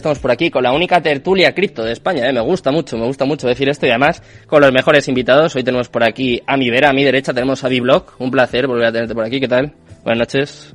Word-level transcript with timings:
Estamos 0.00 0.20
por 0.20 0.30
aquí 0.30 0.48
con 0.48 0.62
la 0.62 0.70
única 0.70 1.02
tertulia 1.02 1.52
cripto 1.52 1.82
de 1.82 1.90
España, 1.90 2.28
¿eh? 2.28 2.32
me 2.32 2.40
gusta 2.40 2.70
mucho, 2.70 2.96
me 2.96 3.04
gusta 3.04 3.24
mucho 3.24 3.48
decir 3.48 3.68
esto 3.68 3.84
y 3.84 3.88
además 3.88 4.22
con 4.46 4.62
los 4.62 4.70
mejores 4.70 5.08
invitados. 5.08 5.56
Hoy 5.56 5.64
tenemos 5.64 5.88
por 5.88 6.04
aquí 6.04 6.40
a 6.46 6.56
mi 6.56 6.70
vera, 6.70 6.90
a 6.90 6.92
mi 6.92 7.02
derecha 7.02 7.34
tenemos 7.34 7.64
a 7.64 7.68
Biblock, 7.68 8.14
un 8.20 8.30
placer 8.30 8.68
volver 8.68 8.86
a 8.86 8.92
tenerte 8.92 9.12
por 9.12 9.24
aquí, 9.24 9.40
¿qué 9.40 9.48
tal? 9.48 9.74
Buenas 10.04 10.18
noches. 10.18 10.74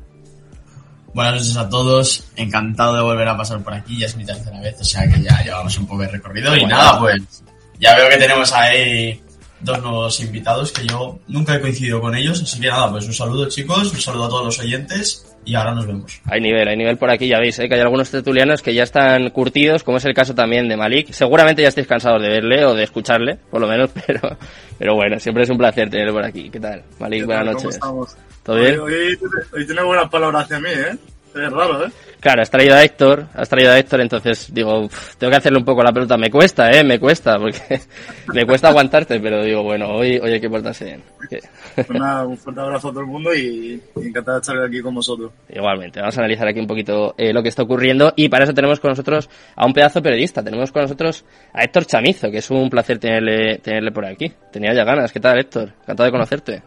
Buenas 1.13 1.35
noches 1.35 1.55
a 1.55 1.69
todos, 1.69 2.31
encantado 2.35 2.97
de 2.97 3.01
volver 3.01 3.29
a 3.29 3.37
pasar 3.37 3.63
por 3.63 3.73
aquí, 3.73 3.97
ya 3.97 4.07
es 4.07 4.17
mi 4.17 4.25
tercera 4.25 4.59
vez, 4.59 4.81
o 4.81 4.83
sea 4.83 5.07
que 5.07 5.21
ya 5.21 5.41
llevamos 5.41 5.77
un 5.77 5.87
poco 5.87 6.01
de 6.01 6.09
recorrido 6.09 6.57
y 6.57 6.65
nada, 6.65 6.99
pues 6.99 7.45
ya 7.79 7.95
veo 7.95 8.09
que 8.09 8.17
tenemos 8.17 8.51
ahí 8.51 9.21
dos 9.61 9.81
nuevos 9.81 10.19
invitados 10.19 10.73
que 10.73 10.85
yo 10.85 11.19
nunca 11.29 11.55
he 11.55 11.61
coincidido 11.61 12.01
con 12.01 12.13
ellos, 12.13 12.43
así 12.43 12.59
que 12.59 12.67
nada, 12.67 12.91
pues 12.91 13.05
un 13.05 13.13
saludo 13.13 13.47
chicos, 13.47 13.89
un 13.93 14.01
saludo 14.01 14.25
a 14.25 14.29
todos 14.29 14.45
los 14.47 14.59
oyentes 14.59 15.32
y 15.45 15.55
ahora 15.55 15.73
nos 15.73 15.87
vemos. 15.87 16.21
Hay 16.25 16.41
nivel, 16.41 16.67
hay 16.67 16.77
nivel 16.77 16.97
por 16.97 17.09
aquí, 17.09 17.27
ya 17.27 17.39
veis, 17.39 17.57
¿eh? 17.59 17.67
que 17.67 17.75
hay 17.75 17.81
algunos 17.81 18.09
tertulianos 18.09 18.61
que 18.61 18.73
ya 18.73 18.83
están 18.83 19.29
curtidos, 19.29 19.83
como 19.83 19.97
es 19.97 20.05
el 20.05 20.13
caso 20.13 20.33
también 20.33 20.67
de 20.67 20.77
Malik. 20.77 21.11
Seguramente 21.11 21.61
ya 21.61 21.69
estáis 21.69 21.87
cansados 21.87 22.21
de 22.21 22.29
verle 22.29 22.65
o 22.65 22.73
de 22.73 22.83
escucharle, 22.83 23.37
por 23.49 23.61
lo 23.61 23.67
menos, 23.67 23.89
pero, 24.07 24.37
pero 24.77 24.95
bueno, 24.95 25.19
siempre 25.19 25.43
es 25.43 25.49
un 25.49 25.57
placer 25.57 25.89
tenerlo 25.89 26.13
por 26.13 26.23
aquí. 26.23 26.49
¿Qué 26.49 26.59
tal? 26.59 26.83
Malik, 26.99 27.25
buenas 27.25 27.45
noches. 27.45 27.79
¿Cómo 27.79 28.05
estamos? 28.05 28.17
¿Todo 28.43 28.55
bien? 28.57 28.79
Hoy, 28.79 28.93
hoy, 28.93 29.19
hoy 29.53 29.65
tiene 29.65 29.83
buenas 29.83 30.09
palabras 30.09 30.43
hacia 30.45 30.59
mí, 30.59 30.69
¿eh? 30.69 30.97
Es 31.35 31.51
raro, 31.51 31.85
¿eh? 31.85 31.91
Claro, 32.19 32.41
has 32.41 32.49
traído 32.49 32.75
a 32.75 32.83
Héctor, 32.83 33.25
has 33.33 33.49
traído 33.49 33.71
a 33.71 33.77
Héctor, 33.79 33.99
entonces 34.01 34.53
digo, 34.53 34.81
uf, 34.85 35.15
tengo 35.17 35.31
que 35.31 35.37
hacerle 35.37 35.57
un 35.59 35.65
poco 35.65 35.83
la 35.83 35.91
pelota. 35.91 36.15
Me 36.15 36.29
cuesta, 36.29 36.71
eh, 36.71 36.83
me 36.83 36.99
cuesta, 36.99 37.37
porque 37.37 37.81
me 38.33 38.45
cuesta 38.45 38.69
aguantarte, 38.69 39.19
pero 39.19 39.43
digo, 39.43 39.63
bueno, 39.63 39.87
hoy, 39.89 40.19
hoy 40.23 40.31
hay 40.33 40.39
que 40.39 40.49
portarse 40.49 40.85
bien. 40.85 41.03
Que- 41.29 41.39
Pues 41.75 41.89
un 41.89 42.37
fuerte 42.37 42.61
abrazo 42.61 42.89
a 42.89 42.91
todo 42.91 43.01
el 43.01 43.07
mundo 43.07 43.33
y, 43.33 43.81
y 43.97 44.07
encantado 44.07 44.37
de 44.37 44.41
estar 44.41 44.57
aquí 44.63 44.79
con 44.81 44.93
vosotros. 44.95 45.31
Igualmente, 45.49 45.99
vamos 45.99 46.15
a 46.17 46.21
analizar 46.21 46.47
aquí 46.47 46.59
un 46.59 46.67
poquito 46.67 47.15
eh, 47.17 47.33
lo 47.33 47.41
que 47.43 47.49
está 47.49 47.63
ocurriendo 47.63 48.13
y 48.15 48.29
para 48.29 48.43
eso 48.45 48.53
tenemos 48.53 48.79
con 48.79 48.91
nosotros 48.91 49.27
a 49.55 49.65
un 49.65 49.73
pedazo 49.73 50.01
periodista. 50.01 50.43
Tenemos 50.43 50.71
con 50.71 50.83
nosotros 50.83 51.25
a 51.51 51.63
Héctor 51.63 51.85
Chamizo, 51.87 52.29
que 52.31 52.37
es 52.37 52.49
un 52.51 52.69
placer 52.69 52.99
tenerle, 52.99 53.57
tenerle 53.57 53.91
por 53.91 54.05
aquí. 54.05 54.31
Tenía 54.51 54.73
ya 54.73 54.83
ganas. 54.85 55.11
¿Qué 55.11 55.19
tal, 55.19 55.39
Héctor? 55.39 55.73
Encantado 55.81 56.05
de 56.05 56.11
conocerte. 56.11 56.63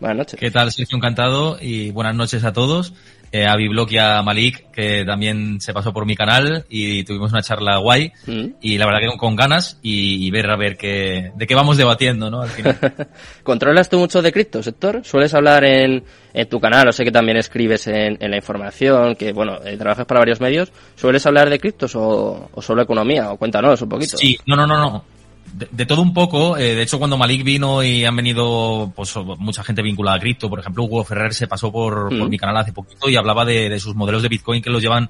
Buenas 0.00 0.18
noches. 0.18 0.38
¿Qué 0.40 0.50
tal, 0.50 0.70
Sergio? 0.72 0.98
Encantado 0.98 1.56
y 1.60 1.90
buenas 1.92 2.14
noches 2.16 2.44
a 2.44 2.52
todos. 2.52 2.92
Eh, 3.34 3.48
a 3.48 3.56
Biblock 3.56 3.90
y 3.90 3.98
a 3.98 4.22
Malik, 4.22 4.70
que 4.70 5.04
también 5.04 5.60
se 5.60 5.74
pasó 5.74 5.92
por 5.92 6.06
mi 6.06 6.14
canal 6.14 6.66
y 6.68 7.02
tuvimos 7.02 7.32
una 7.32 7.42
charla 7.42 7.78
guay. 7.78 8.12
Mm. 8.28 8.46
Y 8.60 8.78
la 8.78 8.86
verdad 8.86 9.00
que 9.00 9.08
con, 9.08 9.18
con 9.18 9.34
ganas 9.34 9.80
y, 9.82 10.24
y 10.24 10.30
ver 10.30 10.48
a 10.48 10.56
ver 10.56 10.76
qué, 10.76 11.32
de 11.34 11.44
qué 11.44 11.54
vamos 11.56 11.76
debatiendo, 11.76 12.30
¿no? 12.30 12.42
Al 12.42 12.48
final. 12.50 12.78
¿Controlas 13.42 13.90
tú 13.90 13.98
mucho 13.98 14.22
de 14.22 14.30
criptos, 14.30 14.68
Héctor? 14.68 15.00
¿Sueles 15.04 15.34
hablar 15.34 15.64
en, 15.64 16.04
en 16.32 16.48
tu 16.48 16.60
canal? 16.60 16.86
O 16.86 16.92
sé 16.92 17.02
que 17.02 17.10
también 17.10 17.36
escribes 17.36 17.88
en, 17.88 18.18
en 18.20 18.30
la 18.30 18.36
información, 18.36 19.16
que 19.16 19.32
bueno, 19.32 19.58
eh, 19.64 19.76
trabajas 19.76 20.06
para 20.06 20.20
varios 20.20 20.40
medios. 20.40 20.70
¿Sueles 20.94 21.26
hablar 21.26 21.50
de 21.50 21.58
criptos 21.58 21.96
o, 21.96 22.50
o 22.52 22.62
solo 22.62 22.82
economía? 22.82 23.32
O 23.32 23.36
cuéntanos 23.36 23.82
un 23.82 23.88
poquito. 23.88 24.16
Sí, 24.16 24.38
no, 24.46 24.54
no, 24.54 24.64
no, 24.64 24.78
no. 24.78 25.04
De, 25.52 25.68
de 25.70 25.86
todo 25.86 26.02
un 26.02 26.12
poco. 26.14 26.56
eh, 26.56 26.74
de 26.74 26.82
hecho, 26.82 26.98
cuando 26.98 27.16
Malik 27.16 27.44
vino 27.44 27.82
y 27.82 28.04
han 28.04 28.16
venido 28.16 28.92
pues 28.96 29.14
mucha 29.38 29.62
gente 29.62 29.82
vinculada 29.82 30.16
a 30.16 30.20
cripto, 30.20 30.48
por 30.50 30.58
ejemplo, 30.60 30.82
Hugo 30.84 31.04
Ferrer 31.04 31.32
se 31.34 31.46
pasó 31.46 31.70
por, 31.70 32.12
Mm. 32.12 32.18
por 32.18 32.28
mi 32.28 32.38
canal 32.38 32.56
hace 32.56 32.72
poquito 32.72 33.08
y 33.08 33.16
hablaba 33.16 33.44
de, 33.44 33.68
de 33.68 33.78
sus 33.78 33.94
modelos 33.94 34.22
de 34.22 34.28
Bitcoin 34.28 34.62
que 34.62 34.70
los 34.70 34.82
llevan 34.82 35.08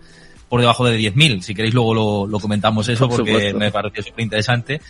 por 0.48 0.60
debajo 0.60 0.84
de 0.84 0.98
10.000. 0.98 1.40
Si 1.40 1.54
queréis 1.54 1.72
luego 1.74 1.94
lo, 1.94 2.26
lo 2.26 2.38
comentamos 2.38 2.86
eso 2.88 3.08
Por 3.08 3.18
porque 3.18 3.32
supuesto. 3.32 3.58
me 3.58 3.70
pareció 3.72 4.02
súper 4.02 4.24
interesante. 4.24 4.80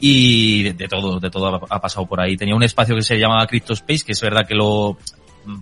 Y 0.00 0.62
de, 0.64 0.72
de 0.74 0.86
todo, 0.88 1.18
de 1.18 1.30
todo 1.30 1.48
ha, 1.54 1.60
ha 1.76 1.80
pasado 1.80 2.06
por 2.06 2.20
ahí. 2.20 2.36
Tenía 2.36 2.54
un 2.54 2.62
espacio 2.62 2.94
que 2.94 3.02
se 3.02 3.18
llama 3.18 3.44
Crypto 3.46 3.72
Space, 3.72 4.04
que 4.04 4.12
es 4.12 4.20
verdad 4.20 4.46
que 4.46 4.54
lo, 4.54 4.96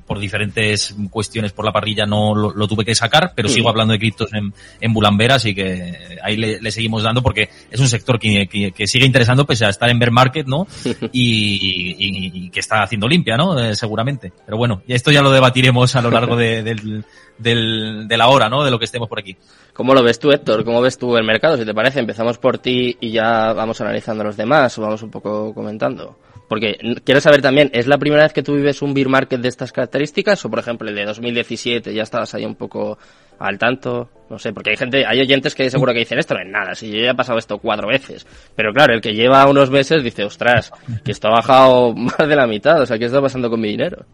por 0.07 0.19
diferentes 0.19 0.95
cuestiones 1.11 1.53
por 1.53 1.65
la 1.65 1.73
parrilla 1.73 2.07
no 2.07 2.35
lo, 2.35 2.53
lo 2.53 2.69
tuve 2.69 2.85
que 2.85 2.95
sacar, 2.95 3.33
pero 3.35 3.49
sigo 3.49 3.69
hablando 3.69 3.93
de 3.93 3.99
criptos 3.99 4.33
en, 4.35 4.53
en 4.81 4.93
Bulambera, 4.93 5.37
así 5.37 5.55
que 5.55 6.19
ahí 6.23 6.37
le, 6.37 6.61
le 6.61 6.71
seguimos 6.71 7.03
dando 7.03 7.23
porque 7.23 7.49
es 7.71 7.81
un 7.81 7.89
sector 7.89 8.19
que, 8.19 8.47
que, 8.47 8.73
que 8.73 8.87
sigue 8.87 9.07
interesando 9.07 9.45
pese 9.47 9.65
a 9.67 9.71
estar 9.71 9.89
en 9.91 9.99
bear 9.99 10.11
market, 10.13 10.47
¿no? 10.47 10.67
Y, 11.13 11.95
y- 11.99 12.47
y 12.47 12.51
que 12.51 12.61
está 12.61 12.83
haciendo 12.83 13.09
limpia, 13.09 13.37
¿no? 13.37 13.59
Eh, 13.59 13.75
seguramente. 13.75 14.33
Pero 14.45 14.57
bueno, 14.59 14.83
esto 14.89 15.11
ya 15.11 15.23
lo 15.23 15.31
debatiremos 15.31 15.95
a 15.97 16.03
lo 16.03 16.11
largo 16.11 16.37
de, 16.37 16.63
del, 16.63 17.05
del- 17.39 18.07
de 18.09 18.17
la 18.17 18.29
hora, 18.29 18.49
¿no? 18.49 18.65
De 18.65 18.71
lo 18.71 18.79
que 18.79 18.85
estemos 18.87 19.09
por 19.09 19.19
aquí. 19.19 19.37
¿Cómo 19.73 19.95
lo 19.95 20.03
ves 20.03 20.19
tú, 20.19 20.31
Héctor? 20.31 20.65
¿Cómo 20.65 20.81
ves 20.81 20.97
tú 20.99 21.17
el 21.17 21.25
mercado? 21.25 21.57
Si 21.57 21.65
te 21.65 21.75
parece, 21.75 22.01
empezamos 22.01 22.39
por 22.39 22.59
ti 22.59 22.97
y 23.01 23.11
ya 23.11 23.53
vamos 23.53 23.81
analizando 23.81 24.25
los 24.25 24.37
demás 24.37 24.77
o 24.79 24.83
vamos 24.83 25.03
un 25.03 25.11
poco 25.11 25.53
comentando. 25.55 26.19
Porque 26.49 26.79
quiero 27.05 27.21
saber 27.21 27.43
también, 27.43 27.71
¿es 27.75 27.89
la 27.89 27.99
primera 27.99 28.23
vez 28.23 28.33
que 28.33 28.43
tú 28.45 28.55
vives 28.55 28.81
un 28.81 28.95
beer 28.95 29.09
market 29.09 29.41
de 29.41 29.49
estas 29.49 29.73
características? 29.73 30.45
O 30.45 30.49
por 30.51 30.61
ejemplo 30.61 30.89
el 30.89 30.95
de 30.95 31.05
2017 31.05 31.93
ya 31.93 32.05
estabas 32.05 32.33
ahí 32.35 32.45
un 32.45 32.55
poco 32.55 32.99
al 33.41 33.59
tanto? 33.59 34.09
No 34.31 34.39
sé, 34.39 34.53
porque 34.53 34.71
hay 34.71 34.77
gente, 34.77 35.05
hay 35.05 35.21
oyentes 35.21 35.57
que 35.57 35.69
seguro 35.71 35.93
que 35.93 35.99
dicen 35.99 36.19
esto 36.21 36.35
no 36.35 36.41
es 36.41 36.47
nada, 36.49 36.75
si 36.77 36.89
yo 36.91 37.01
ya 37.03 37.11
he 37.11 37.15
pasado 37.17 37.39
esto 37.39 37.59
cuatro 37.59 37.89
veces. 37.89 38.27
Pero 38.55 38.73
claro, 38.73 38.95
el 38.95 39.01
que 39.01 39.13
lleva 39.13 39.45
unos 39.51 39.71
meses 39.71 40.05
dice, 40.05 40.25
ostras, 40.25 40.71
que 41.05 41.11
esto 41.11 41.27
ha 41.29 41.33
bajado 41.33 41.93
más 41.97 42.17
de 42.17 42.37
la 42.37 42.47
mitad, 42.47 42.81
o 42.81 42.87
sea, 42.87 42.97
¿qué 42.97 43.07
está 43.07 43.21
pasando 43.21 43.51
con 43.51 43.61
mi 43.61 43.69
dinero? 43.71 44.07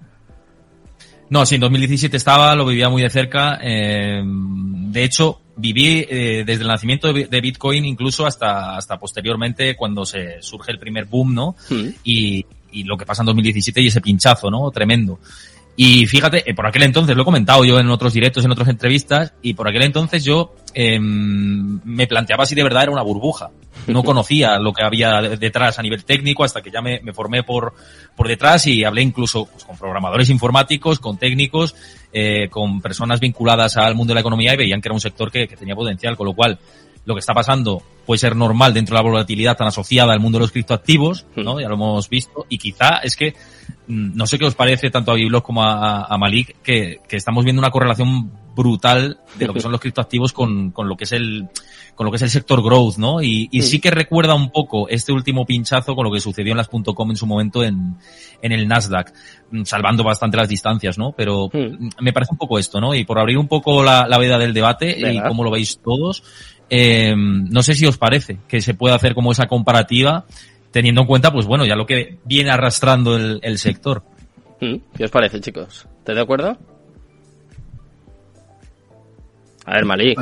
No, 1.32 1.47
sí, 1.47 1.54
en 1.54 1.62
2017 1.62 2.15
estaba, 2.15 2.54
lo 2.54 2.66
vivía 2.66 2.91
muy 2.91 3.00
de 3.00 3.09
cerca. 3.09 3.59
eh, 3.62 4.22
de 4.22 5.03
hecho, 5.04 5.41
viví 5.56 6.04
eh, 6.10 6.43
desde 6.44 6.60
el 6.62 6.69
nacimiento 6.69 7.06
de 7.06 7.12
Bi- 7.15 7.25
de 7.25 7.41
Bitcoin 7.41 7.87
incluso 7.87 8.26
hasta, 8.26 8.76
hasta 8.76 8.98
posteriormente 8.98 9.75
cuando 9.75 10.04
se 10.04 10.42
surge 10.42 10.72
el 10.72 10.78
primer 10.78 11.06
boom, 11.06 11.34
¿no? 11.34 11.56
Hmm. 11.71 11.88
y, 12.04 12.44
y 12.72 12.84
lo 12.84 12.98
que 12.98 13.06
pasa 13.06 13.22
en 13.22 13.26
2017 13.26 13.81
y 13.81 13.87
ese 13.87 14.03
pinchazo, 14.03 14.50
¿no? 14.50 14.71
Tremendo. 14.71 15.21
Y 15.84 16.06
fíjate, 16.06 16.48
eh, 16.48 16.54
por 16.54 16.65
aquel 16.65 16.84
entonces, 16.84 17.16
lo 17.16 17.22
he 17.22 17.25
comentado 17.25 17.65
yo 17.65 17.76
en 17.81 17.88
otros 17.88 18.12
directos, 18.12 18.44
en 18.44 18.53
otras 18.53 18.69
entrevistas, 18.69 19.32
y 19.43 19.54
por 19.54 19.66
aquel 19.66 19.82
entonces 19.82 20.22
yo 20.22 20.54
eh, 20.75 20.97
me 21.00 22.06
planteaba 22.06 22.47
si 22.47 22.54
de 22.54 22.62
verdad 22.62 22.84
era 22.84 22.93
una 22.93 23.03
burbuja. 23.03 23.50
No 23.88 24.04
conocía 24.04 24.60
lo 24.60 24.72
que 24.72 24.84
había 24.84 25.21
de- 25.21 25.37
detrás 25.38 25.81
a 25.81 25.82
nivel 25.82 26.04
técnico 26.04 26.44
hasta 26.44 26.62
que 26.62 26.71
ya 26.71 26.81
me, 26.81 27.00
me 27.00 27.12
formé 27.12 27.42
por, 27.42 27.75
por 28.15 28.28
detrás 28.28 28.65
y 28.69 28.84
hablé 28.84 29.03
incluso 29.03 29.47
pues, 29.47 29.65
con 29.65 29.76
programadores 29.76 30.31
informáticos, 30.31 31.00
con 31.00 31.16
técnicos, 31.19 31.75
eh, 32.12 32.48
con 32.48 32.81
personas 32.81 33.19
vinculadas 33.19 33.76
al 33.76 33.97
mundo 33.97 34.12
de 34.12 34.16
la 34.16 34.21
economía 34.21 34.54
y 34.54 34.59
veían 34.59 34.81
que 34.81 34.87
era 34.87 34.94
un 34.94 35.00
sector 35.00 35.32
que, 35.32 35.48
que 35.48 35.56
tenía 35.56 35.75
potencial, 35.75 36.16
con 36.16 36.26
lo 36.26 36.32
cual 36.32 36.60
lo 37.05 37.15
que 37.15 37.21
está 37.21 37.35
pasando 37.35 37.83
puede 38.07 38.19
ser 38.19 38.37
normal 38.37 38.75
dentro 38.75 38.97
de 38.97 39.03
la 39.03 39.09
volatilidad 39.09 39.57
tan 39.57 39.69
asociada 39.69 40.13
al 40.13 40.21
mundo 40.21 40.39
de 40.39 40.45
los 40.45 40.53
criptoactivos, 40.53 41.27
¿no? 41.37 41.61
Ya 41.61 41.69
lo 41.69 41.75
hemos 41.75 42.09
visto. 42.09 42.47
Y 42.49 42.59
quizá 42.59 42.99
es 43.03 43.17
que, 43.17 43.35
mm, 43.87 44.17
no 44.17 44.27
sé 44.27 44.39
qué 44.39 44.47
os 44.47 44.55
parece 44.55 44.91
tanto 44.91 45.13
a 45.13 45.15
Biblos 45.15 45.43
como 45.43 45.63
a, 45.63 46.05
a 46.05 46.19
Malik, 46.19 46.57
que, 46.63 47.01
que 47.09 47.17
estamos 47.17 47.45
viendo 47.45 47.61
una 47.61 47.71
correlación 47.71 48.33
brutal 48.55 49.21
de 49.39 49.47
lo 49.47 49.55
que 49.55 49.61
son 49.61 49.73
los 49.73 49.81
criptoactivos 49.81 50.33
con, 50.33 50.73
con 50.73 50.89
lo 50.89 50.97
que 50.97 51.05
es 51.05 51.13
el, 51.13 51.49
con 51.95 52.05
lo 52.05 52.11
que 52.11 52.17
es 52.17 52.23
el 52.23 52.31
sector 52.31 52.63
growth, 52.63 52.97
¿no? 52.97 53.23
Y, 53.23 53.49
y 53.51 53.63
sí 53.63 53.81
que 53.81 53.91
recuerda 53.91 54.34
un 54.34 54.51
poco 54.51 54.89
este 54.89 55.13
último 55.13 55.47
pinchazo 55.47 55.95
con 55.95 56.05
lo 56.05 56.13
que 56.13 56.21
sucedió 56.21 56.53
en 56.53 56.59
las 56.59 56.69
.com 56.69 57.11
en 57.11 57.17
su 57.17 57.27
momento 57.27 57.63
en, 57.65 57.97
en 58.43 58.53
el 58.53 58.69
Nasdaq, 58.69 59.13
mm, 59.51 59.63
salvando 59.65 60.05
bastante 60.05 60.37
las 60.37 60.49
distancias, 60.49 60.99
¿no? 60.99 61.13
Pero 61.13 61.49
mm, 61.53 61.89
me 62.01 62.13
parece 62.13 62.33
un 62.33 62.39
poco 62.39 62.59
esto, 62.59 62.81
¿no? 62.81 62.95
Y 62.95 63.05
por 63.05 63.19
abrir 63.19 63.39
un 63.39 63.49
poco 63.49 63.83
la, 63.83 64.07
la 64.07 64.19
veda 64.19 64.39
del 64.39 64.53
debate 64.53 65.13
y 65.13 65.21
cómo 65.23 65.45
lo 65.45 65.51
veis 65.51 65.79
todos, 65.83 66.23
eh, 66.75 67.15
no 67.15 67.62
sé 67.62 67.75
si 67.75 67.84
os 67.84 67.99
parece 67.99 68.38
que 68.49 68.62
se 68.62 68.72
puede 68.72 68.94
hacer 68.94 69.15
como 69.15 69.31
esa 69.31 69.47
comparativa 69.47 70.25
teniendo 70.71 71.03
en 71.03 71.06
cuenta, 71.06 71.31
pues 71.31 71.44
bueno, 71.44 71.66
ya 71.66 71.77
lo 71.77 71.84
que 71.84 72.16
viene 72.25 72.50
arrastrando 72.50 73.15
el, 73.15 73.41
el 73.43 73.59
sector. 73.59 74.03
Hmm, 74.59 74.77
¿Qué 74.97 75.05
os 75.05 75.10
parece, 75.10 75.38
chicos? 75.38 75.87
¿Estás 75.99 76.16
de 76.16 76.22
acuerdo? 76.22 76.56
A 79.66 79.75
ver, 79.75 79.84
Malik. 79.84 80.19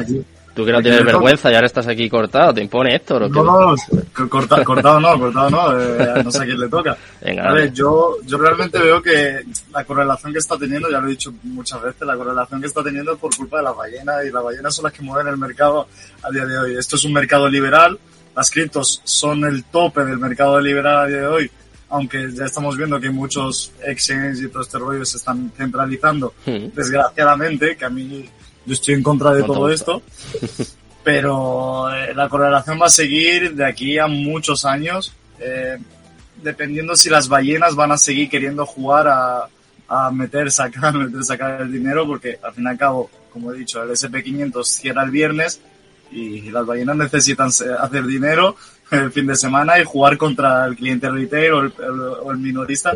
Tú 0.55 0.65
que 0.67 0.73
no 0.73 0.83
tienes 0.83 1.05
vergüenza 1.05 1.51
y 1.51 1.55
ahora 1.55 1.67
estás 1.69 1.87
aquí 1.87 2.11
cortado, 2.11 2.53
¿te 2.53 2.61
impone 2.61 2.95
Héctor 2.97 3.23
o 3.23 3.27
qué? 3.31 3.39
No, 3.39 3.45
no, 3.73 3.75
co- 4.13 4.29
corta- 4.29 4.65
cortado 4.65 4.99
no, 5.01 5.19
cortado 5.19 5.49
no, 5.51 5.81
eh, 5.81 6.23
no 6.25 6.31
sé 6.31 6.43
a 6.43 6.45
quién 6.45 6.59
le 6.59 6.69
toca. 6.69 6.97
Venga, 7.23 7.49
A 7.51 7.53
ver, 7.55 7.73
yo, 7.73 8.17
yo 8.27 8.37
realmente 8.37 8.79
veo 8.79 9.01
que 9.01 9.43
la 9.73 9.85
correlación 9.85 10.33
que 10.33 10.41
está 10.41 10.59
teniendo, 10.59 10.91
ya 10.91 10.99
lo 11.01 11.07
he 11.07 11.11
dicho 11.11 11.33
muchas 11.45 11.81
veces, 11.81 12.03
la 12.03 12.17
correlación 12.17 12.61
que 12.61 12.67
está 12.67 12.83
teniendo 12.83 13.13
es 13.13 13.19
por 13.19 13.35
culpa 13.37 13.59
de 13.59 13.63
las 13.63 13.77
ballenas 13.77 14.25
y 14.27 14.31
las 14.33 14.43
ballenas 14.43 14.75
son 14.75 14.85
las 14.85 14.93
que 14.93 15.03
mueven 15.03 15.29
el 15.29 15.37
mercado 15.39 15.87
a 16.23 16.31
día 16.31 16.45
de 16.45 16.59
hoy. 16.59 16.77
Esto 16.77 16.97
es 16.97 17.05
un 17.05 17.13
mercado 17.13 17.49
liberal, 17.49 17.97
las 18.35 18.51
criptos 18.51 19.01
son 19.05 19.45
el 19.45 19.63
tope 19.65 20.05
del 20.05 20.19
mercado 20.19 20.61
liberal 20.61 20.99
a 20.99 21.07
día 21.07 21.19
de 21.19 21.27
hoy, 21.29 21.51
aunque 21.91 22.29
ya 22.33 22.45
estamos 22.47 22.77
viendo 22.77 22.99
que 23.01 23.11
muchos 23.11 23.71
exchanges 23.85 24.41
y 24.43 24.49
todo 24.49 24.63
este 24.63 24.79
rollo 24.79 25.05
se 25.05 25.17
están 25.17 25.53
centralizando, 25.57 26.35
Hmm. 26.45 26.67
desgraciadamente, 26.75 27.77
que 27.77 27.85
a 27.85 27.91
mí 27.91 28.29
yo 28.67 28.75
estoy 28.75 28.95
en 28.95 29.03
contra 29.03 29.33
de 29.33 29.41
No 29.41 29.47
todo 29.47 29.71
esto, 29.71 30.03
pero 31.05 31.93
eh, 31.95 32.15
la 32.15 32.29
correlación 32.29 32.81
va 32.81 32.87
a 32.87 32.91
seguir 32.91 33.55
de 33.55 33.65
aquí 33.65 33.99
a 33.99 34.07
muchos 34.07 34.65
años, 34.65 35.13
eh, 35.39 35.79
dependiendo 36.43 36.95
si 36.97 37.09
las 37.09 37.29
ballenas 37.29 37.75
van 37.75 37.93
a 37.93 37.99
seguir 37.99 38.29
queriendo 38.29 38.67
jugar 38.67 39.09
a, 39.09 39.49
a 39.89 40.11
meter, 40.11 40.51
sacar, 40.51 40.95
meter, 40.99 41.25
sacar 41.25 41.63
el 41.63 41.73
dinero, 41.73 42.07
porque 42.07 42.39
al 42.43 42.53
fin 42.53 42.65
y 42.65 42.69
al 42.69 42.79
cabo, 42.79 43.11
como 43.33 43.53
he 43.53 43.59
dicho, 43.59 43.83
el 43.83 43.91
SP500 43.91 44.65
cierra 44.65 45.03
el 45.05 45.11
viernes 45.11 45.61
y 46.13 46.51
las 46.51 46.67
ballenas 46.67 46.97
necesitan 46.97 47.53
se- 47.53 47.73
hacer 47.73 48.05
dinero 48.05 48.57
el 48.91 49.13
fin 49.13 49.27
de 49.27 49.37
semana 49.37 49.79
y 49.81 49.85
jugar 49.85 50.19
contra 50.19 50.67
el 50.67 50.77
cliente 50.77 51.09
retail 51.09 51.53
o 51.53 51.61
el- 51.61 51.73
o 52.23 52.31
el 52.33 52.39
minorista 52.39 52.93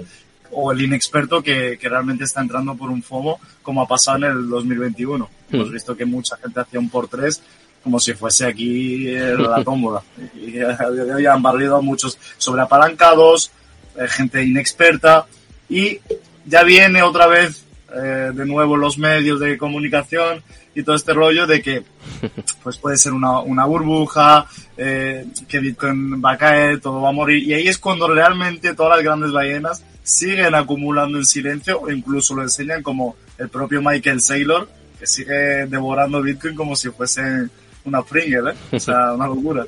o 0.55 0.73
el 0.73 0.83
inexperto 0.83 1.43
que, 1.43 1.79
que 1.79 1.89
realmente 1.89 2.25
está 2.25 2.41
entrando 2.41 2.75
por 2.75 2.91
un 2.91 3.03
FOMO, 3.03 3.39
como 3.63 3.83
ha 3.83 3.89
pasado 3.89 4.19
en 4.19 4.25
el 4.25 4.49
2021. 4.49 5.29
Hemos 5.51 5.71
visto 5.71 5.97
que 5.97 6.05
mucha 6.05 6.37
gente 6.37 6.61
hacía 6.61 6.81
un 6.81 6.89
por 6.89 7.09
tres 7.09 7.43
como 7.83 8.01
si 8.01 8.15
fuese 8.15 8.47
aquí 8.47 9.09
eh, 9.09 9.37
la 9.37 9.63
tómbola. 9.65 10.03
Y 10.35 10.59
hoy 10.59 11.27
han 11.27 11.43
barrido 11.43 11.77
a 11.77 11.83
muchos 11.83 12.19
sobreapalancados, 12.39 13.51
eh, 13.97 14.09
gente 14.09 14.43
inexperta 14.43 15.27
y 15.69 16.01
ya 16.47 16.63
viene 16.63 17.03
otra 17.03 17.27
vez 17.27 17.65
eh, 17.95 18.33
de 18.35 18.47
nuevo 18.47 18.77
los 18.77 18.99
medios 18.99 19.39
de 19.39 19.57
comunicación 19.59 20.43
y 20.75 20.83
todo 20.83 20.97
este 20.97 21.13
rollo 21.13 21.47
de 21.47 21.63
que 21.63 21.85
pues 22.63 22.79
puede 22.79 22.97
ser 22.97 23.13
una, 23.13 23.41
una 23.41 23.67
burbuja, 23.67 24.47
eh, 24.77 25.27
que 25.47 25.59
Bitcoin 25.61 26.23
va 26.23 26.33
a 26.33 26.39
caer, 26.39 26.81
todo 26.81 27.03
va 27.03 27.11
a 27.11 27.13
morir. 27.13 27.43
Y 27.45 27.55
ahí 27.55 27.69
es 27.69 27.79
cuando 27.79 28.09
realmente 28.09 28.75
todas 28.75 28.97
las 28.97 29.05
grandes 29.05 29.31
ballenas 29.31 29.85
siguen 30.05 30.55
acumulando 30.55 31.19
en 31.19 31.25
silencio 31.25 31.81
o 31.81 31.91
incluso 31.91 32.35
lo 32.35 32.43
enseñan 32.43 32.83
como 32.83 33.17
el 33.39 33.49
propio 33.49 33.83
Michael 33.83 34.21
Saylor, 34.21 34.69
que 35.01 35.07
sigue 35.07 35.67
devorando 35.67 36.23
Bitcoin 36.23 36.55
como 36.55 36.77
si 36.77 36.91
fuese 36.91 37.49
una 37.85 38.03
Pringle, 38.03 38.53
¿eh? 38.53 38.55
O 38.73 38.79
sea, 38.79 39.15
una 39.15 39.27
locura. 39.27 39.67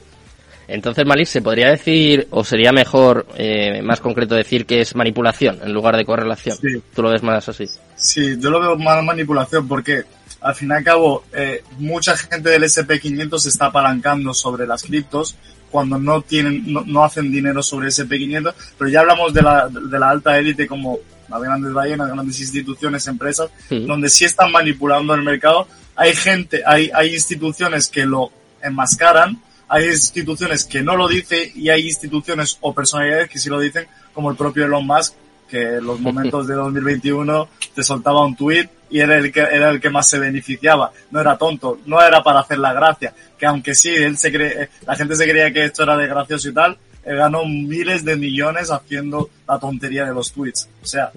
Entonces, 0.69 1.07
Malik, 1.07 1.27
¿se 1.27 1.43
podría 1.43 1.71
decir, 1.71 2.27
o 2.31 2.45
sería 2.45 2.73
mejor, 2.73 3.27
eh, 3.37 3.81
más 3.83 4.01
concreto, 4.01 4.35
decir 4.35 4.67
que 4.67 4.81
es 4.81 4.95
manipulación 4.95 5.61
en 5.63 5.73
lugar 5.73 5.97
de 5.97 6.05
correlación? 6.05 6.57
Sí. 6.57 6.83
¿Tú 6.95 7.03
lo 7.03 7.11
ves 7.11 7.23
más 7.23 7.49
así? 7.49 7.67
Sí, 7.95 8.37
yo 8.39 8.51
lo 8.51 8.61
veo 8.61 8.77
más 8.77 9.03
manipulación 9.03 9.67
porque 9.67 10.03
al 10.41 10.55
fin 10.55 10.71
y 10.71 10.73
al 10.75 10.85
cabo 10.85 11.25
eh, 11.33 11.63
mucha 11.79 12.17
gente 12.17 12.51
del 12.51 12.65
SP500 12.65 13.39
se 13.39 13.49
está 13.49 13.67
apalancando 13.67 14.35
sobre 14.35 14.67
las 14.67 14.83
criptos 14.83 15.37
cuando 15.77 15.99
no 15.99 16.23
tienen, 16.23 16.73
no, 16.73 16.83
no 16.87 17.05
hacen 17.05 17.31
dinero 17.31 17.63
sobre 17.63 17.89
SP500, 17.89 18.55
pero 18.79 18.89
ya 18.89 19.01
hablamos 19.01 19.35
de 19.35 19.43
la, 19.43 19.69
de 19.69 19.99
la 19.99 20.09
alta 20.09 20.39
élite 20.39 20.67
como 20.67 20.99
las 21.29 21.43
grandes 21.43 21.71
ballenas, 21.75 22.09
grandes 22.09 22.41
instituciones, 22.41 23.07
empresas, 23.09 23.51
Sí. 23.69 23.85
donde 23.85 24.09
sí 24.09 24.25
están 24.25 24.51
manipulando 24.53 25.13
el 25.13 25.23
mercado. 25.23 25.69
Hay 25.95 26.15
gente, 26.15 26.63
hay, 26.65 26.91
hay 26.95 27.13
instituciones 27.13 27.89
que 27.89 28.07
lo 28.07 28.31
enmascaran, 28.63 29.39
hay 29.69 29.85
instituciones 29.89 30.65
que 30.65 30.81
no 30.81 30.97
lo 30.97 31.09
dicen 31.09 31.51
y 31.55 31.69
hay 31.69 31.85
instituciones 31.89 32.57
o 32.63 32.73
personalidades 32.73 33.29
que 33.29 33.39
sí 33.39 33.51
lo 33.51 33.61
dicen, 33.61 33.87
como 34.15 34.31
el 34.31 34.37
propio 34.39 34.65
Elon 34.65 34.87
Musk, 34.87 35.13
que 35.49 35.77
en 35.77 35.85
los 35.85 36.01
momentos 36.01 36.47
de 36.47 36.55
2021 36.55 37.49
te 37.75 37.83
soltaba 37.83 38.25
un 38.25 38.37
tweet 38.37 38.69
y 38.91 39.01
era 39.01 39.17
el 39.17 39.33
que 39.33 39.41
era 39.41 39.71
el 39.71 39.81
que 39.81 39.91
más 39.91 40.09
se 40.09 40.19
beneficiaba. 40.19 40.93
No 41.11 41.21
era 41.21 41.37
tonto, 41.37 41.79
no 41.87 42.01
era 42.01 42.23
para 42.23 42.41
hacer 42.41 42.59
la 42.59 42.73
gracia, 42.73 43.15
que 43.39 43.47
aunque 43.47 43.75
sí 43.75 43.91
él 43.91 44.17
se 44.17 44.33
cree, 44.33 44.71
la 44.87 44.97
gente 44.97 45.17
se 45.17 45.29
creía 45.29 45.53
que 45.53 45.65
esto 45.65 45.83
era 45.83 45.97
de 45.97 46.07
gracioso 46.07 46.49
y 46.49 46.55
tal, 46.55 46.77
él 47.05 47.17
ganó 47.17 47.45
miles 47.45 48.05
de 48.05 48.17
millones 48.17 48.71
haciendo 48.71 49.31
la 49.47 49.59
tontería 49.59 50.05
de 50.05 50.15
los 50.15 50.33
tweets. 50.33 50.69
O 50.83 50.87
sea, 50.87 51.11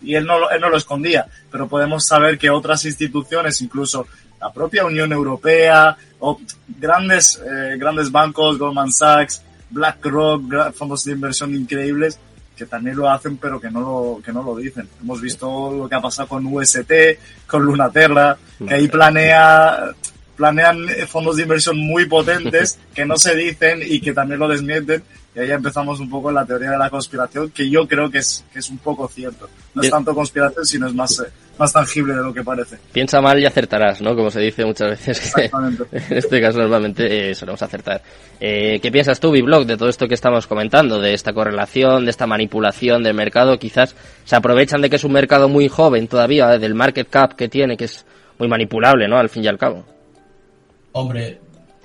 y 0.00 0.14
él 0.14 0.24
no, 0.24 0.48
él 0.50 0.60
no 0.60 0.70
lo 0.70 0.76
escondía, 0.76 1.26
pero 1.50 1.68
podemos 1.68 2.04
saber 2.04 2.38
que 2.38 2.50
otras 2.50 2.84
instituciones, 2.84 3.60
incluso 3.60 4.06
la 4.40 4.52
propia 4.52 4.84
Unión 4.84 5.12
Europea, 5.12 5.96
o 6.20 6.40
grandes, 6.68 7.40
eh, 7.44 7.76
grandes 7.76 8.10
bancos, 8.10 8.58
Goldman 8.58 8.92
Sachs, 8.92 9.42
BlackRock, 9.70 10.72
fondos 10.74 11.04
de 11.04 11.12
inversión 11.12 11.54
increíbles, 11.54 12.18
que 12.58 12.66
también 12.66 12.96
lo 12.96 13.08
hacen, 13.08 13.36
pero 13.36 13.60
que 13.60 13.70
no 13.70 13.80
lo, 13.80 14.22
que 14.22 14.32
no 14.32 14.42
lo 14.42 14.56
dicen. 14.56 14.88
Hemos 15.00 15.20
visto 15.20 15.72
lo 15.72 15.88
que 15.88 15.94
ha 15.94 16.00
pasado 16.00 16.28
con 16.28 16.44
UST, 16.44 16.92
con 17.46 17.64
Lunaterra, 17.64 18.36
que 18.66 18.74
ahí 18.74 18.88
planea, 18.88 19.92
planean 20.36 20.86
fondos 21.06 21.36
de 21.36 21.44
inversión 21.44 21.78
muy 21.78 22.06
potentes 22.06 22.78
que 22.94 23.06
no 23.06 23.16
se 23.16 23.36
dicen 23.36 23.80
y 23.82 24.00
que 24.00 24.12
también 24.12 24.40
lo 24.40 24.48
desmienten. 24.48 25.02
Y 25.38 25.42
ahí 25.42 25.48
ya 25.50 25.54
empezamos 25.54 26.00
un 26.00 26.10
poco 26.10 26.30
en 26.30 26.34
la 26.34 26.44
teoría 26.44 26.72
de 26.72 26.78
la 26.78 26.90
conspiración, 26.90 27.50
que 27.50 27.70
yo 27.70 27.86
creo 27.86 28.10
que 28.10 28.18
es, 28.18 28.44
que 28.52 28.58
es 28.58 28.68
un 28.70 28.78
poco 28.78 29.06
cierto. 29.06 29.48
No 29.72 29.82
es 29.82 29.88
tanto 29.88 30.12
conspiración, 30.12 30.66
sino 30.66 30.88
es 30.88 30.94
más, 30.94 31.20
eh, 31.20 31.30
más 31.56 31.72
tangible 31.72 32.16
de 32.16 32.22
lo 32.22 32.34
que 32.34 32.42
parece. 32.42 32.78
Piensa 32.90 33.20
mal 33.20 33.38
y 33.38 33.46
acertarás, 33.46 34.02
¿no? 34.02 34.16
Como 34.16 34.32
se 34.32 34.40
dice 34.40 34.64
muchas 34.64 34.90
veces. 34.90 35.20
que 35.20 35.26
Exactamente. 35.26 35.84
en 35.92 36.18
este 36.18 36.40
caso 36.40 36.58
normalmente 36.58 37.30
eh, 37.30 37.36
solemos 37.36 37.62
acertar. 37.62 38.02
Eh, 38.40 38.80
¿Qué 38.82 38.90
piensas 38.90 39.20
tú, 39.20 39.30
Biblog, 39.30 39.64
de 39.64 39.76
todo 39.76 39.88
esto 39.88 40.08
que 40.08 40.14
estamos 40.14 40.48
comentando? 40.48 41.00
De 41.00 41.14
esta 41.14 41.32
correlación, 41.32 42.04
de 42.04 42.10
esta 42.10 42.26
manipulación 42.26 43.04
del 43.04 43.14
mercado. 43.14 43.60
Quizás 43.60 43.94
se 44.24 44.34
aprovechan 44.34 44.80
de 44.80 44.90
que 44.90 44.96
es 44.96 45.04
un 45.04 45.12
mercado 45.12 45.48
muy 45.48 45.68
joven 45.68 46.08
todavía, 46.08 46.52
eh, 46.52 46.58
del 46.58 46.74
market 46.74 47.08
cap 47.08 47.34
que 47.34 47.48
tiene, 47.48 47.76
que 47.76 47.84
es 47.84 48.04
muy 48.40 48.48
manipulable, 48.48 49.06
¿no? 49.06 49.18
Al 49.18 49.28
fin 49.28 49.44
y 49.44 49.46
al 49.46 49.56
cabo. 49.56 49.84
Hombre, 50.90 51.38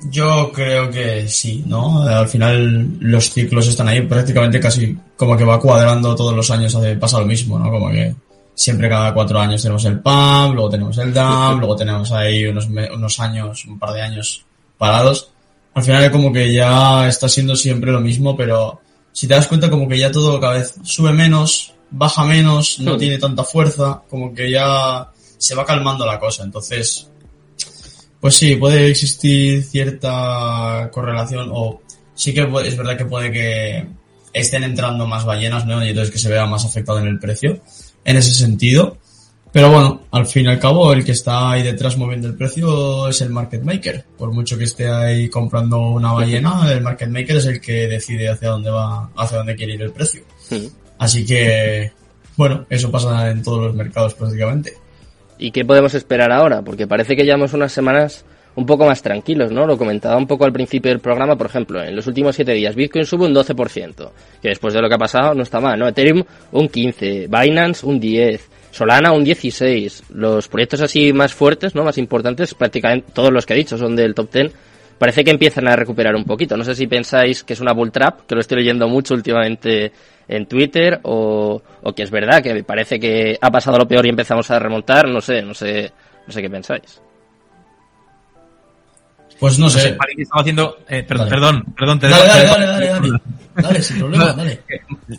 yo 0.09 0.51
creo 0.53 0.89
que 0.89 1.27
sí, 1.27 1.63
¿no? 1.65 2.03
Al 2.03 2.27
final 2.27 2.97
los 2.99 3.31
ciclos 3.31 3.67
están 3.67 3.87
ahí 3.87 4.01
prácticamente 4.01 4.59
casi 4.59 4.97
como 5.15 5.37
que 5.37 5.43
va 5.43 5.59
cuadrando 5.59 6.15
todos 6.15 6.35
los 6.35 6.49
años, 6.51 6.73
hace, 6.75 6.95
pasa 6.95 7.19
lo 7.19 7.25
mismo, 7.25 7.59
¿no? 7.59 7.69
Como 7.69 7.89
que 7.89 8.15
siempre 8.55 8.89
cada 8.89 9.13
cuatro 9.13 9.39
años 9.39 9.61
tenemos 9.61 9.83
el 9.85 9.99
PAM, 9.99 10.53
luego 10.53 10.69
tenemos 10.69 10.97
el 10.97 11.13
DAM, 11.13 11.59
luego 11.59 11.75
tenemos 11.75 12.11
ahí 12.11 12.45
unos, 12.45 12.67
unos 12.67 13.19
años, 13.19 13.65
un 13.65 13.79
par 13.79 13.93
de 13.93 14.01
años 14.01 14.45
parados. 14.77 15.29
Al 15.73 15.83
final 15.83 16.11
como 16.11 16.31
que 16.31 16.53
ya 16.53 17.07
está 17.07 17.27
siendo 17.27 17.55
siempre 17.55 17.91
lo 17.91 17.99
mismo, 17.99 18.37
pero 18.37 18.79
si 19.11 19.27
te 19.27 19.33
das 19.33 19.47
cuenta 19.47 19.69
como 19.69 19.87
que 19.87 19.97
ya 19.97 20.11
todo 20.11 20.39
cada 20.39 20.53
vez 20.53 20.75
sube 20.83 21.11
menos, 21.11 21.73
baja 21.89 22.25
menos, 22.25 22.79
no 22.79 22.97
tiene 22.97 23.17
tanta 23.17 23.43
fuerza, 23.43 24.01
como 24.09 24.33
que 24.33 24.51
ya 24.51 25.09
se 25.37 25.55
va 25.55 25.65
calmando 25.65 26.05
la 26.05 26.19
cosa. 26.19 26.43
Entonces, 26.43 27.09
pues 28.23 28.35
sí, 28.35 28.55
puede 28.55 28.87
existir 28.89 29.61
cierta 29.65 30.89
correlación 30.93 31.49
o 31.51 31.81
sí 32.15 32.33
que 32.33 32.45
puede- 32.45 32.69
es 32.69 32.77
verdad 32.77 32.95
que 32.97 33.03
puede 33.03 33.29
que 33.33 33.85
estén 34.31 34.63
entrando 34.63 35.05
más 35.05 35.25
ballenas, 35.25 35.65
¿no? 35.65 35.83
Y 35.85 35.89
entonces 35.89 36.09
que 36.09 36.19
se 36.19 36.29
vea 36.29 36.45
más 36.45 36.63
afectado 36.63 36.99
en 36.99 37.07
el 37.07 37.19
precio 37.19 37.59
en 38.05 38.15
ese 38.15 38.33
sentido. 38.33 38.97
Pero 39.51 39.69
bueno, 39.69 40.03
al 40.11 40.25
fin 40.25 40.45
y 40.45 40.47
al 40.47 40.57
cabo, 40.57 40.93
el 40.93 41.03
que 41.03 41.11
está 41.11 41.51
ahí 41.51 41.63
detrás 41.63 41.97
moviendo 41.97 42.29
el 42.29 42.35
precio 42.35 43.09
es 43.09 43.19
el 43.19 43.29
market 43.29 43.61
maker. 43.61 44.05
Por 44.17 44.31
mucho 44.31 44.57
que 44.57 44.63
esté 44.63 44.87
ahí 44.89 45.27
comprando 45.27 45.79
una 45.81 46.13
ballena, 46.13 46.71
el 46.71 46.79
market 46.79 47.09
maker 47.09 47.35
es 47.35 47.45
el 47.47 47.59
que 47.59 47.87
decide 47.89 48.29
hacia 48.29 48.51
dónde 48.51 48.69
va, 48.69 49.09
hacia 49.17 49.39
dónde 49.39 49.55
quiere 49.57 49.73
ir 49.73 49.81
el 49.81 49.91
precio. 49.91 50.23
Así 50.97 51.25
que, 51.25 51.91
bueno, 52.37 52.65
eso 52.69 52.89
pasa 52.89 53.29
en 53.31 53.43
todos 53.43 53.63
los 53.63 53.75
mercados 53.75 54.13
prácticamente. 54.13 54.75
¿Y 55.37 55.51
qué 55.51 55.65
podemos 55.65 55.93
esperar 55.93 56.31
ahora? 56.31 56.61
Porque 56.61 56.87
parece 56.87 57.15
que 57.15 57.23
llevamos 57.23 57.53
unas 57.53 57.71
semanas 57.71 58.25
un 58.55 58.65
poco 58.65 58.85
más 58.85 59.01
tranquilos, 59.01 59.51
¿no? 59.51 59.65
Lo 59.65 59.77
comentaba 59.77 60.15
un 60.17 60.27
poco 60.27 60.45
al 60.45 60.53
principio 60.53 60.91
del 60.91 60.99
programa, 60.99 61.35
por 61.35 61.47
ejemplo, 61.47 61.83
en 61.83 61.95
los 61.95 62.05
últimos 62.07 62.35
siete 62.35 62.53
días 62.53 62.75
Bitcoin 62.75 63.05
sube 63.05 63.25
un 63.25 63.33
12%, 63.33 64.11
que 64.41 64.49
después 64.49 64.73
de 64.73 64.81
lo 64.81 64.87
que 64.87 64.95
ha 64.95 64.99
pasado 64.99 65.33
no 65.33 65.43
está 65.43 65.59
mal, 65.59 65.79
¿no? 65.79 65.87
Ethereum 65.87 66.23
un 66.51 66.69
15%, 66.69 67.27
Binance 67.27 67.85
un 67.85 67.99
10%, 67.99 68.39
Solana 68.71 69.11
un 69.11 69.25
16%. 69.25 70.03
Los 70.09 70.47
proyectos 70.47 70.81
así 70.81 71.13
más 71.13 71.33
fuertes, 71.33 71.75
¿no? 71.75 71.83
Más 71.83 71.97
importantes, 71.97 72.53
prácticamente 72.53 73.11
todos 73.13 73.31
los 73.31 73.45
que 73.45 73.53
he 73.53 73.57
dicho 73.57 73.77
son 73.77 73.95
del 73.95 74.13
top 74.13 74.31
10, 74.31 74.51
parece 74.97 75.23
que 75.23 75.31
empiezan 75.31 75.67
a 75.67 75.75
recuperar 75.75 76.15
un 76.15 76.23
poquito. 76.23 76.55
No 76.57 76.63
sé 76.63 76.75
si 76.75 76.87
pensáis 76.87 77.43
que 77.43 77.53
es 77.53 77.59
una 77.59 77.73
bull 77.73 77.91
trap, 77.91 78.21
que 78.27 78.35
lo 78.35 78.41
estoy 78.41 78.59
leyendo 78.59 78.87
mucho 78.87 79.13
últimamente 79.13 79.91
en 80.27 80.45
Twitter, 80.47 80.99
o, 81.03 81.61
o 81.81 81.93
que 81.93 82.03
es 82.03 82.11
verdad, 82.11 82.41
que 82.41 82.63
parece 82.63 82.99
que 82.99 83.37
ha 83.41 83.51
pasado 83.51 83.77
lo 83.77 83.87
peor 83.87 84.05
y 84.05 84.09
empezamos 84.09 84.49
a 84.51 84.59
remontar, 84.59 85.07
no 85.09 85.21
sé, 85.21 85.41
no 85.41 85.53
sé, 85.53 85.91
no 86.27 86.33
sé 86.33 86.41
qué 86.41 86.49
pensáis. 86.49 87.01
Pues 89.39 89.59
no 89.59 89.65
No 89.65 89.69
sé, 89.71 89.97
estaba 90.17 90.41
haciendo, 90.41 90.77
eh, 90.87 91.03
per- 91.03 91.17
Dale. 91.17 91.29
perdón, 91.29 91.65
perdón, 91.77 91.99
te 91.99 92.07
Dale, 92.07 92.23
dejo- 92.23 92.33
dale, 92.53 92.65
dale, 92.65 92.65
dale, 92.87 92.87
dale. 93.09 93.21
Dale, 93.55 93.81
sin 93.81 93.97
problema, 93.99 94.31
dale. 94.33 94.61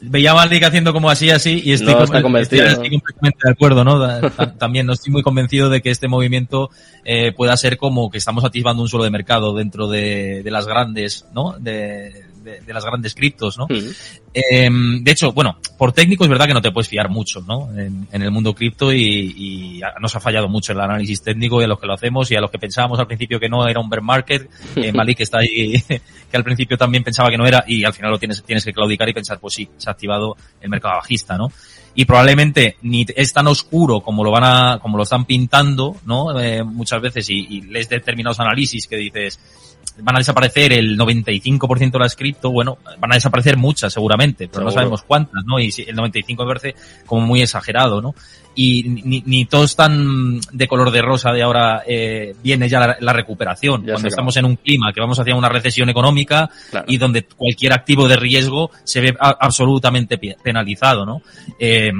Veía 0.02 0.30
a 0.32 0.34
Malik 0.34 0.62
haciendo 0.64 0.92
como 0.92 1.11
así, 1.11 1.30
así, 1.30 1.61
y 1.64 1.73
estoy, 1.73 1.92
No 1.92 1.99
com- 1.99 2.04
está 2.04 2.23
convencido, 2.23 2.64
estoy- 2.64 2.90
completamente 2.90 3.38
de 3.44 3.50
acuerdo, 3.52 3.84
¿no? 3.84 4.20
También 4.56 4.87
no 4.87 4.94
estoy 4.94 5.12
muy 5.12 5.23
convencido 5.23 5.68
de 5.68 5.82
que 5.82 5.90
este 5.90 6.08
movimiento 6.08 6.70
eh, 7.04 7.32
pueda 7.32 7.56
ser 7.56 7.76
como 7.76 8.11
que 8.11 8.18
estamos 8.18 8.44
atisbando 8.44 8.82
un 8.82 8.88
suelo 8.88 9.04
de 9.04 9.11
mercado 9.11 9.54
dentro 9.54 9.88
de, 9.88 10.42
de 10.42 10.50
las 10.50 10.66
grandes, 10.66 11.26
¿no? 11.34 11.56
De, 11.58 12.25
de- 12.44 12.60
de 12.60 12.72
las 12.74 12.84
grandes 12.84 13.14
criptos, 13.14 13.58
¿no? 13.58 13.66
Mm. 13.68 13.90
Eh, 14.34 14.68
de 15.02 15.10
hecho, 15.10 15.32
bueno, 15.32 15.58
por 15.78 15.92
técnico 15.92 16.24
es 16.24 16.30
verdad 16.30 16.46
que 16.46 16.54
no 16.54 16.60
te 16.62 16.70
puedes 16.70 16.88
fiar 16.88 17.08
mucho, 17.08 17.40
¿no? 17.40 17.70
En, 17.76 18.06
en 18.12 18.22
el 18.22 18.30
mundo 18.30 18.54
cripto 18.54 18.92
y, 18.92 19.00
y 19.00 19.80
nos 20.00 20.14
ha 20.16 20.20
fallado 20.20 20.48
mucho 20.48 20.72
el 20.72 20.80
análisis 20.80 21.22
técnico 21.22 21.60
y 21.60 21.64
a 21.64 21.68
los 21.68 21.80
que 21.80 21.86
lo 21.86 21.94
hacemos 21.94 22.30
y 22.30 22.36
a 22.36 22.40
los 22.40 22.50
que 22.50 22.58
pensábamos 22.58 22.98
al 22.98 23.06
principio 23.06 23.40
que 23.40 23.48
no 23.48 23.66
era 23.66 23.80
un 23.80 23.88
bear 23.88 24.02
market. 24.02 24.48
Eh, 24.76 24.92
Malik 24.94 25.20
está 25.20 25.38
ahí, 25.38 25.74
que 26.30 26.36
al 26.36 26.44
principio 26.44 26.76
también 26.76 27.02
pensaba 27.04 27.30
que 27.30 27.38
no 27.38 27.46
era 27.46 27.64
y 27.66 27.84
al 27.84 27.92
final 27.94 28.10
lo 28.10 28.18
tienes, 28.18 28.42
tienes 28.44 28.64
que 28.64 28.72
claudicar 28.72 29.08
y 29.08 29.12
pensar, 29.14 29.38
pues 29.40 29.54
sí, 29.54 29.68
se 29.76 29.88
ha 29.88 29.92
activado 29.92 30.36
el 30.60 30.68
mercado 30.70 30.96
bajista, 30.96 31.36
¿no? 31.36 31.50
Y 31.96 32.06
probablemente 32.06 32.76
ni 32.82 33.06
es 33.14 33.32
tan 33.32 33.46
oscuro 33.46 34.00
como 34.00 34.24
lo 34.24 34.32
van 34.32 34.42
a, 34.44 34.78
como 34.82 34.96
lo 34.96 35.04
están 35.04 35.26
pintando, 35.26 35.96
¿no? 36.04 36.36
Eh, 36.40 36.64
muchas 36.64 37.00
veces 37.00 37.30
y, 37.30 37.46
y 37.48 37.60
lees 37.62 37.88
determinados 37.88 38.40
análisis 38.40 38.88
que 38.88 38.96
dices, 38.96 39.38
van 40.00 40.16
a 40.16 40.18
desaparecer 40.18 40.72
el 40.72 40.98
95% 40.98 41.92
de 41.92 41.98
las 41.98 42.16
cripto, 42.16 42.50
bueno, 42.50 42.78
van 42.98 43.12
a 43.12 43.14
desaparecer 43.14 43.56
muchas 43.56 43.92
seguramente, 43.92 44.48
pero 44.48 44.64
no 44.64 44.70
sabemos 44.70 45.02
cuántas, 45.02 45.44
¿no? 45.44 45.58
Y 45.60 45.70
el 45.86 45.94
95 45.96 46.42
me 46.44 46.48
parece 46.48 46.74
como 47.06 47.26
muy 47.26 47.42
exagerado, 47.42 48.00
¿no? 48.02 48.14
Y 48.56 48.84
ni, 48.84 49.22
ni 49.26 49.44
todo 49.46 49.64
es 49.64 49.74
tan 49.74 50.38
de 50.52 50.68
color 50.68 50.90
de 50.92 51.02
rosa 51.02 51.32
de 51.32 51.42
ahora 51.42 51.82
eh, 51.86 52.34
viene 52.42 52.68
ya 52.68 52.78
la, 52.80 52.96
la 53.00 53.12
recuperación. 53.12 53.84
Ya 53.84 53.94
Cuando 53.94 54.08
estamos 54.08 54.36
en 54.36 54.44
un 54.44 54.56
clima 54.56 54.92
que 54.92 55.00
vamos 55.00 55.18
hacia 55.18 55.34
una 55.34 55.48
recesión 55.48 55.88
económica 55.88 56.48
Claro. 56.70 56.86
y 56.88 56.96
donde 56.98 57.22
cualquier 57.24 57.72
activo 57.72 58.06
de 58.08 58.16
riesgo 58.16 58.70
se 58.84 59.00
ve 59.00 59.16
a- 59.18 59.36
absolutamente 59.40 60.18
pe- 60.18 60.36
penalizado, 60.42 61.04
¿no? 61.04 61.22
Eh, 61.58 61.92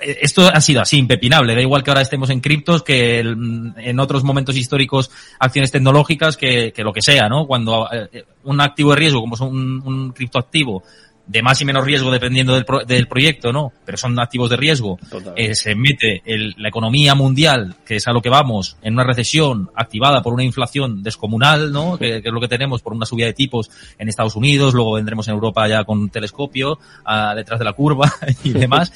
esto 0.00 0.48
ha 0.52 0.60
sido 0.60 0.80
así, 0.80 0.98
impepinable. 0.98 1.54
Da 1.54 1.60
igual 1.60 1.82
que 1.82 1.90
ahora 1.90 2.02
estemos 2.02 2.30
en 2.30 2.40
criptos, 2.40 2.82
que 2.82 3.20
en 3.20 4.00
otros 4.00 4.24
momentos 4.24 4.56
históricos 4.56 5.10
acciones 5.38 5.70
tecnológicas, 5.70 6.36
que, 6.36 6.72
que 6.72 6.82
lo 6.82 6.92
que 6.92 7.02
sea, 7.02 7.28
¿no? 7.28 7.46
Cuando 7.46 7.88
eh, 7.92 8.24
un 8.44 8.60
activo 8.60 8.90
de 8.90 8.96
riesgo, 8.96 9.20
como 9.20 9.36
son 9.36 9.48
un, 9.48 9.82
un 9.84 10.12
criptoactivo, 10.12 10.82
de 11.26 11.42
más 11.42 11.60
y 11.60 11.64
menos 11.64 11.84
riesgo 11.84 12.10
dependiendo 12.10 12.54
del, 12.54 12.64
del 12.86 13.08
proyecto, 13.08 13.52
¿no? 13.52 13.72
Pero 13.84 13.98
son 13.98 14.18
activos 14.18 14.48
de 14.50 14.56
riesgo. 14.56 14.98
Eh, 15.34 15.54
se 15.54 15.74
mete 15.74 16.22
el, 16.24 16.54
la 16.56 16.68
economía 16.68 17.14
mundial, 17.14 17.76
que 17.84 17.96
es 17.96 18.06
a 18.06 18.12
lo 18.12 18.22
que 18.22 18.28
vamos, 18.28 18.76
en 18.82 18.94
una 18.94 19.04
recesión 19.04 19.70
activada 19.74 20.22
por 20.22 20.32
una 20.32 20.44
inflación 20.44 21.02
descomunal, 21.02 21.72
¿no? 21.72 21.98
Que, 21.98 22.22
que 22.22 22.28
es 22.28 22.34
lo 22.34 22.40
que 22.40 22.48
tenemos 22.48 22.80
por 22.80 22.92
una 22.92 23.06
subida 23.06 23.26
de 23.26 23.32
tipos 23.32 23.70
en 23.98 24.08
Estados 24.08 24.36
Unidos, 24.36 24.74
luego 24.74 24.92
vendremos 24.92 25.26
en 25.26 25.34
Europa 25.34 25.66
ya 25.68 25.84
con 25.84 25.98
un 25.98 26.10
telescopio 26.10 26.78
a, 27.04 27.34
detrás 27.34 27.58
de 27.58 27.64
la 27.64 27.72
curva 27.72 28.12
y 28.44 28.50
demás. 28.50 28.92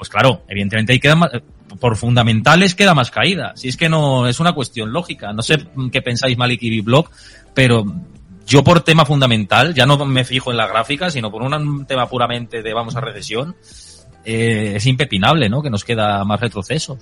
Pues 0.00 0.08
claro, 0.08 0.44
evidentemente 0.48 0.94
ahí 0.94 0.98
queda 0.98 1.14
más, 1.14 1.30
por 1.78 1.94
fundamentales 1.94 2.74
queda 2.74 2.94
más 2.94 3.10
caída. 3.10 3.52
Si 3.54 3.68
es 3.68 3.76
que 3.76 3.90
no, 3.90 4.26
es 4.26 4.40
una 4.40 4.54
cuestión 4.54 4.94
lógica. 4.94 5.34
No 5.34 5.42
sé 5.42 5.58
qué 5.92 6.00
pensáis 6.00 6.38
Malik 6.38 6.62
y 6.62 6.80
Blog, 6.80 7.10
pero 7.52 7.84
yo 8.46 8.64
por 8.64 8.80
tema 8.80 9.04
fundamental, 9.04 9.74
ya 9.74 9.84
no 9.84 10.02
me 10.06 10.24
fijo 10.24 10.52
en 10.52 10.56
la 10.56 10.66
gráfica, 10.66 11.10
sino 11.10 11.30
por 11.30 11.42
un 11.42 11.84
tema 11.84 12.08
puramente 12.08 12.62
de 12.62 12.72
vamos 12.72 12.96
a 12.96 13.02
recesión, 13.02 13.54
eh, 14.24 14.72
es 14.76 14.86
impepinable, 14.86 15.50
¿no? 15.50 15.60
Que 15.60 15.68
nos 15.68 15.84
queda 15.84 16.24
más 16.24 16.40
retroceso. 16.40 16.98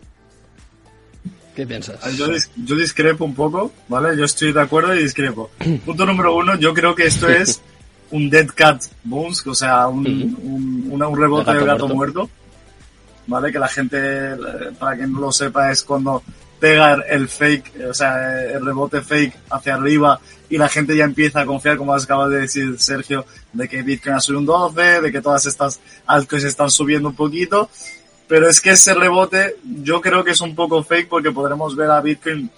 ¿Qué 1.54 1.64
piensas? 1.64 2.16
Yo, 2.16 2.26
yo, 2.66 2.74
discrepo 2.74 3.24
un 3.24 3.36
poco, 3.36 3.70
¿vale? 3.86 4.18
Yo 4.18 4.24
estoy 4.24 4.52
de 4.52 4.60
acuerdo 4.60 4.92
y 4.92 5.04
discrepo. 5.04 5.50
Punto 5.86 6.04
número 6.04 6.34
uno, 6.34 6.56
yo 6.56 6.74
creo 6.74 6.96
que 6.96 7.06
esto 7.06 7.28
es 7.28 7.62
un 8.10 8.28
dead 8.28 8.48
cat 8.48 8.82
bounce, 9.04 9.48
o 9.48 9.54
sea, 9.54 9.86
un, 9.86 10.04
un, 10.42 11.00
un 11.00 11.16
rebote 11.16 11.52
de 11.52 11.64
gato, 11.64 11.86
muerto. 11.86 12.28
¿Vale? 13.28 13.52
Que 13.52 13.58
la 13.58 13.68
gente, 13.68 14.34
para 14.78 14.96
quien 14.96 15.12
no 15.12 15.20
lo 15.20 15.32
sepa, 15.32 15.70
es 15.70 15.84
cuando 15.84 16.22
pega 16.58 16.94
el 17.08 17.28
fake, 17.28 17.88
o 17.88 17.94
sea, 17.94 18.42
el 18.42 18.64
rebote 18.64 19.00
fake 19.00 19.34
hacia 19.50 19.74
arriba 19.74 20.18
y 20.50 20.58
la 20.58 20.68
gente 20.68 20.96
ya 20.96 21.04
empieza 21.04 21.40
a 21.40 21.46
confiar, 21.46 21.76
como 21.76 21.94
acaba 21.94 22.28
de 22.28 22.40
decir 22.40 22.80
Sergio, 22.80 23.26
de 23.52 23.68
que 23.68 23.82
Bitcoin 23.82 24.16
ha 24.16 24.20
subido 24.20 24.40
un 24.40 24.46
12, 24.46 25.02
de 25.02 25.12
que 25.12 25.20
todas 25.20 25.46
estas 25.46 25.78
altcoins 26.06 26.44
están 26.44 26.70
subiendo 26.70 27.10
un 27.10 27.14
poquito. 27.14 27.70
Pero 28.26 28.48
es 28.48 28.60
que 28.60 28.70
ese 28.70 28.94
rebote 28.94 29.56
yo 29.62 30.00
creo 30.00 30.24
que 30.24 30.32
es 30.32 30.40
un 30.40 30.54
poco 30.54 30.82
fake 30.82 31.08
porque 31.08 31.30
podremos 31.30 31.76
ver 31.76 31.90
a 31.90 32.00
Bitcoin, 32.00 32.50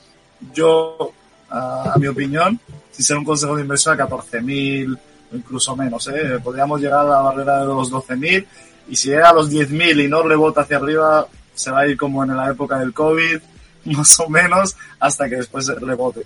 yo, 0.54 1.12
a, 1.50 1.94
mi 1.98 2.06
opinión, 2.06 2.58
si 2.90 3.02
ser 3.02 3.18
un 3.18 3.24
consejo 3.24 3.56
de 3.56 3.62
inversión 3.62 4.00
a 4.00 4.08
14.000 4.08 4.98
o 5.32 5.36
incluso 5.36 5.76
menos, 5.76 6.08
¿eh? 6.08 6.40
Podríamos 6.42 6.80
llegar 6.80 7.00
a 7.00 7.10
la 7.10 7.20
barrera 7.20 7.60
de 7.60 7.66
los 7.66 7.90
12.000 7.90 8.46
y 8.88 8.96
si 8.96 9.10
llega 9.10 9.30
a 9.30 9.34
los 9.34 9.50
10.000 9.50 10.04
y 10.04 10.08
no 10.08 10.22
rebota 10.22 10.62
hacia 10.62 10.78
arriba, 10.78 11.26
se 11.54 11.70
va 11.70 11.80
a 11.80 11.86
ir 11.86 11.96
como 11.96 12.24
en 12.24 12.36
la 12.36 12.50
época 12.50 12.78
del 12.78 12.92
COVID, 12.92 13.40
más 13.86 14.20
o 14.20 14.28
menos, 14.28 14.76
hasta 14.98 15.28
que 15.28 15.36
después 15.36 15.66
rebote. 15.68 16.22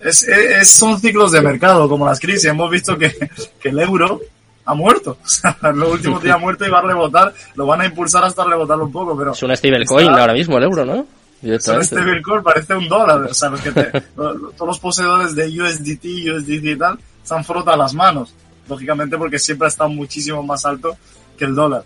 Es, 0.00 0.22
es, 0.22 0.70
son 0.70 1.00
ciclos 1.00 1.32
de 1.32 1.40
mercado, 1.40 1.88
como 1.88 2.06
las 2.06 2.20
crisis. 2.20 2.44
Hemos 2.44 2.70
visto 2.70 2.96
que, 2.96 3.10
que 3.60 3.68
el 3.68 3.78
euro 3.80 4.20
ha 4.64 4.74
muerto. 4.74 5.18
O 5.24 5.28
sea, 5.28 5.56
en 5.62 5.78
los 5.78 5.92
últimos 5.92 6.22
días 6.22 6.36
ha 6.36 6.38
muerto 6.38 6.66
y 6.66 6.70
va 6.70 6.78
a 6.78 6.82
rebotar. 6.82 7.34
Lo 7.56 7.66
van 7.66 7.80
a 7.80 7.86
impulsar 7.86 8.24
hasta 8.24 8.44
rebotarlo 8.44 8.84
un 8.84 8.92
poco, 8.92 9.16
pero... 9.16 9.32
Es 9.32 9.42
una 9.42 9.56
stablecoin 9.56 10.08
ahora 10.08 10.32
mismo 10.32 10.56
el 10.58 10.64
euro, 10.64 10.84
¿no? 10.84 11.06
Es 11.42 11.66
un 11.68 11.84
stablecoin, 11.84 12.42
parece 12.42 12.74
un 12.74 12.88
dólar. 12.88 13.22
O 13.22 13.34
sea, 13.34 13.50
los 13.50 13.60
que 13.60 13.72
todos 13.72 14.52
los 14.60 14.78
poseedores 14.78 15.34
de 15.34 15.46
USDT, 15.46 16.04
USDT 16.34 16.64
y 16.64 16.76
tal, 16.76 16.98
se 17.22 17.34
han 17.34 17.44
frotado 17.44 17.76
las 17.76 17.94
manos. 17.94 18.34
Lógicamente 18.68 19.16
porque 19.16 19.38
siempre 19.38 19.66
ha 19.66 19.68
estado 19.68 19.88
muchísimo 19.90 20.42
más 20.42 20.64
alto 20.66 20.96
que 21.38 21.44
el 21.46 21.54
dólar. 21.54 21.84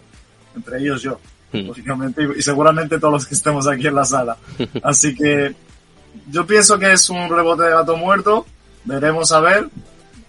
Entre 0.57 0.79
ellos 0.79 1.03
yo. 1.03 1.21
Hmm. 1.53 1.67
Lógicamente, 1.67 2.27
y 2.37 2.43
seguramente 2.43 2.99
todos 2.99 3.13
los 3.13 3.27
que 3.27 3.35
estemos 3.35 3.69
aquí 3.69 3.87
en 3.87 3.95
la 3.95 4.05
sala. 4.05 4.37
Así 4.83 5.15
que 5.15 5.55
yo 6.29 6.47
pienso 6.47 6.79
que 6.79 6.93
es 6.93 7.09
un 7.11 7.29
rebote 7.29 7.65
de 7.65 7.71
gato 7.71 7.97
muerto, 7.97 8.47
veremos 8.85 9.31
a 9.33 9.41
ver. 9.41 9.69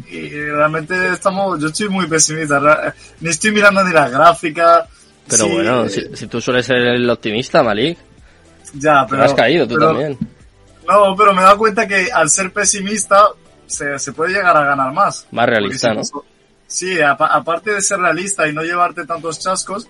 Y 0.10 0.30
realmente 0.30 1.12
estamos, 1.12 1.60
yo 1.60 1.68
estoy 1.68 1.88
muy 1.88 2.08
pesimista, 2.08 2.94
ni 3.20 3.30
estoy 3.30 3.52
mirando 3.52 3.84
ni 3.84 3.94
la 3.94 4.10
gráfica. 4.10 4.86
Pero 5.28 5.48
bueno, 5.48 5.88
si, 5.88 6.28
tú 6.28 6.42
sueles 6.42 6.66
ser 6.66 6.78
el 6.78 7.10
optimista, 7.10 7.64
Malik. 7.64 7.98
Ya, 8.74 9.06
pero. 9.10 9.24
has 9.24 9.34
caído 9.34 9.68
tú 9.68 9.78
también. 9.78 10.18
No, 10.88 11.16
pero 11.16 11.34
me 11.34 11.42
he 11.42 11.44
dado 11.46 11.58
cuenta 11.58 11.88
que 11.88 12.12
al 12.12 12.30
ser 12.30 12.52
pesimista 12.52 13.28
se, 13.66 13.98
se 13.98 14.12
puede 14.12 14.34
llegar 14.34 14.58
a 14.58 14.66
ganar 14.66 14.92
más. 14.92 15.26
Más 15.32 15.48
realista, 15.48 15.94
¿no? 15.94 16.02
Sí, 16.74 17.00
aparte 17.02 17.72
de 17.72 17.82
ser 17.82 18.00
realista 18.00 18.48
y 18.48 18.54
no 18.54 18.64
llevarte 18.64 19.06
tantos 19.06 19.40
chascos, 19.40 19.88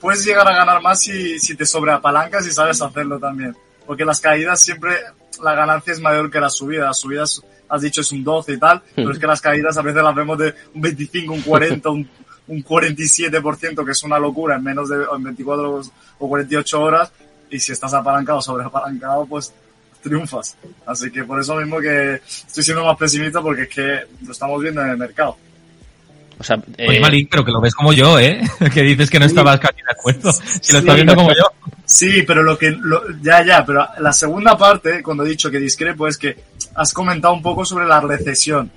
puedes 0.00 0.24
llegar 0.24 0.46
a 0.46 0.54
ganar 0.54 0.80
más 0.80 1.00
si, 1.00 1.38
si 1.38 1.56
te 1.56 1.66
sobreapalancas 1.66 2.46
y 2.46 2.52
sabes 2.52 2.80
hacerlo 2.80 3.18
también 3.18 3.56
porque 3.88 4.04
las 4.04 4.20
caídas 4.20 4.60
siempre 4.60 4.96
la 5.42 5.54
ganancia 5.54 5.94
es 5.94 6.00
mayor 6.00 6.30
que 6.30 6.38
la 6.38 6.50
subida. 6.50 6.84
Las 6.84 6.98
subidas, 6.98 7.42
has 7.70 7.80
dicho, 7.80 8.02
es 8.02 8.12
un 8.12 8.22
12 8.22 8.52
y 8.52 8.58
tal, 8.58 8.82
pero 8.94 9.10
es 9.12 9.18
que 9.18 9.26
las 9.26 9.40
caídas 9.40 9.78
a 9.78 9.82
veces 9.82 10.02
las 10.02 10.14
vemos 10.14 10.36
de 10.36 10.54
un 10.74 10.82
25, 10.82 11.32
un 11.32 11.40
40, 11.40 11.88
un, 11.88 12.10
un 12.48 12.62
47%, 12.62 13.84
que 13.86 13.90
es 13.92 14.02
una 14.02 14.18
locura 14.18 14.56
en 14.56 14.62
menos 14.62 14.90
de 14.90 15.06
en 15.10 15.22
24 15.22 15.82
o 16.18 16.28
48 16.28 16.80
horas. 16.82 17.10
Y 17.50 17.58
si 17.58 17.72
estás 17.72 17.94
apalancado, 17.94 18.42
sobre 18.42 18.66
apalancado, 18.66 19.24
pues 19.24 19.54
triunfas. 20.02 20.54
Así 20.84 21.10
que 21.10 21.24
por 21.24 21.40
eso 21.40 21.56
mismo 21.56 21.80
que 21.80 22.20
estoy 22.26 22.62
siendo 22.62 22.84
más 22.84 22.98
pesimista 22.98 23.40
porque 23.40 23.62
es 23.62 23.68
que 23.70 24.00
lo 24.22 24.32
estamos 24.32 24.60
viendo 24.60 24.82
en 24.82 24.90
el 24.90 24.98
mercado. 24.98 25.38
O 26.38 26.44
sea, 26.44 26.60
eh... 26.76 26.86
Oye, 26.88 27.00
Malik, 27.00 27.28
pero 27.30 27.44
que 27.44 27.50
lo 27.50 27.60
ves 27.60 27.74
como 27.74 27.92
yo, 27.92 28.18
¿eh? 28.18 28.40
que 28.72 28.82
dices 28.82 29.10
que 29.10 29.18
no 29.18 29.26
estabas 29.26 29.58
casi 29.58 29.76
de 29.76 29.90
acuerdo. 29.90 30.32
Si 30.32 30.72
lo 30.72 30.78
estás 30.78 30.94
viendo 30.94 31.14
como 31.14 31.30
yo. 31.30 31.44
Sí, 31.84 32.22
pero 32.22 32.42
lo 32.42 32.58
que, 32.58 32.70
lo, 32.70 33.02
ya, 33.22 33.44
ya, 33.44 33.64
pero 33.64 33.86
la 33.98 34.12
segunda 34.12 34.56
parte, 34.56 35.02
cuando 35.02 35.24
he 35.24 35.28
dicho 35.28 35.50
que 35.50 35.58
discrepo, 35.58 36.06
es 36.06 36.16
que 36.16 36.36
has 36.74 36.92
comentado 36.92 37.34
un 37.34 37.42
poco 37.42 37.64
sobre 37.64 37.86
la 37.86 38.00
recesión. 38.00 38.70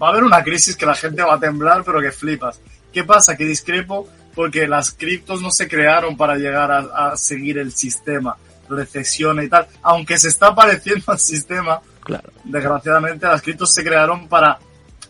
Va 0.00 0.08
a 0.08 0.10
haber 0.10 0.24
una 0.24 0.42
crisis 0.42 0.76
que 0.76 0.86
la 0.86 0.94
gente 0.94 1.22
va 1.22 1.34
a 1.34 1.40
temblar, 1.40 1.82
pero 1.84 2.00
que 2.00 2.12
flipas. 2.12 2.60
¿Qué 2.92 3.04
pasa? 3.04 3.36
Que 3.36 3.44
discrepo 3.44 4.08
porque 4.34 4.66
las 4.66 4.92
criptos 4.92 5.42
no 5.42 5.50
se 5.50 5.68
crearon 5.68 6.16
para 6.16 6.36
llegar 6.36 6.70
a, 6.70 7.10
a 7.12 7.16
seguir 7.16 7.58
el 7.58 7.72
sistema, 7.72 8.36
recesión 8.68 9.42
y 9.42 9.48
tal. 9.48 9.66
Aunque 9.82 10.18
se 10.18 10.28
está 10.28 10.54
pareciendo 10.54 11.04
al 11.08 11.18
sistema, 11.18 11.80
claro. 12.00 12.30
desgraciadamente 12.44 13.26
las 13.26 13.42
criptos 13.42 13.72
se 13.72 13.84
crearon 13.84 14.28
para 14.28 14.58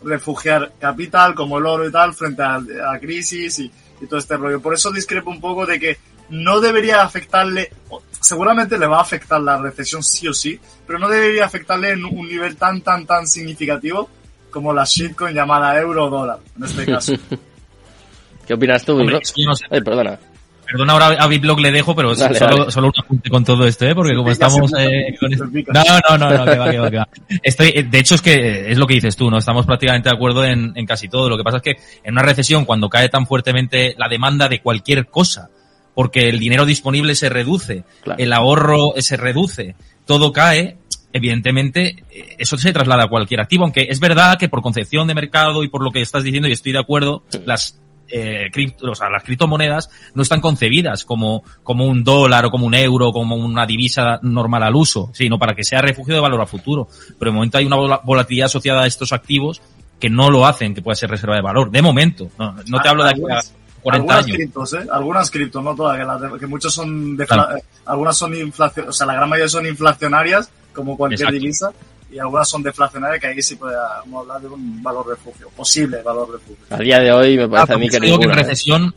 refugiar 0.03 0.73
capital 0.79 1.33
como 1.33 1.57
el 1.57 1.65
oro 1.65 1.87
y 1.87 1.91
tal 1.91 2.13
frente 2.13 2.41
a 2.41 2.59
la 2.59 2.99
crisis 2.99 3.59
y, 3.59 3.71
y 4.01 4.07
todo 4.07 4.19
este 4.19 4.37
rollo. 4.37 4.61
Por 4.61 4.73
eso 4.73 4.91
discrepo 4.91 5.29
un 5.29 5.39
poco 5.39 5.65
de 5.65 5.79
que 5.79 5.97
no 6.29 6.59
debería 6.59 7.01
afectarle, 7.01 7.71
seguramente 8.19 8.77
le 8.77 8.87
va 8.87 8.97
a 8.97 9.01
afectar 9.01 9.41
la 9.41 9.57
recesión 9.57 10.03
sí 10.03 10.27
o 10.27 10.33
sí, 10.33 10.59
pero 10.85 10.99
no 10.99 11.09
debería 11.09 11.45
afectarle 11.45 11.91
en 11.91 12.05
un 12.05 12.27
nivel 12.27 12.55
tan, 12.55 12.81
tan, 12.81 13.05
tan 13.05 13.27
significativo 13.27 14.09
como 14.49 14.73
la 14.73 14.83
shitcoin 14.83 15.33
llamada 15.33 15.79
euro 15.79 16.09
dólar, 16.09 16.39
en 16.57 16.63
este 16.63 16.85
caso. 16.91 17.13
¿Qué 18.47 18.53
opinas 18.53 18.83
tú, 18.83 18.93
Hombre, 18.93 19.19
no 19.45 19.55
sé. 19.55 19.65
Ay, 19.69 19.81
perdona. 19.81 20.19
Perdona, 20.65 20.93
ahora 20.93 21.07
a 21.19 21.27
Biblog 21.27 21.59
le 21.59 21.71
dejo, 21.71 21.95
pero 21.95 22.15
solo, 22.15 22.71
solo, 22.71 22.87
un 22.87 22.93
apunte 22.97 23.29
con 23.29 23.43
todo 23.43 23.67
esto, 23.67 23.85
¿eh? 23.85 23.93
porque 23.93 24.15
como 24.15 24.31
estamos... 24.31 24.71
Eh, 24.77 25.15
con... 25.19 25.31
No, 25.31 25.83
no, 26.09 26.17
no, 26.17 26.37
no, 26.37 26.45
que 26.45 26.57
va, 26.57 26.71
que 26.71 26.79
va, 26.79 26.91
que 26.91 26.97
va. 26.97 27.07
Estoy, 27.41 27.83
de 27.83 27.99
hecho, 27.99 28.15
es 28.15 28.21
que 28.21 28.71
es 28.71 28.77
lo 28.77 28.87
que 28.87 28.95
dices 28.95 29.15
tú, 29.15 29.29
¿no? 29.29 29.37
Estamos 29.37 29.65
prácticamente 29.65 30.09
de 30.09 30.15
acuerdo 30.15 30.45
en, 30.45 30.71
en 30.75 30.85
casi 30.85 31.09
todo. 31.09 31.29
Lo 31.29 31.37
que 31.37 31.43
pasa 31.43 31.57
es 31.57 31.63
que 31.63 31.75
en 32.03 32.13
una 32.13 32.23
recesión, 32.23 32.65
cuando 32.65 32.89
cae 32.89 33.09
tan 33.09 33.27
fuertemente 33.27 33.95
la 33.97 34.07
demanda 34.07 34.47
de 34.47 34.61
cualquier 34.61 35.07
cosa, 35.07 35.49
porque 35.93 36.29
el 36.29 36.39
dinero 36.39 36.65
disponible 36.65 37.15
se 37.15 37.29
reduce, 37.29 37.83
el 38.17 38.33
ahorro 38.33 38.93
se 38.97 39.17
reduce, 39.17 39.75
todo 40.05 40.31
cae, 40.31 40.77
evidentemente 41.11 42.03
eso 42.37 42.57
se 42.57 42.73
traslada 42.73 43.03
a 43.03 43.07
cualquier 43.07 43.41
activo, 43.41 43.63
aunque 43.63 43.87
es 43.89 43.99
verdad 43.99 44.37
que 44.37 44.49
por 44.49 44.61
concepción 44.61 45.07
de 45.07 45.13
mercado 45.13 45.63
y 45.63 45.69
por 45.69 45.83
lo 45.83 45.91
que 45.91 46.01
estás 46.01 46.23
diciendo, 46.23 46.47
y 46.47 46.53
estoy 46.53 46.71
de 46.71 46.79
acuerdo, 46.79 47.23
las 47.45 47.79
eh, 48.15 48.51
cripto, 48.51 48.91
o 48.91 48.95
sea, 48.95 49.09
las 49.09 49.23
criptomonedas 49.23 49.89
no 50.13 50.21
están 50.21 50.39
concebidas 50.39 51.03
como, 51.03 51.43
como 51.63 51.87
un 51.87 52.03
dólar 52.03 52.45
o 52.45 52.51
como 52.51 52.67
un 52.67 52.75
euro, 52.75 53.11
como 53.11 53.35
una 53.35 53.65
divisa 53.65 54.19
normal 54.21 54.61
al 54.61 54.75
uso, 54.75 55.09
sino 55.13 55.39
para 55.39 55.55
que 55.55 55.63
sea 55.63 55.81
refugio 55.81 56.13
de 56.13 56.21
valor 56.21 56.39
a 56.39 56.45
futuro. 56.45 56.87
Pero 57.17 57.31
de 57.31 57.35
momento 57.35 57.57
hay 57.57 57.65
una 57.65 57.97
volatilidad 58.03 58.45
asociada 58.45 58.83
a 58.83 58.85
estos 58.85 59.13
activos 59.13 59.63
que 59.99 60.11
no 60.11 60.29
lo 60.29 60.45
hacen 60.45 60.75
que 60.75 60.83
pueda 60.83 60.95
ser 60.95 61.09
reserva 61.09 61.35
de 61.35 61.41
valor. 61.41 61.71
De 61.71 61.81
momento, 61.81 62.29
no, 62.37 62.55
no 62.67 62.81
te 62.81 62.89
hablo 62.89 63.03
de 63.03 63.09
aquí 63.09 63.21
a 63.31 63.41
algunas 63.91 64.25
Criptos, 64.25 64.73
¿eh? 64.73 64.87
Algunas 64.91 65.31
criptos, 65.31 65.63
no 65.63 65.75
todas, 65.75 66.21
que, 66.31 66.39
que 66.39 66.47
muchos 66.47 66.73
son, 66.73 67.19
eh, 67.19 67.25
algunas 67.85 68.15
son 68.15 68.35
inflacionarias, 68.35 68.95
o 68.95 68.97
sea, 68.97 69.07
la 69.07 69.15
gran 69.15 69.27
mayoría 69.27 69.49
son 69.49 69.65
inflacionarias, 69.65 70.51
como 70.73 70.95
cualquier 70.95 71.31
divisa, 71.31 71.71
y 72.13 72.19
algunas 72.19 72.47
son 72.49 72.61
deflacionarias, 72.63 73.19
que 73.19 73.27
ahí 73.27 73.41
sí 73.41 73.55
podemos 73.55 74.21
hablar 74.21 74.41
de 74.41 74.47
un 74.47 74.81
valor 74.83 75.07
refugio, 75.07 75.49
posible 75.49 76.01
valor 76.01 76.31
refugio. 76.31 76.65
A 76.69 76.77
día 76.77 76.99
de 76.99 77.11
hoy 77.11 77.37
me 77.37 77.47
parece 77.47 77.73
a 77.73 77.77
mí 77.77 77.89
que 77.89 77.99
digo 77.99 78.19
que 78.19 78.25
en 78.25 78.31
¿eh? 78.31 78.35
recesión, 78.35 78.95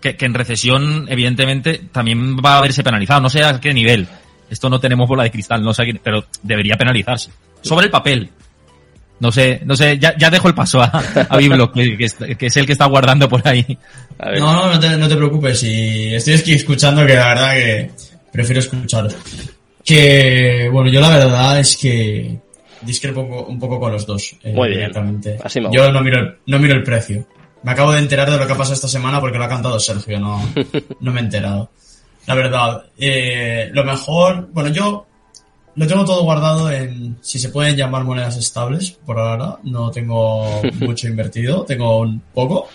que, 0.00 0.16
que 0.16 0.24
en 0.26 0.34
recesión, 0.34 1.06
evidentemente, 1.08 1.82
también 1.92 2.36
va 2.38 2.58
a 2.58 2.60
verse 2.62 2.82
penalizado, 2.82 3.20
no 3.20 3.30
sé 3.30 3.44
a 3.44 3.60
qué 3.60 3.74
nivel. 3.74 4.08
Esto 4.48 4.68
no 4.70 4.80
tenemos 4.80 5.08
bola 5.08 5.22
de 5.24 5.30
cristal, 5.30 5.62
no 5.62 5.72
sé, 5.74 5.84
pero 6.02 6.24
debería 6.42 6.76
penalizarse. 6.76 7.30
Sobre 7.62 7.86
el 7.86 7.90
papel, 7.90 8.30
No 9.20 9.30
sé, 9.30 9.60
no 9.66 9.76
sé, 9.76 9.98
ya, 9.98 10.16
ya 10.16 10.30
dejo 10.30 10.48
el 10.48 10.54
paso 10.54 10.80
a, 10.80 10.86
a 11.28 11.36
Biblo, 11.36 11.70
que, 11.70 11.94
que 11.98 12.04
es- 12.46 12.56
el 12.56 12.64
que 12.66 12.72
está 12.72 12.86
guardando 12.86 13.28
por 13.28 13.46
ahí. 13.46 13.78
A 14.18 14.30
ver, 14.30 14.40
No, 14.40 14.50
no, 14.54 14.72
no 14.72 14.80
te, 14.80 14.96
no 14.96 15.06
te 15.08 15.14
preocupes. 15.16 15.62
Y 15.62 16.14
estoy 16.14 16.34
aquí 16.34 16.54
escuchando 16.54 17.04
que 17.06 17.14
la 17.14 17.28
verdad 17.28 17.52
que 17.52 17.90
prefiero 18.32 18.60
escucharos. 18.60 19.14
Que, 19.94 20.68
bueno, 20.72 20.88
yo 20.88 21.00
la 21.00 21.08
verdad 21.08 21.58
es 21.58 21.76
que 21.76 22.38
discrepo 22.82 23.22
un 23.22 23.28
poco, 23.28 23.50
un 23.50 23.58
poco 23.58 23.80
con 23.80 23.92
los 23.92 24.06
dos. 24.06 24.36
eh, 24.44 24.52
Muy 24.52 24.68
bien. 24.68 24.80
directamente. 24.80 25.36
Así 25.42 25.60
me 25.60 25.68
Yo 25.72 25.90
no 25.90 26.00
miro, 26.00 26.20
el, 26.20 26.36
no 26.46 26.58
miro 26.60 26.74
el 26.76 26.84
precio. 26.84 27.26
Me 27.64 27.72
acabo 27.72 27.90
de 27.92 27.98
enterar 27.98 28.30
de 28.30 28.38
lo 28.38 28.46
que 28.46 28.52
ha 28.52 28.56
pasado 28.56 28.74
esta 28.74 28.86
semana 28.86 29.20
porque 29.20 29.36
lo 29.36 29.44
ha 29.44 29.48
cantado 29.48 29.80
Sergio, 29.80 30.20
no, 30.20 30.40
no 31.00 31.12
me 31.12 31.20
he 31.20 31.24
enterado. 31.24 31.70
La 32.26 32.34
verdad, 32.36 32.84
eh, 32.98 33.68
lo 33.72 33.82
mejor, 33.82 34.48
bueno, 34.52 34.70
yo 34.70 35.06
lo 35.74 35.86
tengo 35.88 36.04
todo 36.04 36.22
guardado 36.22 36.70
en, 36.70 37.18
si 37.20 37.40
se 37.40 37.48
pueden 37.48 37.74
llamar 37.76 38.04
monedas 38.04 38.36
estables, 38.36 38.92
por 38.92 39.18
ahora, 39.18 39.58
no 39.64 39.90
tengo 39.90 40.62
mucho 40.80 41.08
invertido, 41.08 41.64
tengo 41.64 41.98
un 41.98 42.20
poco. 42.32 42.68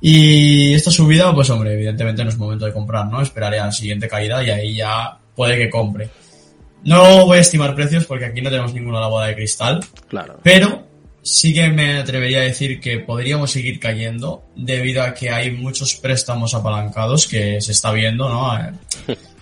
Y 0.00 0.72
esta 0.74 0.92
subida, 0.92 1.34
pues 1.34 1.50
hombre, 1.50 1.72
evidentemente 1.74 2.22
no 2.22 2.30
es 2.30 2.38
momento 2.38 2.64
de 2.64 2.72
comprar, 2.72 3.06
¿no? 3.08 3.20
Esperaré 3.20 3.58
a 3.58 3.66
la 3.66 3.72
siguiente 3.72 4.06
caída 4.06 4.44
y 4.44 4.50
ahí 4.50 4.76
ya 4.76 5.18
puede 5.34 5.58
que 5.58 5.68
compre. 5.68 6.08
No 6.88 7.26
voy 7.26 7.36
a 7.36 7.40
estimar 7.42 7.74
precios 7.74 8.06
porque 8.06 8.24
aquí 8.24 8.40
no 8.40 8.48
tenemos 8.48 8.72
ninguna 8.72 9.06
bola 9.08 9.26
de 9.26 9.34
cristal, 9.34 9.84
claro. 10.08 10.40
pero 10.42 10.86
sí 11.22 11.52
que 11.52 11.68
me 11.68 11.98
atrevería 11.98 12.38
a 12.38 12.44
decir 12.44 12.80
que 12.80 12.98
podríamos 13.00 13.50
seguir 13.50 13.78
cayendo 13.78 14.44
debido 14.56 15.02
a 15.02 15.12
que 15.12 15.28
hay 15.28 15.50
muchos 15.50 15.96
préstamos 15.96 16.54
apalancados 16.54 17.28
que 17.28 17.60
se 17.60 17.72
está 17.72 17.92
viendo, 17.92 18.30
¿no? 18.30 18.56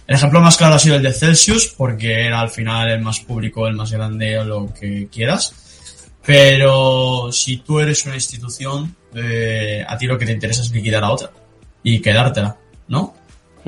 El 0.08 0.14
ejemplo 0.14 0.40
más 0.40 0.56
claro 0.56 0.74
ha 0.74 0.78
sido 0.80 0.96
el 0.96 1.02
de 1.02 1.12
Celsius 1.12 1.66
porque 1.66 2.26
era 2.26 2.40
al 2.40 2.48
final 2.48 2.88
el 2.90 3.00
más 3.00 3.18
público, 3.20 3.66
el 3.66 3.74
más 3.74 3.90
grande 3.90 4.38
o 4.38 4.44
lo 4.44 4.72
que 4.72 5.08
quieras. 5.10 5.52
Pero 6.24 7.32
si 7.32 7.56
tú 7.56 7.80
eres 7.80 8.06
una 8.06 8.14
institución, 8.14 8.94
eh, 9.14 9.84
a 9.86 9.98
ti 9.98 10.06
lo 10.06 10.16
que 10.16 10.26
te 10.26 10.30
interesa 10.30 10.62
es 10.62 10.70
liquidar 10.70 11.02
a 11.02 11.10
otra 11.10 11.30
y 11.82 12.00
quedártela, 12.00 12.56
¿no? 12.86 13.14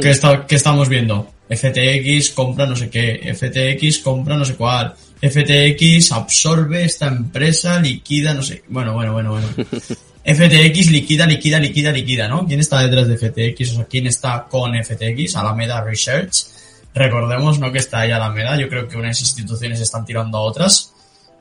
¿Qué, 0.00 0.11
está, 0.11 0.47
¿Qué 0.47 0.54
estamos 0.54 0.88
viendo? 0.88 1.28
FTX 1.49 2.31
compra 2.31 2.67
no 2.67 2.76
sé 2.76 2.90
qué, 2.90 3.35
FTX 3.35 3.99
compra 3.99 4.37
no 4.37 4.45
sé 4.45 4.55
cuál, 4.55 4.95
FTX 5.21 6.12
absorbe 6.12 6.85
esta 6.85 7.07
empresa, 7.09 7.81
liquida 7.81 8.35
no 8.35 8.43
sé, 8.43 8.62
bueno, 8.69 8.95
bueno, 8.95 9.12
bueno, 9.12 9.33
bueno. 9.33 9.49
FTX 10.28 10.90
liquida, 10.90 11.26
liquida, 11.26 11.59
liquida, 11.59 11.90
liquida, 11.90 12.28
¿no? 12.28 12.47
¿Quién 12.47 12.61
está 12.61 12.83
detrás 12.83 13.09
de 13.09 13.17
FTX? 13.17 13.73
O 13.73 13.75
sea, 13.76 13.85
¿quién 13.87 14.07
está 14.07 14.47
con 14.47 14.73
FTX? 14.75 15.37
Alameda 15.37 15.83
Research. 15.83 16.45
Recordemos, 16.95 17.59
¿no? 17.59 17.73
Que 17.73 17.78
está 17.78 18.00
ahí 18.00 18.11
Alameda. 18.11 18.59
Yo 18.59 18.69
creo 18.69 18.87
que 18.87 18.99
unas 18.99 19.19
instituciones 19.19 19.81
están 19.81 20.05
tirando 20.05 20.37
a 20.37 20.43
otras. 20.43 20.93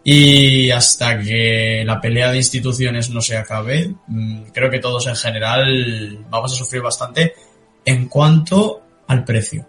Y 0.05 0.71
hasta 0.71 1.19
que 1.19 1.83
la 1.85 1.99
pelea 1.99 2.31
de 2.31 2.37
instituciones 2.37 3.09
no 3.09 3.19
se 3.19 3.35
acabe, 3.35 3.93
mm, 4.07 4.43
creo 4.53 4.69
que 4.69 4.79
todos 4.79 5.05
en 5.07 5.17
general 5.17 6.25
vamos 6.29 6.53
a 6.53 6.55
sufrir 6.55 6.81
bastante 6.81 7.33
en 7.83 8.07
cuanto 8.07 8.83
al 9.07 9.25
precio. 9.25 9.67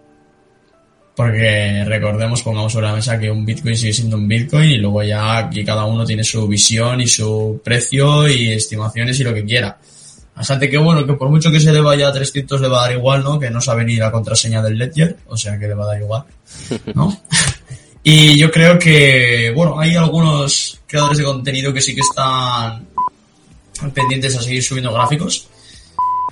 Porque 1.18 1.84
recordemos, 1.84 2.44
pongamos 2.44 2.72
sobre 2.72 2.87
la 2.87 2.94
mesa 2.94 3.18
que 3.18 3.28
un 3.28 3.44
Bitcoin 3.44 3.76
sigue 3.76 3.92
siendo 3.92 4.16
un 4.16 4.28
Bitcoin 4.28 4.70
y 4.70 4.76
luego 4.76 5.02
ya 5.02 5.38
aquí 5.38 5.64
cada 5.64 5.84
uno 5.84 6.04
tiene 6.04 6.22
su 6.22 6.46
visión 6.46 7.00
y 7.00 7.08
su 7.08 7.60
precio 7.64 8.28
y 8.28 8.52
estimaciones 8.52 9.18
y 9.18 9.25
lo 9.25 9.34
que 9.34 9.44
quiera. 9.44 9.76
Bastante 10.37 10.70
que 10.70 10.78
bueno, 10.78 11.04
que 11.04 11.14
por 11.14 11.28
mucho 11.28 11.50
que 11.50 11.58
se 11.58 11.72
le 11.72 11.80
vaya 11.80 12.06
a 12.06 12.12
300 12.12 12.60
le 12.60 12.68
va 12.68 12.78
a 12.78 12.82
dar 12.82 12.96
igual, 12.96 13.25
¿no? 13.25 13.37
Que 13.37 13.50
no 13.50 13.60
sabe 13.60 13.84
ni 13.84 13.96
la 13.96 14.12
contraseña 14.12 14.62
del 14.62 14.78
Ledger, 14.78 15.16
o 15.26 15.37
sea 15.37 15.58
que 15.58 15.66
le 15.66 15.75
va 15.75 15.87
a 15.87 15.88
dar 15.88 16.00
igual, 16.00 16.22
¿no? 16.94 17.20
y 18.04 18.38
yo 18.38 18.48
creo 18.52 18.78
que, 18.78 19.52
bueno, 19.56 19.80
hay 19.80 19.96
algunos 19.96 20.80
creadores 20.87 21.18
de 21.18 21.25
contenido 21.25 21.75
que 21.75 21.80
sí 21.80 21.96
que 21.96 22.02
están 22.02 22.87
pendientes 23.92 24.37
a 24.37 24.40
seguir 24.40 24.62
subiendo 24.62 24.92
gráficos. 24.92 25.48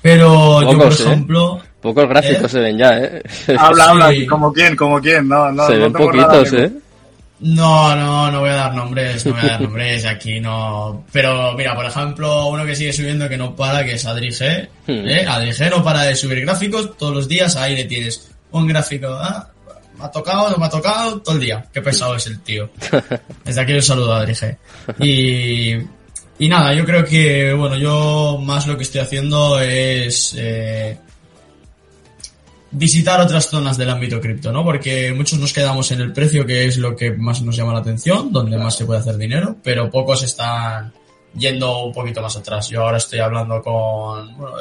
Pero 0.00 0.62
yo, 0.62 0.78
por 0.78 0.92
¿eh? 0.92 1.64
Pocos 1.86 2.08
gráficos 2.08 2.50
se 2.50 2.58
ven 2.58 2.76
ya, 2.78 2.98
¿eh? 2.98 3.22
Habla, 3.58 3.90
habla, 3.90 4.10
Sí. 4.10 4.26
como 4.26 4.52
quién, 4.52 4.74
como 4.74 5.00
quién, 5.00 5.28
no, 5.28 5.52
no. 5.52 5.66
se 5.68 5.74
no 5.74 5.80
ven 5.82 5.92
poquitos, 5.92 6.52
¿eh? 6.54 6.72
No, 7.38 7.94
no, 7.94 8.28
no 8.32 8.40
voy 8.40 8.50
a 8.50 8.54
dar 8.56 8.74
nombres, 8.74 9.24
no 9.24 9.32
voy 9.34 9.42
a 9.42 9.46
dar 9.46 9.60
nombres, 9.60 10.04
aquí 10.06 10.40
no. 10.40 11.04
Pero 11.12 11.52
mira, 11.52 11.76
por 11.76 11.84
ejemplo, 11.84 12.48
uno 12.48 12.66
que 12.66 12.74
sigue 12.74 12.92
subiendo 12.92 13.28
que 13.28 13.36
no 13.36 13.54
para, 13.54 13.84
que 13.84 13.92
es 13.92 14.04
Adri 14.04 14.30
G. 14.30 14.68
Hmm. 14.88 15.06
¿eh? 15.06 15.24
Adri 15.28 15.50
G 15.50 15.70
no 15.70 15.84
para 15.84 16.02
de 16.02 16.16
subir 16.16 16.40
gráficos, 16.40 16.96
todos 16.96 17.14
los 17.14 17.28
días 17.28 17.54
ahí 17.54 17.76
le 17.76 17.84
tienes 17.84 18.32
un 18.50 18.66
gráfico, 18.66 19.06
ah, 19.10 19.48
me 19.96 20.04
ha 20.06 20.10
tocado, 20.10 20.50
no 20.50 20.56
me 20.56 20.66
ha 20.66 20.70
tocado, 20.70 21.20
todo 21.20 21.36
el 21.36 21.40
día. 21.40 21.64
Qué 21.72 21.80
pesado 21.82 22.16
es 22.16 22.26
el 22.26 22.40
tío. 22.40 22.68
Desde 23.44 23.60
aquí 23.60 23.74
un 23.74 23.82
saludo 23.82 24.12
a 24.12 24.20
Adri 24.22 24.32
G. 24.32 24.56
Y, 24.98 25.74
y 26.44 26.48
nada, 26.48 26.74
yo 26.74 26.84
creo 26.84 27.04
que, 27.04 27.52
bueno, 27.52 27.76
yo 27.76 28.38
más 28.42 28.66
lo 28.66 28.76
que 28.76 28.82
estoy 28.82 29.02
haciendo 29.02 29.60
es, 29.60 30.34
eh, 30.36 30.98
visitar 32.70 33.20
otras 33.20 33.48
zonas 33.48 33.76
del 33.76 33.90
ámbito 33.90 34.20
cripto, 34.20 34.52
¿no? 34.52 34.64
Porque 34.64 35.12
muchos 35.12 35.38
nos 35.38 35.52
quedamos 35.52 35.90
en 35.92 36.00
el 36.00 36.12
precio, 36.12 36.44
que 36.44 36.66
es 36.66 36.78
lo 36.78 36.96
que 36.96 37.12
más 37.12 37.42
nos 37.42 37.56
llama 37.56 37.72
la 37.72 37.80
atención, 37.80 38.32
donde 38.32 38.58
más 38.58 38.76
se 38.76 38.84
puede 38.84 39.00
hacer 39.00 39.16
dinero, 39.16 39.56
pero 39.62 39.90
pocos 39.90 40.22
están 40.22 40.92
yendo 41.36 41.84
un 41.84 41.92
poquito 41.92 42.20
más 42.20 42.36
atrás. 42.36 42.68
Yo 42.68 42.82
ahora 42.82 42.98
estoy 42.98 43.20
hablando 43.20 43.62
con, 43.62 44.36
bueno, 44.36 44.56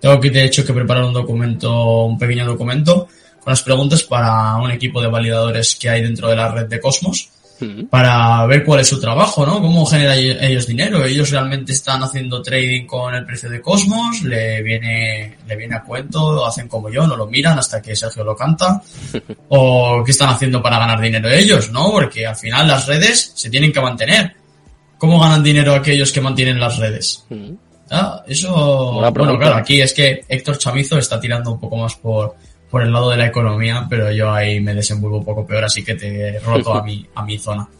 tengo 0.00 0.20
que 0.20 0.30
de 0.30 0.44
hecho 0.44 0.64
que 0.64 0.72
preparar 0.72 1.04
un 1.04 1.12
documento, 1.12 2.04
un 2.04 2.18
pequeño 2.18 2.46
documento 2.46 3.08
con 3.40 3.52
las 3.52 3.62
preguntas 3.62 4.02
para 4.02 4.56
un 4.56 4.70
equipo 4.70 5.00
de 5.00 5.08
validadores 5.08 5.76
que 5.76 5.88
hay 5.88 6.02
dentro 6.02 6.28
de 6.28 6.36
la 6.36 6.52
red 6.52 6.66
de 6.66 6.80
Cosmos 6.80 7.30
Mm. 7.60 7.84
para 7.86 8.46
ver 8.46 8.64
cuál 8.64 8.80
es 8.80 8.88
su 8.88 9.00
trabajo, 9.00 9.44
¿no? 9.44 9.60
Cómo 9.60 9.84
generan 9.84 10.18
ellos 10.18 10.66
dinero. 10.66 11.04
Ellos 11.04 11.30
realmente 11.30 11.72
están 11.72 12.02
haciendo 12.02 12.42
trading 12.42 12.86
con 12.86 13.14
el 13.14 13.24
precio 13.24 13.50
de 13.50 13.60
Cosmos, 13.60 14.22
le 14.22 14.62
viene, 14.62 15.36
le 15.46 15.56
viene 15.56 15.76
a 15.76 15.82
cuento, 15.82 16.46
hacen 16.46 16.68
como 16.68 16.90
yo, 16.90 17.06
no 17.06 17.16
lo 17.16 17.26
miran 17.26 17.58
hasta 17.58 17.82
que 17.82 17.94
Sergio 17.94 18.24
lo 18.24 18.34
canta. 18.34 18.82
O 19.52 20.02
qué 20.04 20.12
están 20.12 20.28
haciendo 20.28 20.62
para 20.62 20.78
ganar 20.78 21.00
dinero 21.00 21.28
ellos, 21.28 21.70
¿no? 21.72 21.90
Porque 21.90 22.24
al 22.24 22.36
final 22.36 22.68
las 22.68 22.86
redes 22.86 23.32
se 23.34 23.50
tienen 23.50 23.72
que 23.72 23.80
mantener. 23.80 24.34
¿Cómo 24.96 25.18
ganan 25.18 25.42
dinero 25.42 25.74
aquellos 25.74 26.12
que 26.12 26.20
mantienen 26.20 26.60
las 26.60 26.78
redes? 26.78 27.24
Mm. 27.30 27.54
Ah, 27.90 28.22
eso, 28.28 28.92
bueno, 29.12 29.36
claro, 29.38 29.56
aquí 29.56 29.80
es 29.80 29.92
que 29.92 30.24
Héctor 30.28 30.58
Chamizo 30.58 30.96
está 30.98 31.18
tirando 31.18 31.50
un 31.50 31.58
poco 31.58 31.76
más 31.76 31.96
por, 31.96 32.36
por 32.70 32.82
el 32.82 32.92
lado 32.92 33.10
de 33.10 33.16
la 33.16 33.26
economía, 33.26 33.86
pero 33.88 34.12
yo 34.12 34.32
ahí 34.32 34.60
me 34.60 34.74
desenvuelvo 34.74 35.18
un 35.18 35.24
poco 35.24 35.46
peor, 35.46 35.64
así 35.64 35.84
que 35.84 35.94
te 35.94 36.38
roto 36.40 36.74
a 36.74 36.82
mi, 36.82 37.06
a 37.14 37.24
mi 37.24 37.38
zona. 37.38 37.68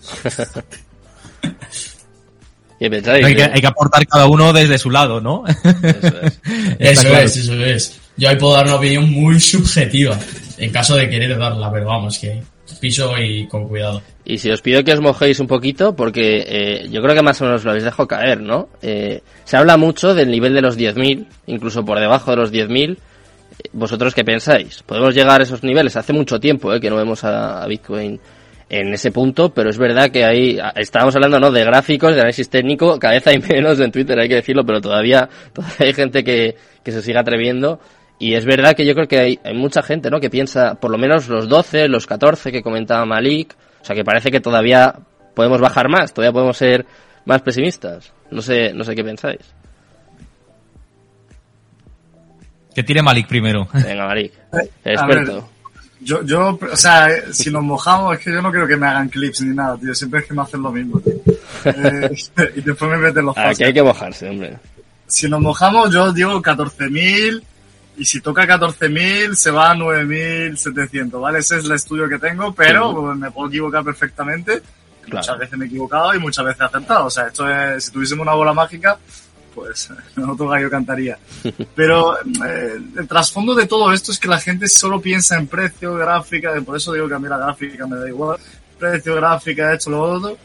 Eh? 2.83 3.03
hay 3.05 3.61
que 3.61 3.67
aportar 3.67 4.07
cada 4.07 4.27
uno 4.27 4.55
desde 4.55 4.79
su 4.79 4.91
lado, 4.91 5.21
¿no? 5.21 5.45
Eso 5.47 5.59
es. 6.23 6.39
Eso 6.79 7.03
claro. 7.03 7.27
es, 7.27 7.37
eso 7.37 7.55
es. 7.63 8.01
Yo 8.17 8.31
ahí 8.31 8.37
puedo 8.37 8.55
dar 8.55 8.65
una 8.65 8.77
opinión 8.77 9.11
muy 9.11 9.39
subjetiva, 9.39 10.19
en 10.57 10.73
caso 10.73 10.97
de 10.97 11.07
querer 11.11 11.37
darla, 11.37 11.71
pero 11.71 11.85
vamos, 11.85 12.19
que 12.19 12.43
piso 12.81 13.13
y 13.19 13.47
con 13.47 13.69
cuidado. 13.69 14.03
Y 14.25 14.39
si 14.39 14.51
os 14.51 14.63
pido 14.63 14.85
que 14.85 14.93
os 14.93 15.01
mojéis 15.01 15.41
un 15.41 15.47
poquito, 15.47 15.95
porque 15.95 16.45
eh, 16.47 16.89
yo 16.91 17.03
creo 17.03 17.15
que 17.15 17.23
más 17.23 17.41
o 17.41 17.45
menos 17.45 17.65
lo 17.65 17.71
habéis 17.71 17.85
dejado 17.85 18.09
caer, 18.09 18.41
¿no? 18.41 18.69
Eh, 18.83 19.23
se 19.45 19.57
habla 19.57 19.77
mucho 19.77 20.15
del 20.15 20.31
nivel 20.31 20.55
de 20.55 20.63
los 20.63 20.79
10.000, 20.79 21.27
incluso 21.47 21.85
por 21.85 21.99
debajo 21.99 22.31
de 22.31 22.37
los 22.37 22.53
10.000. 22.53 22.97
¿Vosotros 23.73 24.15
qué 24.15 24.25
pensáis? 24.25 24.83
¿Podemos 24.83 25.15
llegar 25.15 25.41
a 25.41 25.45
esos 25.45 25.63
niveles? 25.63 25.97
Hace 25.97 26.13
mucho 26.13 26.39
tiempo 26.39 26.73
eh, 26.73 26.81
que 26.81 26.91
no 26.91 26.97
vemos 26.97 27.25
a, 27.25 27.67
Bitcoin 27.67 28.21
en 28.69 28.95
ese 28.95 29.11
punto, 29.11 29.53
pero 29.53 29.71
es 29.71 29.79
verdad 29.79 30.11
que 30.11 30.25
ahí 30.25 30.59
estábamos 30.77 31.15
hablando 31.17 31.41
¿no? 31.41 31.51
de 31.51 31.65
gráficos, 31.65 32.15
de 32.15 32.21
análisis 32.21 32.49
técnico, 32.49 32.99
cada 33.01 33.15
vez 33.15 33.27
hay 33.27 33.39
menos 33.39 33.81
en 33.81 33.91
Twitter, 33.91 34.19
hay 34.19 34.29
que 34.29 34.37
decirlo, 34.37 34.65
pero 34.65 34.81
todavía, 34.81 35.29
todavía 35.53 35.87
hay 35.87 35.93
gente 35.93 36.23
que, 36.23 36.57
que 36.83 36.93
se 36.93 37.03
sigue 37.03 37.19
atreviendo. 37.19 37.81
Y 38.19 38.35
es 38.35 38.45
verdad 38.45 38.75
que 38.75 38.85
yo 38.85 38.95
creo 38.95 39.09
que 39.09 39.19
hay, 39.19 39.39
hay 39.43 39.55
mucha 39.55 39.83
gente, 39.83 40.11
¿no? 40.11 40.21
Que 40.21 40.29
piensa, 40.29 40.75
por 40.75 40.91
lo 40.91 40.99
menos 40.99 41.29
los 41.29 41.49
12, 41.49 41.89
los 41.89 42.07
14 42.07 42.53
que 42.53 42.63
comentaba 42.63 43.07
Malik, 43.07 43.57
o 43.81 43.85
sea 43.85 43.97
que 43.97 44.05
parece 44.05 44.31
que 44.31 44.41
todavía 44.41 44.95
podemos 45.35 45.61
bajar 45.61 45.89
más, 45.89 46.13
todavía 46.13 46.33
podemos 46.33 46.57
ser 46.57 46.85
más 47.25 47.41
pesimistas. 47.43 48.13
No 48.31 48.43
sé, 48.43 48.73
no 48.75 48.85
sé 48.85 48.95
qué 48.95 49.03
pensáis. 49.03 49.55
Que 52.75 52.83
tire 52.83 53.03
Malik 53.03 53.27
primero. 53.27 53.69
Venga, 53.73 54.07
Malik, 54.07 54.33
experto. 54.85 55.49
Yo, 56.03 56.23
yo, 56.25 56.59
o 56.73 56.77
sea, 56.77 57.09
si 57.31 57.51
nos 57.51 57.63
mojamos, 57.63 58.17
es 58.17 58.25
que 58.25 58.33
yo 58.33 58.41
no 58.41 58.51
creo 58.51 58.67
que 58.67 58.77
me 58.77 58.87
hagan 58.87 59.11
clips 59.11 59.43
ni 59.43 59.55
nada, 59.55 59.77
tío. 59.77 59.95
Siempre 59.95 60.21
es 60.21 60.27
que 60.27 60.35
me 60.35 60.43
hacen 60.43 60.63
lo 60.63 60.73
mismo, 60.73 61.01
tío. 61.01 61.15
Eh, 61.63 62.11
y 62.57 62.63
después 62.63 62.91
me 62.91 62.97
meten 62.97 63.27
los 63.27 63.37
Aquí 63.37 63.49
pasos. 63.49 63.67
hay 63.67 63.75
que 63.75 63.83
mojarse, 63.83 64.31
hombre. 64.31 64.57
Si 65.07 65.29
nos 65.29 65.43
mojamos, 65.43 65.93
yo 65.93 66.11
digo 66.11 66.41
14.000. 66.41 67.43
Y 67.99 68.05
si 68.07 68.23
toca 68.23 68.47
14.000, 68.47 69.35
se 69.35 69.51
va 69.51 69.73
a 69.73 69.75
9.700, 69.75 71.21
¿vale? 71.21 71.41
Ese 71.41 71.59
es 71.59 71.67
el 71.67 71.73
estudio 71.73 72.09
que 72.09 72.19
tengo, 72.19 72.55
pero 72.55 72.95
pues, 72.95 73.15
me 73.19 73.31
puedo 73.31 73.49
equivocar 73.49 73.85
perfectamente. 73.85 74.63
Claro. 75.03 75.19
Muchas 75.19 75.39
veces 75.39 75.59
me 75.59 75.67
he 75.67 75.69
equivocado 75.69 76.15
y 76.15 76.19
muchas 76.19 76.47
veces 76.47 76.63
he 76.63 76.65
acertado. 76.65 77.05
O 77.07 77.11
sea, 77.11 77.27
esto 77.27 77.47
es, 77.47 77.85
si 77.85 77.91
tuviésemos 77.91 78.23
una 78.23 78.33
bola 78.33 78.55
mágica, 78.55 78.97
pues 79.55 79.91
otro 80.29 80.49
gallo 80.49 80.71
cantaría. 80.71 81.19
Pero 81.75 82.17
eh, 82.19 82.81
el 82.97 83.09
trasfondo 83.09 83.55
de 83.55 83.67
todo 83.67 83.93
esto 83.93 84.13
es 84.13 84.19
que 84.19 84.29
la 84.29 84.41
gente 84.41 84.69
solo 84.69 85.01
piensa 85.01 85.37
en 85.39 85.47
precio, 85.47 85.95
gráfica, 85.95 86.53
por 86.65 86.77
eso 86.77 86.93
digo 86.93 87.09
que 87.09 87.15
a 87.15 87.19
mí 87.19 87.29
la 87.29 87.39
gráfica 87.39 87.87
me 87.87 87.97
da 87.97 88.09
igual. 88.09 88.39
Precio, 88.79 89.15
gráfica, 89.17 89.73
esto, 89.73 89.91
lo 89.91 90.03
otro. 90.03 90.37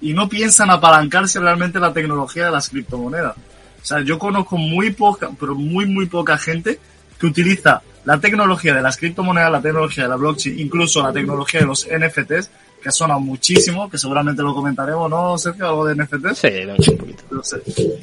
y 0.00 0.12
no 0.12 0.28
piensan 0.28 0.70
apalancarse 0.70 1.38
realmente 1.40 1.78
en 1.78 1.82
la 1.82 1.92
tecnología 1.92 2.46
de 2.46 2.50
las 2.50 2.68
criptomonedas. 2.68 3.36
O 3.36 3.86
sea, 3.86 4.00
yo 4.00 4.18
conozco 4.18 4.56
muy 4.56 4.92
poca, 4.92 5.30
pero 5.38 5.54
muy, 5.54 5.86
muy 5.86 6.06
poca 6.06 6.38
gente 6.38 6.80
que 7.18 7.26
utiliza 7.26 7.82
la 8.04 8.18
tecnología 8.18 8.74
de 8.74 8.82
las 8.82 8.96
criptomonedas, 8.96 9.50
la 9.50 9.60
tecnología 9.60 10.04
de 10.04 10.10
la 10.10 10.16
blockchain, 10.16 10.58
incluso 10.58 11.02
la 11.02 11.12
tecnología 11.12 11.60
de 11.60 11.66
los 11.66 11.86
NFTs, 11.86 12.50
que 12.84 12.92
suena 12.92 13.16
muchísimo, 13.16 13.88
que 13.88 13.96
seguramente 13.96 14.42
lo 14.42 14.54
comentaremos, 14.54 15.08
¿no, 15.08 15.38
Sergio? 15.38 15.66
Algo 15.66 15.86
de 15.86 15.94
NFTs. 15.94 16.36
Sí, 16.38 16.48
un 16.68 16.96
poquito. 16.98 17.24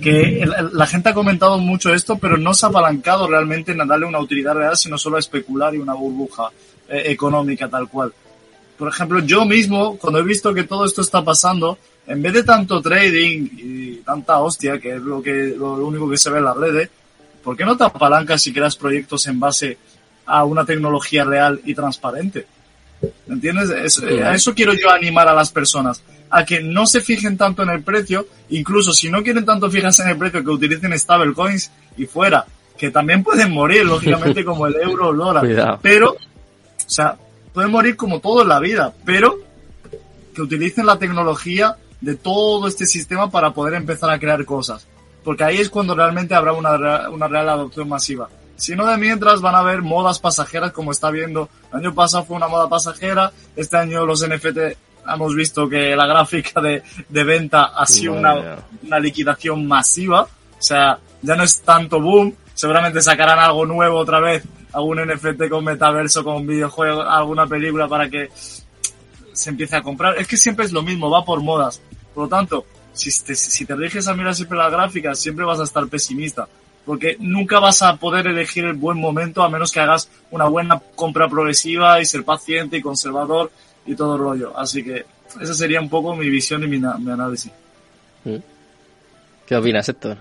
Que 0.01 0.43
la 0.73 0.87
gente 0.87 1.09
ha 1.09 1.13
comentado 1.13 1.59
mucho 1.59 1.93
esto, 1.93 2.17
pero 2.17 2.35
no 2.35 2.55
se 2.55 2.65
ha 2.65 2.69
apalancado 2.69 3.27
realmente 3.27 3.73
en 3.73 3.87
darle 3.87 4.07
una 4.07 4.19
utilidad 4.19 4.55
real, 4.55 4.75
sino 4.75 4.97
solo 4.97 5.17
a 5.17 5.19
especular 5.19 5.75
y 5.75 5.77
una 5.77 5.93
burbuja 5.93 6.49
eh, 6.89 7.03
económica 7.05 7.69
tal 7.69 7.89
cual. 7.89 8.11
Por 8.75 8.89
ejemplo, 8.89 9.19
yo 9.19 9.45
mismo, 9.45 9.99
cuando 9.99 10.17
he 10.17 10.23
visto 10.23 10.51
que 10.51 10.63
todo 10.63 10.83
esto 10.83 11.01
está 11.01 11.23
pasando, 11.23 11.77
en 12.07 12.19
vez 12.19 12.33
de 12.33 12.43
tanto 12.43 12.81
trading 12.81 13.49
y 13.55 13.95
tanta 13.97 14.39
hostia, 14.39 14.79
que 14.79 14.95
es 14.95 15.01
lo 15.01 15.21
que 15.21 15.53
lo 15.55 15.75
único 15.85 16.09
que 16.09 16.17
se 16.17 16.31
ve 16.31 16.39
en 16.39 16.45
las 16.45 16.57
redes, 16.57 16.89
¿por 17.43 17.55
qué 17.55 17.65
no 17.65 17.77
te 17.77 17.83
apalancas 17.83 18.47
y 18.47 18.51
creas 18.51 18.75
proyectos 18.75 19.27
en 19.27 19.39
base 19.39 19.77
a 20.25 20.43
una 20.43 20.65
tecnología 20.65 21.23
real 21.23 21.61
y 21.65 21.75
transparente? 21.75 22.47
¿Me 23.27 23.35
entiendes? 23.35 23.71
a 23.71 24.35
eso 24.35 24.53
quiero 24.53 24.73
yo 24.73 24.91
animar 24.91 25.27
a 25.27 25.33
las 25.33 25.51
personas, 25.51 26.03
a 26.29 26.45
que 26.45 26.61
no 26.61 26.85
se 26.85 27.01
fijen 27.01 27.37
tanto 27.37 27.63
en 27.63 27.69
el 27.69 27.81
precio, 27.81 28.27
incluso 28.49 28.93
si 28.93 29.09
no 29.09 29.23
quieren 29.23 29.45
tanto 29.45 29.69
fijarse 29.69 30.03
en 30.03 30.09
el 30.09 30.17
precio, 30.17 30.43
que 30.43 30.49
utilicen 30.49 30.97
stablecoins 30.97 31.71
y 31.97 32.05
fuera, 32.05 32.45
que 32.77 32.91
también 32.91 33.23
pueden 33.23 33.51
morir, 33.51 33.85
lógicamente, 33.85 34.45
como 34.45 34.67
el 34.67 34.75
euro 34.75 35.09
o 35.09 35.11
el 35.11 35.17
dólar. 35.17 35.79
Pero, 35.81 36.11
o 36.11 36.89
sea, 36.89 37.17
pueden 37.53 37.71
morir 37.71 37.95
como 37.95 38.19
todo 38.19 38.43
en 38.43 38.49
la 38.49 38.59
vida, 38.59 38.93
pero 39.05 39.39
que 40.33 40.41
utilicen 40.41 40.85
la 40.85 40.97
tecnología 40.97 41.75
de 41.99 42.15
todo 42.15 42.67
este 42.67 42.85
sistema 42.85 43.29
para 43.29 43.53
poder 43.53 43.75
empezar 43.75 44.09
a 44.09 44.19
crear 44.19 44.43
cosas. 44.45 44.87
Porque 45.23 45.43
ahí 45.43 45.57
es 45.57 45.69
cuando 45.69 45.93
realmente 45.93 46.33
habrá 46.33 46.53
una, 46.53 47.09
una 47.09 47.27
real 47.27 47.49
adopción 47.49 47.87
masiva. 47.87 48.29
Si 48.61 48.75
no, 48.75 48.85
de 48.85 48.95
mientras 48.95 49.41
van 49.41 49.55
a 49.55 49.57
haber 49.57 49.81
modas 49.81 50.19
pasajeras 50.19 50.71
como 50.71 50.91
está 50.91 51.09
viendo. 51.09 51.49
El 51.73 51.79
año 51.79 51.95
pasado 51.95 52.25
fue 52.25 52.35
una 52.35 52.47
moda 52.47 52.69
pasajera, 52.69 53.31
este 53.55 53.75
año 53.75 54.05
los 54.05 54.23
NFT 54.23 54.77
hemos 55.11 55.33
visto 55.33 55.67
que 55.67 55.95
la 55.95 56.05
gráfica 56.05 56.61
de, 56.61 56.83
de 57.09 57.23
venta 57.23 57.71
ha 57.75 57.87
sido 57.87 58.13
una, 58.13 58.59
una 58.83 58.99
liquidación 58.99 59.67
masiva. 59.67 60.21
O 60.21 60.61
sea, 60.61 60.99
ya 61.23 61.35
no 61.35 61.41
es 61.41 61.63
tanto 61.63 61.99
boom. 61.99 62.35
Seguramente 62.53 63.01
sacarán 63.01 63.39
algo 63.39 63.65
nuevo 63.65 63.97
otra 63.97 64.19
vez, 64.19 64.43
algún 64.73 64.99
NFT 65.07 65.49
con 65.49 65.65
metaverso, 65.65 66.23
con 66.23 66.45
videojuego, 66.45 67.01
alguna 67.01 67.47
película 67.47 67.87
para 67.87 68.11
que 68.11 68.29
se 69.33 69.49
empiece 69.49 69.75
a 69.75 69.81
comprar. 69.81 70.19
Es 70.19 70.27
que 70.27 70.37
siempre 70.37 70.65
es 70.65 70.71
lo 70.71 70.83
mismo, 70.83 71.09
va 71.09 71.25
por 71.25 71.41
modas. 71.41 71.81
Por 72.13 72.25
lo 72.25 72.29
tanto, 72.29 72.67
si 72.93 73.09
te, 73.23 73.33
si 73.33 73.65
te 73.65 73.75
riges 73.75 74.07
a 74.07 74.13
mirar 74.13 74.35
siempre 74.35 74.59
las 74.59 74.71
gráficas, 74.71 75.19
siempre 75.19 75.45
vas 75.45 75.59
a 75.59 75.63
estar 75.63 75.87
pesimista. 75.87 76.47
Porque 76.85 77.15
nunca 77.19 77.59
vas 77.59 77.81
a 77.81 77.95
poder 77.97 78.27
elegir 78.27 78.65
el 78.65 78.73
buen 78.73 78.99
momento 78.99 79.43
a 79.43 79.49
menos 79.49 79.71
que 79.71 79.79
hagas 79.79 80.09
una 80.31 80.45
buena 80.45 80.81
compra 80.95 81.29
progresiva 81.29 82.01
y 82.01 82.05
ser 82.05 82.23
paciente 82.23 82.77
y 82.77 82.81
conservador 82.81 83.51
y 83.85 83.95
todo 83.95 84.15
el 84.15 84.21
rollo. 84.21 84.57
Así 84.57 84.83
que 84.83 85.05
esa 85.39 85.53
sería 85.53 85.79
un 85.79 85.89
poco 85.89 86.15
mi 86.15 86.29
visión 86.29 86.63
y 86.63 86.67
mi, 86.67 86.79
mi 86.79 87.11
análisis. 87.11 87.51
Mm. 88.25 88.35
¿Qué 89.45 89.55
opinas, 89.55 89.87
Héctor? 89.89 90.17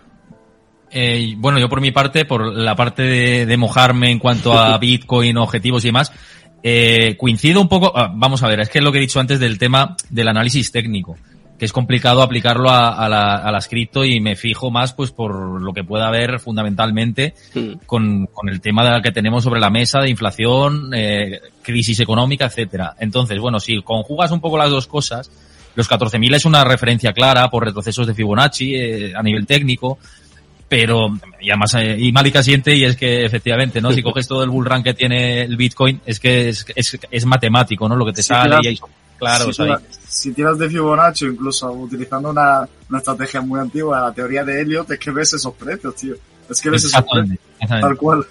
Eh, 0.90 1.34
bueno, 1.36 1.58
yo 1.58 1.68
por 1.68 1.80
mi 1.80 1.92
parte, 1.92 2.24
por 2.24 2.52
la 2.52 2.74
parte 2.74 3.02
de, 3.02 3.46
de 3.46 3.56
mojarme 3.56 4.10
en 4.10 4.18
cuanto 4.18 4.58
a 4.58 4.76
Bitcoin, 4.78 5.36
objetivos 5.38 5.84
y 5.84 5.88
demás, 5.88 6.12
eh, 6.62 7.16
coincido 7.16 7.60
un 7.60 7.68
poco, 7.68 7.92
ah, 7.96 8.12
vamos 8.12 8.42
a 8.42 8.48
ver, 8.48 8.60
es 8.60 8.68
que 8.68 8.78
es 8.78 8.84
lo 8.84 8.92
que 8.92 8.98
he 8.98 9.02
dicho 9.02 9.20
antes 9.20 9.40
del 9.40 9.58
tema 9.58 9.96
del 10.10 10.28
análisis 10.28 10.70
técnico, 10.70 11.16
que 11.60 11.66
es 11.66 11.74
complicado 11.74 12.22
aplicarlo 12.22 12.70
a, 12.70 12.88
a, 13.04 13.06
la, 13.10 13.34
a 13.34 13.52
las 13.52 13.68
cripto 13.68 14.02
y 14.02 14.18
me 14.18 14.34
fijo 14.34 14.70
más 14.70 14.94
pues 14.94 15.10
por 15.10 15.60
lo 15.60 15.74
que 15.74 15.84
pueda 15.84 16.08
haber 16.08 16.40
fundamentalmente 16.40 17.34
con, 17.84 18.24
con 18.28 18.48
el 18.48 18.62
tema 18.62 18.82
de 18.82 18.92
la 18.92 19.02
que 19.02 19.12
tenemos 19.12 19.44
sobre 19.44 19.60
la 19.60 19.68
mesa 19.68 20.00
de 20.00 20.08
inflación, 20.08 20.90
eh, 20.94 21.38
crisis 21.60 22.00
económica, 22.00 22.46
etcétera. 22.46 22.94
Entonces, 22.98 23.38
bueno, 23.38 23.60
si 23.60 23.82
conjugas 23.82 24.30
un 24.30 24.40
poco 24.40 24.56
las 24.56 24.70
dos 24.70 24.86
cosas, 24.86 25.30
los 25.74 25.86
14.000 25.88 26.34
es 26.34 26.46
una 26.46 26.64
referencia 26.64 27.12
clara 27.12 27.50
por 27.50 27.66
retrocesos 27.66 28.06
de 28.06 28.14
Fibonacci 28.14 28.74
eh, 28.76 29.12
a 29.14 29.22
nivel 29.22 29.46
técnico, 29.46 29.98
pero 30.66 31.08
y 31.42 31.50
además 31.50 31.74
eh, 31.74 31.94
y 31.98 32.10
y 32.10 32.84
es 32.84 32.96
que 32.96 33.26
efectivamente 33.26 33.82
no 33.82 33.92
si 33.92 34.02
coges 34.02 34.26
todo 34.26 34.42
el 34.44 34.48
bull 34.48 34.64
run 34.64 34.82
que 34.82 34.94
tiene 34.94 35.42
el 35.42 35.58
Bitcoin 35.58 36.00
es 36.06 36.18
que 36.18 36.48
es, 36.48 36.64
es, 36.74 36.98
es 37.10 37.26
matemático 37.26 37.86
no 37.86 37.96
lo 37.96 38.06
que 38.06 38.12
te 38.14 38.22
Sí, 38.22 38.28
sale 38.28 38.48
claro. 38.48 38.70
y 38.70 38.80
claros 39.20 39.54
si, 39.56 39.62
ahí. 39.62 39.68
tiras- 39.68 39.82
si 40.08 40.32
tiras 40.32 40.58
de 40.58 40.68
Fibonacci, 40.68 41.26
incluso 41.26 41.70
utilizando 41.72 42.30
una, 42.30 42.68
una 42.88 42.98
estrategia 42.98 43.40
muy 43.40 43.60
antigua, 43.60 44.00
la 44.00 44.12
teoría 44.12 44.42
de 44.44 44.60
Elliot, 44.62 44.90
es 44.90 44.98
que 44.98 45.10
ves 45.12 45.32
esos 45.34 45.54
precios, 45.54 45.94
tío. 45.94 46.14
Es 46.48 46.60
que 46.60 46.70
ves 46.70 46.84
esos 46.84 47.04
precios, 47.12 47.38
tal 47.68 47.96
cual. 47.96 48.26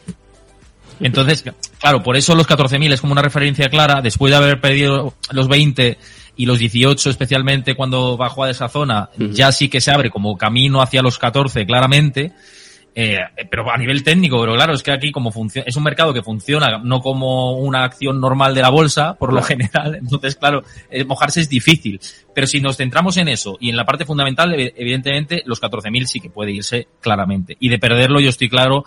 Entonces, 1.00 1.46
claro, 1.80 2.04
por 2.04 2.18
eso 2.18 2.36
los 2.36 2.46
14.000 2.48 2.92
es 2.94 3.00
como 3.02 3.14
una 3.14 3.22
referencia 3.22 3.70
clara, 3.70 4.02
después 4.02 4.32
de 4.32 4.38
haber 4.38 4.60
perdido 4.60 5.14
los 5.32 5.48
20 5.48 5.98
y 6.36 6.46
los 6.46 6.60
18 6.60 7.10
especialmente 7.10 7.76
cuando 7.76 8.18
bajó 8.18 8.44
a 8.44 8.50
esa 8.50 8.68
zona, 8.68 9.10
ya 9.18 9.52
sí 9.54 9.70
que 9.70 9.80
se 9.82 9.92
abre 9.92 10.10
como 10.10 10.38
camino 10.38 10.82
hacia 10.82 11.02
los 11.02 11.18
14 11.18 11.66
claramente, 11.66 12.34
eh, 12.96 13.18
pero 13.50 13.72
a 13.72 13.78
nivel 13.78 14.04
técnico, 14.04 14.40
pero 14.42 14.56
claro, 14.56 14.74
es 14.74 14.84
que 14.84 14.92
aquí 14.92 15.12
como 15.12 15.32
funciona, 15.32 15.66
es 15.68 15.76
un 15.76 15.84
mercado 15.84 16.14
que 16.14 16.22
funciona 16.24 16.80
no 16.84 17.00
como 17.02 17.54
una 17.54 17.84
acción 17.84 18.20
normal 18.20 18.54
de 18.56 18.62
la 18.62 18.70
bolsa, 18.70 19.14
por 19.14 19.32
lo 19.34 19.42
general, 19.44 19.96
entonces 19.96 20.36
claro, 20.36 20.64
eh, 20.90 21.04
mojarse 21.06 21.42
es 21.42 21.50
difícil. 21.50 22.00
Pero 22.34 22.48
si 22.48 22.62
nos 22.62 22.78
centramos 22.78 23.18
en 23.18 23.28
eso 23.28 23.58
y 23.60 23.70
en 23.70 23.76
la 23.78 23.86
parte 23.86 24.06
fundamental, 24.06 24.52
ev- 24.54 24.74
evidentemente 24.76 25.44
los 25.46 25.62
14.000 25.62 26.06
sí 26.06 26.20
que 26.20 26.30
puede 26.30 26.52
irse 26.52 26.88
claramente. 27.02 27.56
Y 27.60 27.70
de 27.70 27.80
perderlo 27.80 28.20
yo 28.20 28.30
estoy 28.30 28.50
claro, 28.50 28.86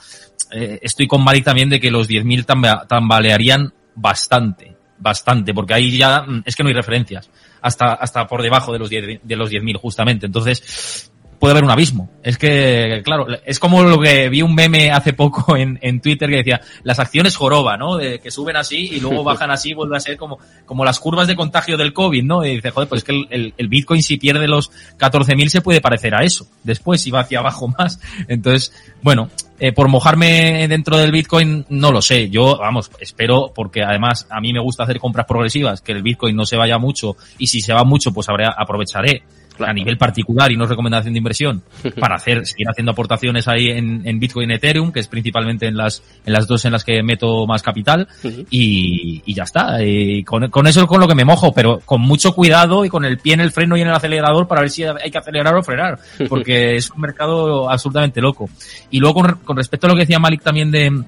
eh, 0.52 0.78
estoy 0.82 1.06
con 1.06 1.22
Malik 1.24 1.44
también 1.44 1.68
de 1.70 1.80
que 1.80 1.90
los 1.90 2.08
10.000 2.08 2.44
tamba- 2.44 2.86
tambalearían 2.88 3.72
bastante, 3.94 4.76
bastante, 4.98 5.52
porque 5.54 5.74
ahí 5.74 5.96
ya 5.96 6.22
mm, 6.22 6.42
es 6.46 6.56
que 6.56 6.62
no 6.62 6.68
hay 6.68 6.74
referencias, 6.74 7.30
hasta, 7.60 7.92
hasta 7.94 8.26
por 8.26 8.42
debajo 8.42 8.72
de 8.72 8.78
los 8.78 8.88
10 8.90 9.20
de 9.22 9.36
los 9.36 9.50
10.000 9.50 9.76
justamente. 9.78 10.26
Entonces, 10.26 11.11
puede 11.42 11.54
haber 11.54 11.64
un 11.64 11.72
abismo. 11.72 12.08
Es 12.22 12.38
que, 12.38 13.02
claro, 13.04 13.26
es 13.44 13.58
como 13.58 13.82
lo 13.82 13.98
que 13.98 14.28
vi 14.28 14.42
un 14.42 14.54
meme 14.54 14.92
hace 14.92 15.12
poco 15.12 15.56
en, 15.56 15.76
en 15.82 16.00
Twitter 16.00 16.30
que 16.30 16.36
decía, 16.36 16.60
las 16.84 17.00
acciones 17.00 17.34
joroba, 17.34 17.76
¿no? 17.76 17.96
De 17.96 18.20
que 18.20 18.30
suben 18.30 18.54
así 18.54 18.76
y 18.92 19.00
luego 19.00 19.24
bajan 19.24 19.50
así, 19.50 19.74
vuelve 19.74 19.96
a 19.96 20.00
ser 20.00 20.16
como, 20.16 20.38
como 20.66 20.84
las 20.84 21.00
curvas 21.00 21.26
de 21.26 21.34
contagio 21.34 21.76
del 21.76 21.92
COVID, 21.92 22.22
¿no? 22.22 22.44
Y 22.46 22.54
dice, 22.54 22.70
joder, 22.70 22.88
pues 22.88 23.00
es 23.00 23.04
que 23.04 23.10
el, 23.12 23.26
el- 23.30 23.54
el 23.56 23.66
Bitcoin 23.66 24.04
si 24.04 24.18
pierde 24.18 24.46
los 24.46 24.70
14.000 25.00 25.48
se 25.48 25.62
puede 25.62 25.80
parecer 25.80 26.14
a 26.14 26.22
eso. 26.22 26.46
Después 26.62 27.00
si 27.00 27.10
va 27.10 27.22
hacia 27.22 27.40
abajo 27.40 27.66
más. 27.76 27.98
Entonces, 28.28 28.72
bueno, 29.02 29.28
eh, 29.58 29.72
por 29.72 29.88
mojarme 29.88 30.68
dentro 30.68 30.96
del 30.96 31.10
Bitcoin, 31.10 31.66
no 31.70 31.90
lo 31.90 32.02
sé. 32.02 32.30
Yo, 32.30 32.56
vamos, 32.58 32.88
espero, 33.00 33.50
porque 33.52 33.82
además 33.82 34.28
a 34.30 34.40
mí 34.40 34.52
me 34.52 34.60
gusta 34.60 34.84
hacer 34.84 35.00
compras 35.00 35.26
progresivas, 35.26 35.80
que 35.80 35.90
el 35.90 36.04
Bitcoin 36.04 36.36
no 36.36 36.46
se 36.46 36.56
vaya 36.56 36.78
mucho, 36.78 37.16
y 37.36 37.48
si 37.48 37.60
se 37.62 37.72
va 37.72 37.82
mucho, 37.82 38.12
pues 38.12 38.28
habrá, 38.28 38.54
aprovecharé 38.56 39.24
a 39.58 39.72
nivel 39.72 39.96
particular 39.98 40.50
y 40.50 40.56
no 40.56 40.66
recomendación 40.66 41.12
de 41.14 41.18
inversión 41.18 41.62
para 42.00 42.16
hacer, 42.16 42.46
seguir 42.46 42.68
haciendo 42.68 42.92
aportaciones 42.92 43.48
ahí 43.48 43.68
en, 43.68 44.06
en 44.06 44.18
Bitcoin 44.18 44.50
y 44.50 44.54
Ethereum, 44.54 44.92
que 44.92 45.00
es 45.00 45.08
principalmente 45.08 45.66
en 45.66 45.76
las, 45.76 46.02
en 46.24 46.32
las 46.32 46.46
dos 46.46 46.64
en 46.64 46.72
las 46.72 46.84
que 46.84 47.02
meto 47.02 47.46
más 47.46 47.62
capital, 47.62 48.08
y, 48.50 49.22
y 49.24 49.34
ya 49.34 49.44
está. 49.44 49.82
Y 49.82 50.24
con, 50.24 50.48
con 50.50 50.66
eso 50.66 50.80
es 50.80 50.86
con 50.86 51.00
lo 51.00 51.08
que 51.08 51.14
me 51.14 51.24
mojo, 51.24 51.52
pero 51.52 51.80
con 51.84 52.00
mucho 52.00 52.34
cuidado 52.34 52.84
y 52.84 52.88
con 52.88 53.04
el 53.04 53.18
pie 53.18 53.34
en 53.34 53.40
el 53.40 53.52
freno 53.52 53.76
y 53.76 53.82
en 53.82 53.88
el 53.88 53.94
acelerador 53.94 54.46
para 54.46 54.60
ver 54.60 54.70
si 54.70 54.84
hay 54.84 55.10
que 55.10 55.18
acelerar 55.18 55.54
o 55.54 55.62
frenar, 55.62 55.98
porque 56.28 56.76
es 56.76 56.90
un 56.90 57.00
mercado 57.00 57.70
absolutamente 57.70 58.20
loco. 58.20 58.48
Y 58.90 58.98
luego 58.98 59.22
con, 59.22 59.34
con 59.44 59.56
respecto 59.56 59.86
a 59.86 59.90
lo 59.90 59.94
que 59.94 60.02
decía 60.02 60.18
Malik 60.18 60.42
también 60.42 60.70
de, 60.70 61.02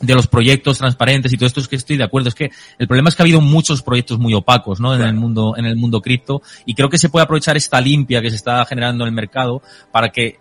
de 0.00 0.14
los 0.14 0.26
proyectos 0.26 0.78
transparentes 0.78 1.32
y 1.32 1.36
todo 1.36 1.46
esto 1.46 1.60
es 1.60 1.68
que 1.68 1.76
estoy 1.76 1.96
de 1.96 2.04
acuerdo. 2.04 2.28
Es 2.28 2.34
que 2.34 2.50
el 2.78 2.86
problema 2.86 3.08
es 3.08 3.16
que 3.16 3.22
ha 3.22 3.24
habido 3.24 3.40
muchos 3.40 3.82
proyectos 3.82 4.18
muy 4.18 4.34
opacos, 4.34 4.80
¿no? 4.80 4.94
En 4.94 5.02
el 5.02 5.14
mundo, 5.14 5.54
en 5.56 5.66
el 5.66 5.76
mundo 5.76 6.00
cripto. 6.00 6.42
Y 6.64 6.74
creo 6.74 6.88
que 6.88 6.98
se 6.98 7.08
puede 7.08 7.24
aprovechar 7.24 7.56
esta 7.56 7.80
limpia 7.80 8.20
que 8.20 8.30
se 8.30 8.36
está 8.36 8.64
generando 8.64 9.04
en 9.04 9.08
el 9.08 9.14
mercado 9.14 9.62
para 9.92 10.08
que 10.08 10.38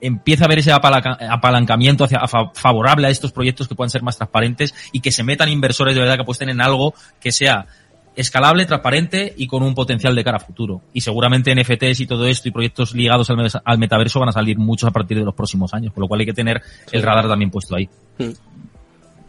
empiece 0.00 0.42
a 0.42 0.46
haber 0.46 0.58
ese 0.58 0.72
apalanca- 0.72 1.16
apalancamiento 1.30 2.04
hacia, 2.04 2.20
favorable 2.54 3.06
a 3.06 3.10
estos 3.10 3.32
proyectos 3.32 3.68
que 3.68 3.74
puedan 3.74 3.90
ser 3.90 4.02
más 4.02 4.16
transparentes 4.16 4.74
y 4.92 5.00
que 5.00 5.12
se 5.12 5.22
metan 5.22 5.48
inversores 5.48 5.94
de 5.94 6.00
verdad 6.00 6.16
que 6.16 6.22
apuesten 6.22 6.48
en 6.48 6.60
algo 6.60 6.94
que 7.20 7.30
sea 7.30 7.66
escalable, 8.14 8.66
transparente 8.66 9.32
y 9.36 9.46
con 9.46 9.62
un 9.62 9.74
potencial 9.74 10.14
de 10.14 10.24
cara 10.24 10.36
a 10.38 10.40
futuro. 10.40 10.82
Y 10.92 11.00
seguramente 11.00 11.54
NFTs 11.54 12.00
y 12.00 12.06
todo 12.06 12.26
esto 12.26 12.48
y 12.48 12.50
proyectos 12.50 12.94
ligados 12.94 13.30
al, 13.30 13.78
metaverso 13.78 14.20
van 14.20 14.28
a 14.28 14.32
salir 14.32 14.58
muchos 14.58 14.88
a 14.88 14.92
partir 14.92 15.18
de 15.18 15.24
los 15.24 15.34
próximos 15.34 15.72
años, 15.72 15.92
por 15.92 16.02
lo 16.02 16.08
cual 16.08 16.20
hay 16.20 16.26
que 16.26 16.34
tener 16.34 16.60
el 16.90 17.02
radar 17.02 17.28
también 17.28 17.50
puesto 17.50 17.76
ahí. 17.76 17.88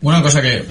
Una 0.03 0.21
cosa 0.21 0.41
que, 0.41 0.65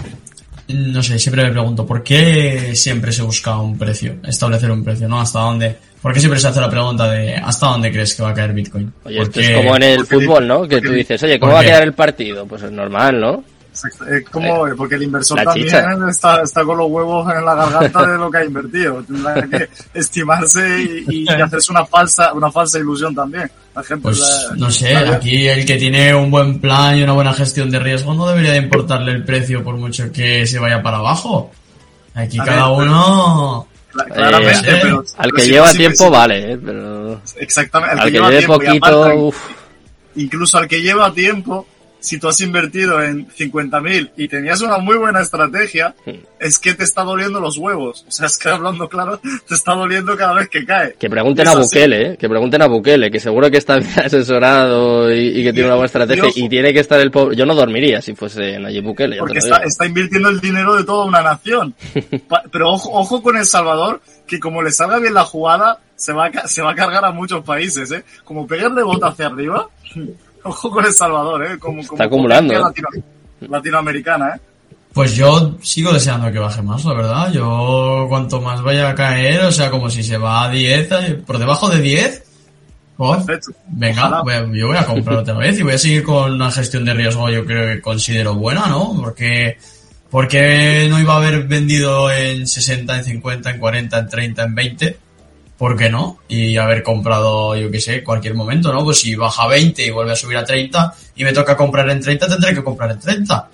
no 0.69 1.03
sé, 1.03 1.19
siempre 1.19 1.43
me 1.43 1.51
pregunto, 1.51 1.87
¿por 1.87 2.03
qué 2.03 2.73
siempre 2.75 3.13
se 3.13 3.23
busca 3.23 3.57
un 3.59 3.79
precio? 3.79 4.17
Establecer 4.25 4.71
un 4.71 4.85
precio, 4.85 5.09
¿no? 5.09 5.21
¿Hasta 5.21 5.41
dónde? 5.41 5.75
¿Por 6.03 6.13
qué 6.13 6.21
siempre 6.21 6.39
se 6.39 6.49
hace 6.49 6.61
la 6.61 6.69
pregunta 6.69 7.11
de 7.11 7.35
¿hasta 7.37 7.69
dónde 7.69 7.91
crees 7.91 8.15
que 8.15 8.23
va 8.23 8.31
a 8.31 8.35
caer 8.35 8.53
Bitcoin? 8.53 8.93
Oye, 9.05 9.17
¿Por 9.17 9.27
esto 9.29 9.41
qué? 9.41 9.51
es 9.51 9.57
como 9.57 9.77
en 9.77 9.83
el 9.85 10.07
fútbol, 10.07 10.47
¿no? 10.47 10.69
Que 10.69 10.83
tú 10.83 10.93
dices, 10.93 11.23
oye, 11.23 11.41
¿cómo 11.41 11.53
¿por 11.53 11.57
va 11.57 11.61
a 11.61 11.65
quedar 11.65 11.83
el 11.83 11.95
partido? 11.95 12.45
Pues 12.47 12.63
es 12.63 12.73
normal, 12.73 13.21
¿no? 13.21 13.45
Exacto, 13.73 14.07
Es 14.07 14.29
como, 14.29 14.67
porque 14.77 14.97
el 14.97 15.05
inversor 15.05 15.39
La 15.39 15.45
también 15.45 15.67
chicha. 15.67 15.87
está, 16.11 16.43
está 16.43 16.63
con 16.63 16.77
los 16.77 16.91
huevos 16.91 17.27
en 17.35 17.43
la 17.43 17.55
garganta 17.55 18.07
de 18.07 18.19
lo 18.19 18.31
que 18.31 18.37
ha 18.39 18.45
invertido. 18.45 19.03
Tendrá 19.03 19.35
que 19.49 19.69
estimarse 19.95 21.05
y, 21.09 21.25
y 21.25 21.29
hacerse 21.29 21.73
una 21.73 21.87
falsa, 21.87 22.35
una 22.35 22.51
falsa 22.53 22.79
ilusión 22.79 23.15
también. 23.15 23.51
La 23.75 23.83
gente 23.83 24.03
Pues 24.03 24.21
la- 24.21 24.57
no 24.57 24.71
sé, 24.71 24.93
la- 24.93 25.15
aquí 25.15 25.49
el 25.49 25.65
que 25.65 25.77
tiene 25.79 26.15
un 26.15 26.31
buen 26.31 26.61
plan 26.61 26.99
y 26.99 27.03
una 27.03 27.15
buena 27.15 27.33
gestión 27.33 27.71
de 27.71 27.79
riesgo 27.79 28.13
no 28.13 28.29
debería 28.29 28.53
de 28.53 28.59
importarle 28.59 29.13
el 29.13 29.25
precio 29.25 29.65
por 29.65 29.77
mucho 29.77 30.13
que 30.13 30.47
se 30.47 30.59
vaya 30.59 30.83
para 30.83 30.99
abajo. 30.99 31.51
Aquí 32.15 32.39
A 32.41 32.45
cada 32.45 32.69
ver, 32.77 32.87
uno... 32.89 33.67
cla- 33.95 34.05
claramente, 34.13 34.71
Eh, 34.71 34.79
pero, 34.83 34.99
Al 34.99 35.31
pero 35.31 35.35
que 35.37 35.43
si 35.45 35.51
lleva 35.51 35.69
no, 35.69 35.73
tiempo, 35.79 36.11
vale, 36.11 36.53
¿eh? 36.53 36.59
pero 36.63 37.23
Exactamente, 37.39 37.93
al, 37.95 37.99
al 38.01 38.05
que, 38.05 38.13
que 38.13 38.19
lleva 38.19 38.31
tiempo 38.31 38.55
y 38.55 38.67
poquito, 38.67 39.03
aparte, 39.05 39.31
incluso 40.17 40.59
al 40.59 40.69
que 40.69 40.83
lleva 40.83 41.11
tiempo, 41.15 41.67
si 42.03 42.19
tú 42.19 42.29
has 42.29 42.41
invertido 42.41 43.03
en 43.03 43.29
50.000 43.29 44.11
y 44.17 44.29
tenías 44.29 44.61
una 44.61 44.79
muy 44.79 44.97
buena 44.97 45.21
estrategia, 45.21 45.95
es 46.39 46.59
que 46.59 46.75
te 46.75 46.85
está 46.85 47.03
doliendo 47.05 47.39
los 47.41 47.57
huevos. 47.57 48.05
O 48.09 48.11
sea, 48.11 48.27
es 48.27 48.37
que 48.37 48.49
hablando 48.51 48.89
claro, 48.89 49.19
te 49.49 49.55
está 49.55 49.73
doliendo 49.75 50.17
cada 50.17 50.35
vez 50.35 50.49
que 50.49 50.65
cae. 50.67 50.95
Que 50.99 51.09
pregunten 51.09 51.47
a. 51.49 51.55
Bukele, 51.55 52.03
¿eh? 52.13 52.17
que 52.19 52.29
pregunten 52.29 52.61
a 52.61 52.67
Bukele, 52.67 53.11
que 53.11 53.21
seguro 53.21 53.51
que 53.51 53.59
está 53.59 53.77
bien 53.79 54.01
asesorado 54.01 55.15
y, 55.15 55.29
y 55.29 55.45
que 55.45 55.53
tiene 55.53 55.67
una 55.69 55.77
buena 55.77 55.87
estrategia 55.87 56.25
y 56.35 56.49
tiene 56.49 56.73
que 56.75 56.81
estar 56.81 56.99
el 57.01 57.11
pobre. 57.11 57.37
Yo 57.37 57.47
no 57.47 57.55
dormiría 57.55 58.03
si 58.03 58.15
fuese 58.15 58.59
Nayib 58.59 58.83
Bukele. 58.85 59.19
Porque 59.19 59.39
está, 59.39 59.87
invirtiendo 59.87 60.29
el 60.29 60.41
dinero 60.41 60.75
de 60.75 60.85
toda 60.85 61.05
una 61.05 61.23
nación. 61.23 61.75
Pero 62.51 62.71
ojo, 62.71 62.91
ojo 62.93 63.23
con 63.23 63.37
El 63.37 63.47
Salvador, 63.47 64.01
que 64.27 64.41
como 64.41 64.61
le 64.63 64.73
salga 64.73 64.99
bien 64.99 65.15
la 65.15 65.25
jugada, 65.25 65.79
se 65.95 66.13
va 66.13 66.27
a, 66.27 66.31
ca- 66.33 66.49
se 66.49 66.63
va 66.63 66.73
a 66.73 66.75
cargar 66.75 67.05
a 67.05 67.13
muchos 67.13 67.45
países, 67.45 67.91
¿eh? 67.93 68.03
Como 68.25 68.47
pegarle 68.47 68.83
bota 68.83 69.07
hacia 69.09 69.27
arriba, 69.27 69.69
ojo 70.51 70.71
con 70.71 70.85
El 70.85 70.93
Salvador, 70.93 71.45
¿eh? 71.45 71.59
Como, 71.59 71.77
como 71.87 71.95
Está 71.95 72.05
acumulando, 72.05 72.55
potencia 72.55 72.85
latino- 72.85 73.05
latinoamericana, 73.49 74.37
¿eh? 74.37 74.41
Pues 74.93 75.17
yo 75.17 75.57
sigo 75.63 75.91
deseando 75.93 76.31
que 76.31 76.39
baje 76.39 76.61
más, 76.61 76.85
la 76.85 76.93
verdad. 76.93 77.33
Yo 77.33 78.05
cuanto 78.11 78.41
más 78.43 78.61
vaya 78.63 78.91
a 78.91 78.95
caer, 78.95 79.43
o 79.45 79.51
sea, 79.53 79.71
como 79.71 79.89
si 79.89 80.03
se 80.03 80.19
va 80.19 80.45
a 80.45 80.51
10, 80.51 80.89
eh, 80.93 81.23
por 81.27 81.39
debajo 81.39 81.71
de 81.71 81.81
10, 81.81 82.25
oh, 82.99 83.17
venga, 83.69 84.03
Ojalá. 84.09 84.23
voy 84.23 84.35
a- 84.35 84.47
yo 84.53 84.67
voy 84.67 84.77
a 84.77 84.85
comprar 84.85 85.17
otra 85.19 85.35
vez 85.35 85.59
y 85.59 85.63
voy 85.63 85.73
a 85.73 85.79
seguir 85.79 86.03
con 86.03 86.33
una 86.33 86.51
gestión 86.51 86.85
de 86.85 86.93
riesgo 86.93 87.31
yo 87.31 87.45
creo 87.47 87.75
que 87.75 87.81
considero 87.81 88.35
buena, 88.35 88.67
¿no? 88.67 88.95
Porque, 89.01 89.57
porque 90.11 90.87
no 90.91 91.01
iba 91.01 91.15
a 91.15 91.17
haber 91.17 91.45
vendido 91.45 92.11
en 92.13 92.47
60, 92.47 92.99
en 92.99 93.05
50, 93.05 93.51
en 93.51 93.59
40, 93.61 93.99
en 93.99 94.09
30, 94.11 94.43
en 94.45 94.55
20. 94.55 94.97
¿Por 95.59 95.77
qué 95.77 95.89
no? 95.91 96.19
Y 96.29 96.57
haber 96.57 96.83
comprado, 96.83 97.55
yo 97.57 97.71
qué 97.71 97.81
sé, 97.81 98.03
cualquier 98.03 98.35
momento, 98.35 98.73
¿no? 98.73 98.83
Pues 98.85 98.99
si 99.01 99.15
baja 99.15 99.45
a 99.45 99.49
20 99.49 99.87
y 99.87 99.91
vuelve 99.91 100.13
a 100.13 100.17
subir 100.17 100.37
a 100.37 100.45
30 100.45 100.93
y 101.17 101.25
me 101.25 101.33
toca 101.33 101.57
comprar 101.57 101.89
en 101.91 102.01
30, 102.01 102.27
tendré 102.27 102.55
que 102.55 102.65
comprar 102.65 102.91
en 102.91 102.99
30. 102.99 103.49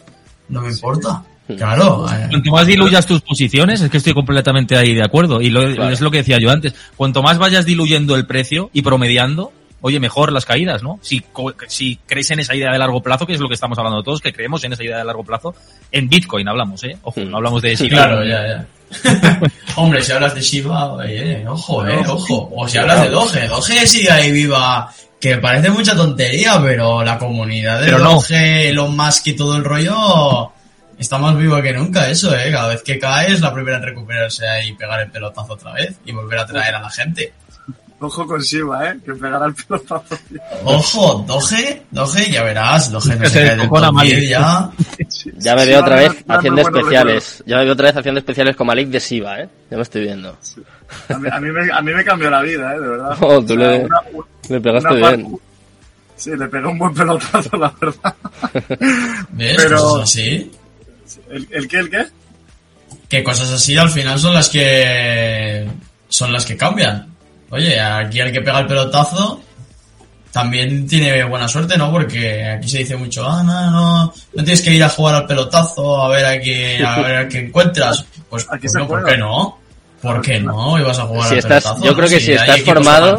No 0.48 0.62
me 0.62 0.70
importa. 0.70 1.22
Claro. 1.56 2.06
eh, 2.10 2.26
Cuanto 2.30 2.50
más 2.50 2.66
diluyas 2.66 3.06
tus 3.06 3.20
posiciones, 3.22 3.80
es 3.80 3.90
que 3.90 3.96
estoy 3.98 4.12
completamente 4.14 4.76
ahí 4.76 4.94
de 4.94 5.02
acuerdo. 5.02 5.40
Y 5.40 5.48
lo- 5.50 5.60
Claro. 5.74 5.90
es 5.90 6.00
lo 6.00 6.10
que 6.10 6.18
decía 6.18 6.38
yo 6.38 6.50
antes. 6.50 6.74
Cuanto 6.96 7.22
más 7.22 7.38
vayas 7.38 7.64
diluyendo 7.64 8.16
el 8.16 8.26
precio 8.26 8.70
y 8.74 8.82
promediando, 8.82 9.52
oye, 9.80 10.00
mejor 10.00 10.32
las 10.32 10.44
caídas, 10.44 10.82
¿no? 10.82 10.98
Si, 11.02 11.22
si 11.68 11.96
crees 12.06 12.30
en 12.30 12.40
esa 12.40 12.54
idea 12.54 12.72
de 12.72 12.78
largo 12.78 13.02
plazo, 13.02 13.26
que 13.26 13.34
es 13.34 13.40
lo 13.40 13.48
que 13.48 13.54
estamos 13.54 13.78
hablando 13.78 14.02
todos, 14.02 14.20
que 14.20 14.32
creemos 14.32 14.62
en 14.64 14.72
esa 14.72 14.82
idea 14.84 14.98
de 14.98 15.04
largo 15.04 15.24
plazo, 15.24 15.54
en 15.92 16.08
Bitcoin 16.08 16.48
hablamos, 16.48 16.82
¿eh? 16.84 16.96
Ojo, 17.02 17.20
Mm. 17.20 17.30
no 17.30 17.36
hablamos 17.38 17.62
de 17.62 17.76
Sí, 17.76 17.88
claro, 17.88 18.24
ya, 18.24 18.46
ya. 18.46 18.66
Hombre, 19.76 20.02
si 20.02 20.12
hablas 20.12 20.34
de 20.34 20.40
Shiba, 20.40 20.92
oye, 20.94 21.46
ojo, 21.46 21.86
eh, 21.86 22.02
ojo. 22.06 22.50
O 22.56 22.66
si 22.66 22.78
hablas 22.78 23.02
de 23.02 23.10
Doge, 23.10 23.46
Doge 23.46 23.86
sigue 23.86 24.10
ahí 24.10 24.32
viva, 24.32 24.90
que 25.20 25.36
parece 25.36 25.70
mucha 25.70 25.94
tontería, 25.94 26.58
pero 26.62 27.02
la 27.04 27.18
comunidad 27.18 27.80
de 27.80 27.86
Pero 27.86 27.98
no. 27.98 28.14
Doge, 28.14 28.70
Elon 28.70 28.96
Musk 28.96 29.26
y 29.28 29.32
todo 29.36 29.56
el 29.56 29.64
rollo, 29.64 30.50
está 30.98 31.18
más 31.18 31.36
viva 31.36 31.60
que 31.62 31.72
nunca 31.72 32.08
eso, 32.08 32.34
eh. 32.34 32.50
Cada 32.50 32.68
vez 32.68 32.82
que 32.82 32.98
cae 32.98 33.32
es 33.32 33.40
la 33.40 33.52
primera 33.52 33.76
en 33.76 33.82
recuperarse 33.84 34.48
ahí 34.48 34.68
y 34.68 34.72
pegar 34.74 35.00
el 35.00 35.10
pelotazo 35.10 35.52
otra 35.52 35.72
vez 35.74 35.94
y 36.06 36.12
volver 36.12 36.38
a 36.38 36.46
traer 36.46 36.74
a 36.74 36.80
la 36.80 36.90
gente. 36.90 37.32
Ojo 38.00 38.26
con 38.28 38.40
Shiva, 38.40 38.90
¿eh? 38.90 38.98
Que 39.04 39.12
pegará 39.14 39.46
el 39.46 39.54
pelotazo. 39.54 40.16
Ojo, 40.64 41.24
Doge, 41.26 41.82
Doge, 41.90 42.30
ya 42.30 42.44
verás, 42.44 42.92
Doge 42.92 43.16
no 43.16 43.22
Que 43.22 43.28
se 43.28 43.34
cae 43.40 43.48
del 43.50 43.58
descojona 43.58 43.86
top 43.88 43.94
mal. 43.96 44.06
10 44.06 44.28
ya. 44.28 44.70
Ya 45.38 45.56
me 45.56 45.66
veo 45.66 45.80
otra 45.80 45.96
vez 45.96 46.12
haciendo 46.28 46.60
especiales. 46.60 47.42
Ya 47.44 47.56
me 47.56 47.64
veo 47.64 47.72
otra 47.72 47.88
vez 47.88 47.96
haciendo 47.96 48.18
especiales 48.20 48.54
con 48.54 48.66
Malik 48.68 48.88
de 48.88 49.00
Siva, 49.00 49.40
¿eh? 49.40 49.48
Ya 49.70 49.76
me 49.76 49.82
estoy 49.82 50.02
viendo. 50.02 50.36
A 51.08 51.18
mí, 51.18 51.28
a 51.32 51.40
mí 51.40 51.50
me, 51.50 51.72
a 51.72 51.82
mí 51.82 51.92
me 51.92 52.04
cambió 52.04 52.30
la 52.30 52.40
vida, 52.42 52.72
¿eh? 52.76 52.80
De 52.80 52.86
verdad. 52.88 53.16
Oh, 53.20 53.42
tú 53.44 53.54
O 53.54 53.56
sea, 53.56 53.70
le- 53.70 53.84
una- 53.84 54.00
Le 54.48 54.60
pegaste 54.60 54.94
una 54.94 55.08
bien. 55.10 55.38
Sí, 56.16 56.30
le 56.36 56.48
pegué 56.48 56.66
un 56.66 56.78
buen 56.78 56.94
pelotazo, 56.94 57.56
la 57.56 57.74
verdad. 57.80 58.14
¿Ves? 59.30 59.56
Pero- 59.56 59.76
Cosas 59.76 60.02
así. 60.04 60.52
¿El, 61.30 61.48
el 61.50 61.66
qué, 61.68 61.78
el 61.78 61.90
qué? 61.90 62.06
que 63.08 63.24
cosas 63.24 63.50
así 63.50 63.76
al 63.76 63.88
final 63.90 64.18
son 64.18 64.34
las 64.34 64.48
que 64.50 65.66
son 66.08 66.32
las 66.32 66.44
que 66.44 66.56
cambian. 66.56 67.08
Oye, 67.50 67.80
aquí 67.80 68.20
el 68.20 68.32
que 68.32 68.40
pega 68.42 68.60
el 68.60 68.66
pelotazo 68.66 69.40
también 70.32 70.86
tiene 70.86 71.24
buena 71.24 71.48
suerte, 71.48 71.76
¿no? 71.78 71.90
Porque 71.90 72.44
aquí 72.44 72.68
se 72.68 72.78
dice 72.78 72.96
mucho, 72.96 73.26
ah, 73.26 73.42
no, 73.42 73.70
no, 73.70 74.04
no 74.34 74.44
tienes 74.44 74.60
que 74.62 74.72
ir 74.72 74.84
a 74.84 74.88
jugar 74.88 75.14
al 75.14 75.26
pelotazo 75.26 76.02
a 76.02 76.08
ver 76.08 76.24
a 76.26 76.38
qué, 76.40 76.84
a 76.84 77.00
ver 77.00 77.16
a 77.16 77.28
qué 77.28 77.38
encuentras. 77.38 78.04
Pues, 78.28 78.44
pues 78.60 78.74
no, 78.74 78.86
¿por 78.86 79.04
qué 79.04 79.16
no? 79.16 79.58
¿Por 80.02 80.20
qué 80.22 80.38
no? 80.38 80.78
Ibas 80.78 80.98
a 81.00 81.06
jugar 81.06 81.24
Si 81.26 81.32
al 81.32 81.38
estás- 81.38 81.64
pelotazo. 81.64 81.84
yo 81.86 81.94
creo 81.96 82.08
que 82.08 82.20
si 82.20 82.32
estás 82.32 82.60
formado-. 82.62 83.18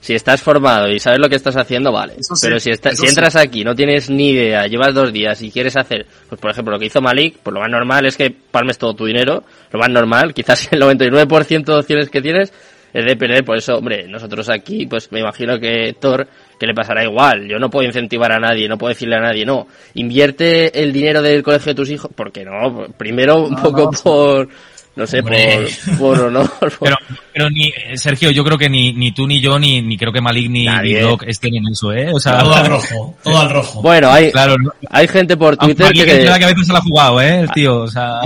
Si 0.00 0.14
estás 0.14 0.40
formado 0.40 0.88
y 0.88 0.98
sabes 0.98 1.18
lo 1.18 1.28
que 1.28 1.36
estás 1.36 1.56
haciendo, 1.56 1.92
vale. 1.92 2.14
Sí, 2.20 2.32
Pero 2.40 2.58
si, 2.60 2.70
está- 2.70 2.90
si 2.92 2.96
sí. 3.02 3.06
entras 3.08 3.36
aquí, 3.36 3.62
no 3.64 3.74
tienes 3.74 4.08
ni 4.08 4.30
idea, 4.30 4.66
llevas 4.66 4.94
dos 4.94 5.12
días 5.12 5.42
y 5.42 5.50
quieres 5.50 5.76
hacer, 5.76 6.06
pues 6.28 6.40
por 6.40 6.50
ejemplo, 6.52 6.72
lo 6.74 6.78
que 6.78 6.86
hizo 6.86 7.02
Malik, 7.02 7.38
pues 7.42 7.52
lo 7.52 7.60
más 7.60 7.68
normal 7.68 8.06
es 8.06 8.16
que 8.16 8.30
palmes 8.30 8.78
todo 8.78 8.94
tu 8.94 9.04
dinero. 9.04 9.44
Lo 9.70 9.78
más 9.80 9.90
normal, 9.90 10.32
quizás 10.32 10.68
el 10.70 10.80
99% 10.80 11.64
de 11.74 11.78
opciones 11.80 12.08
que 12.08 12.22
tienes 12.22 12.52
es 12.94 13.04
de 13.04 13.16
perder. 13.16 13.44
Por 13.44 13.58
eso, 13.58 13.76
hombre, 13.76 14.06
nosotros 14.08 14.48
aquí, 14.48 14.86
pues 14.86 15.12
me 15.12 15.20
imagino 15.20 15.58
que 15.60 15.94
Thor, 16.00 16.26
que 16.58 16.66
le 16.66 16.72
pasará 16.74 17.04
igual. 17.04 17.46
Yo 17.46 17.58
no 17.58 17.68
puedo 17.68 17.86
incentivar 17.86 18.32
a 18.32 18.38
nadie, 18.40 18.68
no 18.68 18.78
puedo 18.78 18.94
decirle 18.94 19.16
a 19.16 19.20
nadie, 19.20 19.44
no, 19.44 19.66
invierte 19.94 20.80
el 20.82 20.92
dinero 20.92 21.20
del 21.20 21.42
colegio 21.42 21.72
de 21.72 21.74
tus 21.74 21.90
hijos. 21.90 22.10
porque 22.14 22.44
no? 22.44 22.86
Primero 22.96 23.42
un 23.44 23.54
No, 23.54 23.62
poco 23.62 23.90
no, 23.92 24.00
por, 24.02 24.48
no 24.96 25.06
sé, 25.08 25.18
Hombre. 25.18 25.66
por, 25.98 25.98
por 25.98 26.20
honor. 26.26 26.48
por- 26.60 26.78
Pero, 26.78 26.96
pero 27.32 27.50
ni, 27.50 27.66
eh, 27.68 27.96
Sergio, 27.96 28.30
yo 28.30 28.44
creo 28.44 28.56
que 28.56 28.70
ni, 28.70 28.92
ni 28.92 29.10
tú 29.12 29.26
ni 29.26 29.40
yo, 29.40 29.58
ni, 29.58 29.82
ni 29.82 29.98
creo 29.98 30.12
que 30.12 30.20
Malik 30.20 30.48
ni. 30.48 30.64
Doc 31.00 31.24
estén 31.26 31.56
en 31.56 31.64
eso, 31.72 31.92
¿eh? 31.92 32.10
O 32.14 32.20
sea, 32.20 32.38
Todo 32.38 32.54
al 32.54 32.66
rojo, 32.68 33.16
todo 33.24 33.38
al 33.40 33.50
rojo. 33.50 33.82
Bueno, 33.82 34.08
hay, 34.10 34.30
claro, 34.30 34.54
no- 34.56 34.72
hay 34.90 35.08
gente 35.08 35.36
por 35.36 35.56
Twitter 35.56 35.86
Malik 35.86 36.04
que... 36.04 36.18
que 36.20 36.28
a 36.44 36.48
veces 36.48 36.66
se 36.68 36.72
la 36.72 36.78
ha 36.78 36.82
jugado, 36.82 37.20
¿eh? 37.20 37.40
El 37.40 37.50
tío, 37.50 37.80
o 37.82 37.88
sea... 37.88 38.20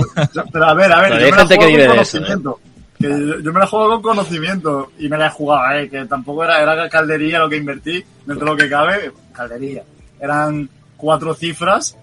Pero 0.53 0.65
a 0.65 0.73
ver, 0.75 0.91
a 0.93 1.01
ver, 1.01 1.11
Pero 1.13 1.25
hay 1.25 1.31
gente 1.31 1.57
que 1.57 1.65
vive 1.65 1.87
de 1.87 2.01
eso, 2.01 2.17
¿eh? 2.19 2.35
Que 2.99 3.07
yo, 3.07 3.39
yo 3.39 3.53
me 3.53 3.59
la 3.59 3.67
juego 3.67 4.01
con 4.01 4.01
conocimiento 4.01 4.91
y 4.99 5.07
me 5.07 5.17
la 5.17 5.27
he 5.27 5.29
jugado, 5.29 5.71
eh, 5.77 5.89
que 5.89 6.05
tampoco 6.05 6.43
era, 6.43 6.61
era 6.61 6.89
caldería 6.89 7.39
lo 7.39 7.49
que 7.49 7.57
invertí, 7.57 8.03
dentro 8.25 8.45
de 8.45 8.51
lo 8.51 8.57
que 8.57 8.69
cabe, 8.69 9.11
caldería. 9.31 9.83
Eran 10.19 10.69
cuatro 10.97 11.33
cifras 11.33 11.95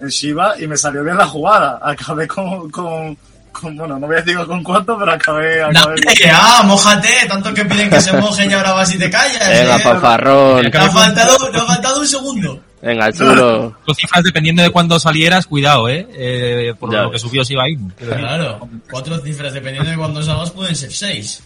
en 0.00 0.08
Shiba 0.08 0.60
y 0.60 0.66
me 0.66 0.76
salió 0.76 1.04
bien 1.04 1.16
la 1.16 1.26
jugada. 1.26 1.78
Acabé 1.80 2.26
con, 2.26 2.70
con, 2.70 3.16
con 3.52 3.76
bueno, 3.76 3.98
no 3.98 4.06
voy 4.06 4.16
a 4.16 4.22
decir 4.22 4.36
con 4.44 4.62
cuánto, 4.64 4.98
pero 4.98 5.12
acabé, 5.12 5.62
acabé 5.62 5.94
bien. 5.94 6.06
Dale, 6.06 6.32
ah, 6.34 6.62
mojate, 6.64 7.26
tanto 7.28 7.54
que 7.54 7.64
piden 7.64 7.88
que 7.88 8.00
se 8.00 8.12
mojen 8.16 8.50
y 8.50 8.54
ahora 8.54 8.72
vas 8.72 8.92
y 8.94 8.98
te 8.98 9.08
callas. 9.08 9.48
Venga, 9.48 9.76
eh. 9.76 9.80
fanfarrón. 9.80 10.70
Te 10.70 10.78
ha 10.78 10.90
faltado, 10.90 11.50
te 11.50 11.58
ha 11.58 11.64
faltado 11.64 12.00
un 12.00 12.06
segundo. 12.06 12.60
Venga, 12.82 13.12
chulo. 13.12 13.76
Dos 13.86 13.96
cifras 13.96 14.24
dependiendo 14.24 14.62
de 14.62 14.70
cuándo 14.70 14.98
salieras, 14.98 15.46
cuidado, 15.46 15.88
¿eh? 15.88 16.06
eh 16.12 16.74
por 16.78 16.92
Ya 16.92 17.02
lo 17.02 17.10
que 17.10 17.18
subió 17.18 17.42
ahí. 17.60 17.76
Claro, 17.96 18.68
cuatro 18.90 19.18
cifras 19.18 19.52
dependiendo 19.52 19.90
de 19.90 19.96
cuándo 19.96 20.22
salgas 20.22 20.50
pueden 20.50 20.74
ser 20.74 20.90
seis. 20.92 21.42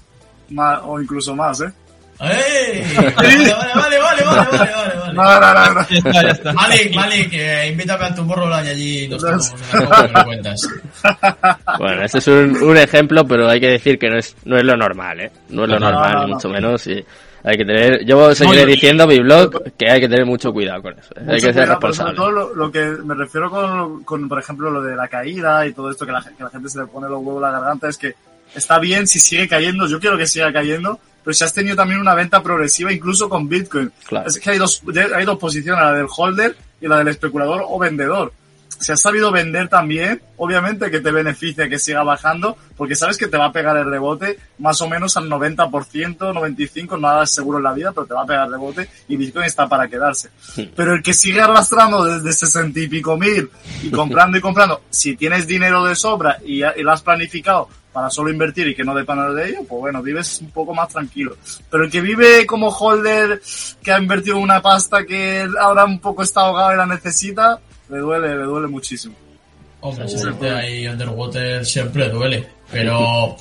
Más- 0.51 0.81
o 0.85 1.01
incluso 1.01 1.35
más, 1.35 1.61
eh. 1.61 1.73
¡Ey! 2.20 2.85
Vale, 3.16 3.53
vale, 3.53 3.75
vale, 3.75 3.99
vale, 3.99 4.25
vale, 4.25 4.25
vale, 4.25 4.73
vale, 4.73 4.94
vale. 4.97 5.14
No, 5.14 5.40
no, 5.40 5.55
no, 5.55 5.75
no. 5.75 5.87
Ya 5.88 5.97
está, 5.99 6.23
ya 6.23 6.29
está. 6.31 6.53
Malik, 6.53 6.94
Malik, 6.94 7.29
eh, 7.33 7.68
invítame 7.70 8.05
a 8.05 8.14
tu 8.14 8.25
morro 8.25 8.49
y 8.51 8.68
allí 8.68 9.09
nos 9.09 9.20
tomamos 9.23 9.53
una 9.73 9.85
copa 9.85 10.09
me 10.14 10.25
cuentas. 10.25 10.61
Bueno, 11.79 12.05
este 12.05 12.18
es 12.18 12.27
un, 12.29 12.57
un 12.62 12.77
ejemplo, 12.77 13.27
pero 13.27 13.49
hay 13.49 13.61
que 13.61 13.68
decir 13.68 13.99
que 13.99 14.09
no 14.09 14.18
es, 14.18 14.37
no 14.44 14.57
es 14.57 14.64
lo 14.64 14.77
normal, 14.77 15.20
¿eh? 15.20 15.31
No 15.51 15.64
es 15.64 15.70
lo 15.70 15.79
No, 15.81 15.90
normal, 15.90 16.12
no, 16.12 16.20
ni 16.25 16.31
no. 16.31 16.35
mucho 16.37 16.49
menos. 16.49 16.87
Y 16.87 17.05
hay 17.47 17.59
que 17.59 17.65
tener, 17.67 18.05
yo 18.07 18.35
seguiré 18.35 18.65
diciendo 18.65 19.07
mi 19.07 19.19
blog 19.19 19.63
que 19.77 19.91
hay 19.91 20.01
que 20.01 20.09
tener 20.09 20.25
mucho 20.25 20.51
cuidado 20.51 20.81
con 20.81 20.99
eso. 20.99 21.13
¿eh? 21.15 21.25
Hay 21.29 21.35
que 21.35 21.41
ser 21.41 21.53
cuidado, 21.53 21.73
responsable. 21.73 22.17
todo 22.17 22.31
lo, 22.31 22.55
lo 22.55 22.73
que 22.73 22.81
me 22.81 23.15
refiero 23.15 23.51
con, 23.51 24.03
con, 24.03 24.29
por 24.31 24.39
ejemplo, 24.39 24.71
lo 24.71 24.83
de 24.83 24.97
la 24.97 25.09
caída 25.09 25.67
y 25.67 25.75
todo 25.75 25.91
esto, 25.91 26.07
que 26.07 26.13
la, 26.13 26.23
que 26.23 26.43
la 26.43 26.49
gente 26.49 26.71
se 26.71 26.79
le 26.79 26.87
pone 26.87 27.07
los 27.07 27.23
huevos 27.23 27.45
a 27.45 27.51
la 27.51 27.61
garganta, 27.61 27.89
es 27.91 27.99
que 27.99 28.15
está 28.55 28.79
bien 28.79 29.07
si 29.07 29.21
sigue 29.21 29.47
cayendo, 29.47 29.87
yo 29.87 30.01
quiero 30.01 30.17
que 30.17 30.27
siga 30.27 30.51
cayendo, 30.55 30.99
pero 31.23 31.35
si 31.35 31.45
has 31.45 31.53
tenido 31.53 31.77
también 31.77 32.01
una 32.01 32.15
venta 32.15 32.43
progresiva 32.43 32.91
incluso 32.91 33.29
con 33.29 33.47
Bitcoin. 33.47 33.93
Claro. 34.07 34.27
Es 34.27 34.41
que 34.41 34.51
hay 34.51 34.59
dos, 34.59 34.83
hay 35.15 35.27
dos 35.27 35.39
posiciones, 35.39 35.85
la 35.85 35.93
del 35.93 36.07
holder 36.17 36.57
y 36.81 36.89
la 36.89 36.99
del 36.99 37.09
especulador 37.09 37.63
o 37.69 37.79
vendedor. 37.79 38.33
Si 38.79 38.93
has 38.93 39.01
sabido 39.01 39.31
vender 39.31 39.69
también, 39.69 40.23
obviamente 40.37 40.91
que 40.91 41.01
te 41.01 41.11
beneficia 41.11 41.69
que 41.69 41.79
siga 41.79 42.03
bajando, 42.03 42.57
porque 42.77 42.97
sabes 42.97 43.17
que 43.17 43.29
te 43.29 43.37
va 43.37 43.47
a 43.47 43.53
pegar 43.53 43.77
el 43.77 43.91
rebote 43.91 44.39
más 44.59 44.81
o 44.81 44.89
menos 44.89 45.17
al 45.17 45.29
90%, 45.29 45.71
95%, 45.71 47.01
nada 47.01 47.25
es 47.25 47.31
seguro 47.31 47.59
en 47.59 47.65
la 47.65 47.73
vida, 47.73 47.93
pero 47.93 48.07
te 48.07 48.15
va 48.15 48.23
a 48.23 48.27
pegar 48.27 48.47
el 48.47 48.53
rebote 48.53 48.89
y 49.09 49.17
Bitcoin 49.17 49.45
está 49.45 49.69
para 49.69 49.89
quedarse. 49.89 50.31
Pero 50.75 50.95
el 50.95 51.03
que 51.03 51.15
sigue 51.15 51.41
arrastrando 51.41 52.05
desde 52.05 52.33
60 52.33 52.79
y 52.81 52.89
pico 52.89 53.17
mil 53.17 53.51
y 53.83 53.91
comprando 53.91 54.39
y 54.39 54.41
comprando, 54.41 54.83
si 54.91 55.17
tienes 55.17 55.47
dinero 55.47 55.85
de 55.85 55.95
sobra 55.95 56.39
y, 56.45 56.63
y 56.65 56.83
lo 56.83 56.93
has 56.93 57.03
planificado 57.03 57.69
para 57.95 58.11
solo 58.11 58.29
invertir 58.29 58.67
y 58.67 58.75
que 58.75 58.83
no 58.83 58.93
dependa 58.93 59.31
de 59.31 59.51
ello, 59.51 59.59
pues 59.69 59.81
bueno, 59.81 60.03
vives 60.03 60.41
un 60.41 60.51
poco 60.51 60.75
más 60.75 60.89
tranquilo. 60.89 61.37
Pero 61.71 61.85
el 61.85 61.91
que 61.91 62.01
vive 62.01 62.45
como 62.45 62.69
holder, 62.69 63.41
que 63.83 63.93
ha 63.93 64.01
invertido 64.01 64.37
una 64.39 64.61
pasta 64.61 65.07
que 65.07 65.49
ahora 65.61 65.85
un 65.85 66.01
poco 66.01 66.25
está 66.25 66.41
ahogado 66.41 66.75
y 66.75 66.77
la 66.77 66.87
necesita, 66.87 67.61
le 67.95 68.01
duele, 68.01 68.37
le 68.37 68.43
duele 68.43 68.67
muchísimo. 68.67 69.15
Hombre, 69.81 70.09
siempre 70.09 70.51
ahí 70.51 70.89
underwater 70.89 71.65
siempre 71.65 72.09
duele, 72.09 72.47
pero 72.71 73.37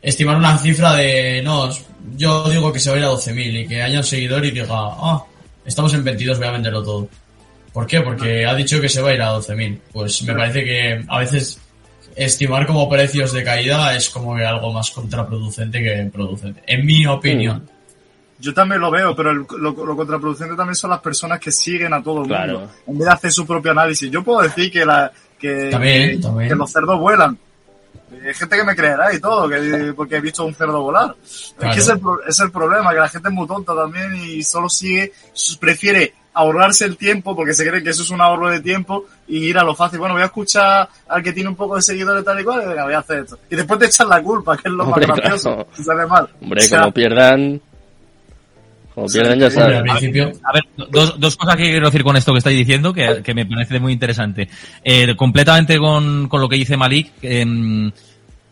estimar 0.00 0.36
una 0.36 0.58
cifra 0.58 0.94
de, 0.94 1.40
no, 1.42 1.70
yo 2.16 2.48
digo 2.50 2.72
que 2.72 2.80
se 2.80 2.90
va 2.90 2.96
a 2.96 2.98
ir 2.98 3.04
a 3.04 3.10
12.000 3.10 3.60
y 3.60 3.68
que 3.68 3.82
haya 3.82 3.98
un 3.98 4.04
seguidor 4.04 4.44
y 4.44 4.50
diga, 4.50 4.66
ah, 4.70 5.24
estamos 5.64 5.94
en 5.94 6.02
22, 6.02 6.38
voy 6.38 6.48
a 6.48 6.50
venderlo 6.50 6.82
todo. 6.82 7.08
¿Por 7.72 7.86
qué? 7.86 8.00
Porque 8.00 8.44
ha 8.44 8.54
dicho 8.54 8.80
que 8.80 8.88
se 8.88 9.00
va 9.00 9.10
a 9.10 9.14
ir 9.14 9.22
a 9.22 9.34
12.000. 9.34 9.80
Pues 9.92 10.22
me 10.24 10.34
parece 10.34 10.64
que 10.64 11.04
a 11.06 11.18
veces 11.20 11.60
estimar 12.16 12.66
como 12.66 12.88
precios 12.88 13.32
de 13.32 13.44
caída 13.44 13.94
es 13.94 14.10
como 14.10 14.34
que 14.34 14.44
algo 14.44 14.72
más 14.72 14.90
contraproducente 14.90 15.80
que 15.82 16.10
producente, 16.12 16.62
en 16.66 16.84
mi 16.84 17.06
opinión. 17.06 17.68
Yo 18.42 18.52
también 18.52 18.80
lo 18.80 18.90
veo, 18.90 19.14
pero 19.14 19.30
el- 19.30 19.46
lo, 19.58 19.70
lo 19.86 19.96
contraproducente 19.96 20.56
también 20.56 20.74
son 20.74 20.90
las 20.90 20.98
personas 21.00 21.38
que 21.38 21.52
siguen 21.52 21.94
a 21.94 22.02
todo 22.02 22.22
el 22.22 22.26
Claro. 22.28 22.58
mundo, 22.60 22.72
en 22.88 22.98
vez 22.98 23.06
de 23.06 23.12
hacer 23.14 23.30
su 23.32 23.46
propio 23.46 23.70
análisis. 23.70 24.10
Yo 24.10 24.24
puedo 24.24 24.40
decir 24.42 24.70
que, 24.72 24.84
la, 24.84 25.12
que, 25.38 25.70
que, 26.48 26.54
los 26.56 26.70
cerdos 26.72 26.98
vuelan. 26.98 27.38
Hay 28.26 28.34
gente 28.34 28.56
que 28.56 28.64
me 28.64 28.74
creerá 28.76 29.14
y 29.14 29.20
todo, 29.20 29.48
que, 29.48 29.92
porque 29.96 30.16
he 30.16 30.20
visto 30.20 30.44
un 30.44 30.54
cerdo 30.54 30.80
volar. 30.82 31.14
Es 31.24 31.74
que 31.74 31.78
es 31.80 31.88
el, 31.88 32.00
pro- 32.00 32.22
es 32.26 32.38
el 32.40 32.50
problema, 32.50 32.90
que 32.92 32.98
la 32.98 33.08
gente 33.08 33.28
es 33.28 33.34
muy 33.34 33.46
tonta 33.46 33.74
también 33.74 34.14
y 34.16 34.42
solo 34.42 34.68
sigue, 34.68 35.12
prefiere 35.60 36.12
ahorrarse 36.34 36.84
el 36.86 36.96
tiempo 36.96 37.36
porque 37.36 37.52
se 37.54 37.66
cree 37.68 37.82
que 37.82 37.90
eso 37.90 38.02
es 38.02 38.10
un 38.10 38.20
ahorro 38.20 38.48
de 38.50 38.60
tiempo 38.60 39.04
y 39.28 39.38
ir 39.44 39.56
a 39.58 39.62
lo 39.64 39.74
fácil. 39.74 39.98
Bueno, 39.98 40.14
voy 40.14 40.22
a 40.22 40.26
escuchar 40.26 40.88
al 41.08 41.22
que 41.22 41.32
tiene 41.32 41.48
un 41.48 41.56
poco 41.56 41.76
de 41.76 41.82
seguidores 41.82 42.24
tal 42.24 42.40
y 42.40 42.44
cual 42.44 42.62
y 42.64 42.66
venga, 42.68 42.84
voy 42.84 42.94
a 42.94 42.98
hacer 42.98 43.20
esto. 43.20 43.38
Y 43.50 43.56
después 43.56 43.78
te 43.80 43.86
echan 43.86 44.08
la 44.08 44.20
culpa, 44.22 44.56
que 44.56 44.68
es 44.68 44.74
lo 44.74 44.84
Hombre, 44.84 45.06
más 45.06 45.16
gracioso, 45.18 45.54
claro. 45.54 45.68
si 45.74 45.84
sale 45.84 46.06
mal. 46.06 46.28
Hombre, 46.40 46.60
O 46.60 46.64
sea, 46.66 46.78
como 46.80 46.92
pierdan. 46.92 47.60
Como 48.94 49.06
pierdan, 49.20 49.38
ya 49.38 49.50
principio, 49.82 50.24
A 50.44 50.52
ver, 50.52 50.62
dos, 50.90 51.18
dos 51.18 51.36
cosas 51.36 51.56
que 51.56 51.62
quiero 51.64 51.86
decir 51.86 52.04
con 52.04 52.16
esto 52.16 52.32
que 52.32 52.38
estáis 52.38 52.58
diciendo, 52.58 52.92
que, 52.92 53.22
que 53.22 53.34
me 53.34 53.46
parece 53.46 53.80
muy 53.80 53.92
interesante. 53.92 54.48
Eh, 54.84 55.14
completamente 55.16 55.78
con, 55.78 56.28
con 56.28 56.40
lo 56.40 56.48
que 56.48 56.56
dice 56.56 56.76
Malik, 56.76 57.10
em, 57.22 57.90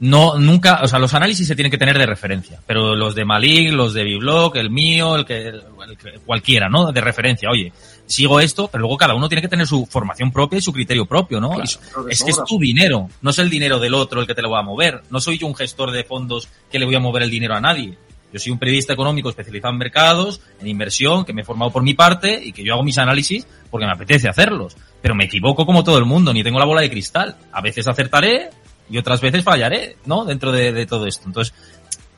no, 0.02 0.38
nunca, 0.38 0.80
o 0.82 0.88
sea, 0.88 0.98
los 0.98 1.12
análisis 1.12 1.46
se 1.46 1.54
tienen 1.54 1.70
que 1.70 1.76
tener 1.76 1.98
de 1.98 2.06
referencia, 2.06 2.58
pero 2.66 2.94
los 2.96 3.14
de 3.14 3.26
Malik, 3.26 3.70
los 3.72 3.92
de 3.92 4.02
Biblog, 4.04 4.56
el 4.56 4.70
mío, 4.70 5.14
el 5.14 5.26
que, 5.26 5.48
el 5.48 5.62
que- 6.02 6.18
cualquiera, 6.24 6.70
¿no? 6.70 6.90
De 6.90 7.02
referencia. 7.02 7.50
Oye, 7.50 7.70
sigo 8.06 8.40
esto, 8.40 8.68
pero 8.72 8.80
luego 8.80 8.96
cada 8.96 9.14
uno 9.14 9.28
tiene 9.28 9.42
que 9.42 9.48
tener 9.48 9.66
su 9.66 9.84
formación 9.84 10.32
propia 10.32 10.58
y 10.58 10.62
su 10.62 10.72
criterio 10.72 11.04
propio, 11.04 11.38
¿no? 11.38 11.50
Claro, 11.50 11.64
Y 11.64 11.66
su- 11.66 11.78
lo 11.94 12.06
que 12.06 12.12
es 12.14 12.24
que 12.24 12.30
es 12.30 12.40
tu 12.46 12.58
dinero, 12.58 13.10
no 13.20 13.28
es 13.30 13.38
el 13.40 13.50
dinero 13.50 13.78
del 13.78 13.92
otro 13.92 14.22
el 14.22 14.26
que 14.26 14.34
te 14.34 14.40
lo 14.40 14.48
va 14.50 14.60
a 14.60 14.62
mover. 14.62 15.02
No 15.10 15.20
soy 15.20 15.36
yo 15.36 15.46
un 15.46 15.54
gestor 15.54 15.90
de 15.90 16.02
fondos 16.02 16.48
que 16.72 16.78
le 16.78 16.86
voy 16.86 16.94
a 16.94 17.00
mover 17.00 17.24
el 17.24 17.30
dinero 17.30 17.54
a 17.54 17.60
nadie. 17.60 17.98
Yo 18.32 18.38
soy 18.38 18.52
un 18.52 18.58
periodista 18.58 18.92
económico 18.92 19.28
especializado 19.28 19.72
en 19.72 19.78
mercados, 19.78 20.40
en 20.60 20.68
inversión, 20.68 21.24
que 21.24 21.32
me 21.32 21.42
he 21.42 21.44
formado 21.44 21.70
por 21.72 21.82
mi 21.82 21.94
parte 21.94 22.40
y 22.44 22.52
que 22.52 22.64
yo 22.64 22.74
hago 22.74 22.82
mis 22.82 22.98
análisis 22.98 23.46
porque 23.70 23.86
me 23.86 23.92
apetece 23.92 24.28
hacerlos. 24.28 24.76
Pero 25.02 25.14
me 25.14 25.24
equivoco 25.24 25.66
como 25.66 25.82
todo 25.84 25.98
el 25.98 26.04
mundo, 26.04 26.32
ni 26.32 26.42
tengo 26.42 26.58
la 26.58 26.64
bola 26.64 26.80
de 26.82 26.90
cristal. 26.90 27.36
A 27.52 27.60
veces 27.60 27.88
acertaré 27.88 28.50
y 28.88 28.98
otras 28.98 29.20
veces 29.20 29.42
fallaré, 29.44 29.96
¿no? 30.06 30.24
Dentro 30.24 30.52
de, 30.52 30.86
todo 30.86 31.06
esto. 31.06 31.24
Entonces, 31.26 31.54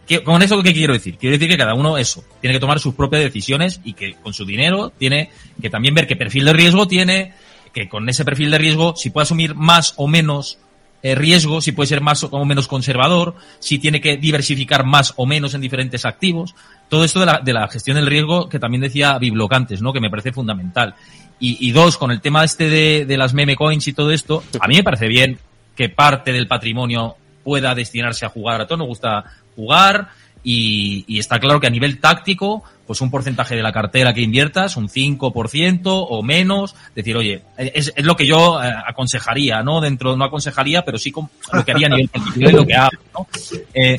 ¿qué- 0.06 0.22
¿con 0.22 0.42
eso 0.42 0.62
qué 0.62 0.72
quiero 0.72 0.92
decir? 0.94 1.16
Quiero 1.18 1.34
decir 1.36 1.48
que 1.48 1.56
cada 1.58 1.74
uno 1.74 1.96
eso, 1.98 2.24
tiene 2.40 2.54
que 2.54 2.60
tomar 2.60 2.78
sus 2.80 2.94
propias 2.94 3.22
decisiones 3.22 3.80
y 3.84 3.94
que 3.94 4.14
con 4.14 4.32
su 4.34 4.44
dinero 4.44 4.90
tiene 4.98 5.30
que 5.60 5.70
también 5.70 5.94
ver 5.94 6.06
qué 6.06 6.16
perfil 6.16 6.44
de 6.46 6.52
riesgo 6.52 6.86
tiene, 6.88 7.32
que 7.72 7.88
con 7.88 8.08
ese 8.08 8.24
perfil 8.24 8.50
de 8.50 8.58
riesgo, 8.58 8.94
si 8.96 9.10
puede 9.10 9.22
asumir 9.22 9.54
más 9.54 9.94
o 9.96 10.06
menos 10.08 10.58
eh, 11.02 11.14
riesgo, 11.14 11.60
si 11.60 11.72
puede 11.72 11.88
ser 11.88 12.00
más 12.00 12.24
o 12.24 12.44
menos 12.44 12.68
conservador, 12.68 13.34
si 13.58 13.78
tiene 13.78 14.00
que 14.00 14.16
diversificar 14.16 14.84
más 14.84 15.14
o 15.16 15.26
menos 15.26 15.54
en 15.54 15.60
diferentes 15.60 16.04
activos. 16.04 16.54
Todo 16.88 17.04
esto 17.04 17.20
de 17.20 17.26
la, 17.26 17.40
de 17.40 17.52
la 17.52 17.68
gestión 17.68 17.96
del 17.96 18.06
riesgo 18.06 18.48
que 18.48 18.58
también 18.58 18.82
decía 18.82 19.18
Bibloc 19.18 19.52
antes, 19.52 19.82
¿no? 19.82 19.92
Que 19.92 20.00
me 20.00 20.10
parece 20.10 20.32
fundamental. 20.32 20.94
Y, 21.40 21.68
y 21.68 21.72
dos, 21.72 21.96
con 21.96 22.10
el 22.10 22.20
tema 22.20 22.44
este 22.44 22.68
de, 22.70 23.04
de 23.04 23.16
las 23.16 23.34
meme 23.34 23.56
coins 23.56 23.88
y 23.88 23.92
todo 23.92 24.12
esto, 24.12 24.44
a 24.60 24.68
mí 24.68 24.76
me 24.76 24.84
parece 24.84 25.08
bien 25.08 25.38
que 25.74 25.88
parte 25.88 26.32
del 26.32 26.46
patrimonio 26.46 27.16
pueda 27.42 27.74
destinarse 27.74 28.24
a 28.24 28.28
jugar. 28.28 28.60
A 28.60 28.66
todos 28.66 28.78
nos 28.78 28.88
gusta 28.88 29.24
jugar 29.56 30.10
y 30.44 31.18
está 31.18 31.38
claro 31.38 31.60
que 31.60 31.68
a 31.68 31.70
nivel 31.70 32.00
táctico, 32.00 32.64
pues 32.92 33.00
un 33.00 33.10
porcentaje 33.10 33.56
de 33.56 33.62
la 33.62 33.72
cartera 33.72 34.12
que 34.12 34.20
inviertas, 34.20 34.76
un 34.76 34.86
5% 34.86 35.80
o 35.86 36.22
menos, 36.22 36.74
decir, 36.94 37.16
oye, 37.16 37.40
es, 37.56 37.90
es 37.96 38.04
lo 38.04 38.14
que 38.16 38.26
yo 38.26 38.62
eh, 38.62 38.70
aconsejaría, 38.86 39.62
¿no? 39.62 39.80
Dentro, 39.80 40.14
no 40.14 40.26
aconsejaría, 40.26 40.84
pero 40.84 40.98
sí 40.98 41.10
con 41.10 41.30
lo 41.54 41.64
que 41.64 41.72
haría 41.72 41.86
a 41.86 41.90
nivel 41.90 42.08
particular 42.12 42.52
y 42.52 42.56
lo 42.56 42.66
que 42.66 42.74
hago, 42.74 42.90
¿no? 43.14 43.26
Eh, 43.72 43.96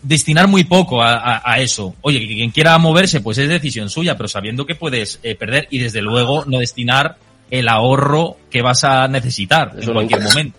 destinar 0.00 0.46
muy 0.46 0.62
poco 0.62 1.02
a, 1.02 1.14
a- 1.14 1.42
a 1.44 1.58
eso. 1.58 1.96
Oye, 2.02 2.24
quien 2.24 2.52
quiera 2.52 2.78
moverse, 2.78 3.20
pues 3.20 3.38
es 3.38 3.48
decisión 3.48 3.90
suya, 3.90 4.16
pero 4.16 4.28
sabiendo 4.28 4.64
que 4.64 4.76
puedes 4.76 5.18
eh, 5.24 5.34
perder 5.34 5.66
y 5.70 5.78
desde 5.80 6.02
luego 6.02 6.44
no 6.46 6.58
destinar 6.60 7.16
el 7.50 7.68
ahorro 7.68 8.36
que 8.48 8.62
vas 8.62 8.84
a 8.84 9.08
necesitar 9.08 9.72
Eso 9.76 9.88
en 9.90 9.94
cualquier 9.94 10.20
momento. 10.22 10.58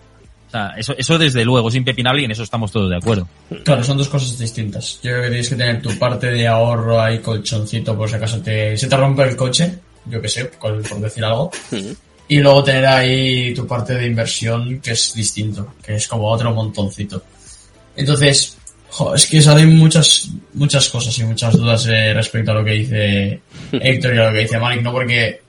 Sea, 0.54 0.72
eso, 0.76 0.94
eso 0.96 1.18
desde 1.18 1.44
luego 1.44 1.68
es 1.68 1.74
impepinable 1.74 2.22
y 2.22 2.26
en 2.26 2.30
eso 2.30 2.44
estamos 2.44 2.70
todos 2.70 2.88
de 2.88 2.96
acuerdo. 2.96 3.26
Claro, 3.64 3.82
son 3.82 3.98
dos 3.98 4.08
cosas 4.08 4.38
distintas. 4.38 5.00
Yo 5.02 5.10
creo 5.10 5.22
que 5.22 5.28
tienes 5.30 5.48
que 5.48 5.56
tener 5.56 5.82
tu 5.82 5.98
parte 5.98 6.28
de 6.28 6.46
ahorro 6.46 7.02
ahí, 7.02 7.18
colchoncito, 7.18 7.96
por 7.96 8.08
si 8.08 8.14
acaso 8.14 8.40
te, 8.40 8.76
se 8.76 8.86
te 8.86 8.96
rompe 8.96 9.24
el 9.24 9.34
coche, 9.34 9.80
yo 10.06 10.22
que 10.22 10.28
sé, 10.28 10.44
por, 10.44 10.80
por 10.88 11.00
decir 11.00 11.24
algo. 11.24 11.50
Y 12.28 12.38
luego 12.38 12.62
tener 12.62 12.86
ahí 12.86 13.52
tu 13.52 13.66
parte 13.66 13.96
de 13.96 14.06
inversión, 14.06 14.78
que 14.78 14.92
es 14.92 15.12
distinto, 15.12 15.74
que 15.84 15.96
es 15.96 16.06
como 16.06 16.30
otro 16.30 16.54
montoncito. 16.54 17.24
Entonces, 17.96 18.56
jo, 18.90 19.12
es 19.12 19.26
que 19.26 19.42
salen 19.42 19.76
muchas, 19.76 20.28
muchas 20.52 20.88
cosas 20.88 21.18
y 21.18 21.24
muchas 21.24 21.56
dudas 21.56 21.84
eh, 21.88 22.14
respecto 22.14 22.52
a 22.52 22.54
lo 22.54 22.64
que 22.64 22.70
dice 22.70 23.40
Héctor 23.72 24.14
y 24.14 24.18
a 24.18 24.26
lo 24.26 24.32
que 24.32 24.38
dice 24.38 24.60
Malik, 24.60 24.82
¿no? 24.82 24.92
Porque 24.92 25.40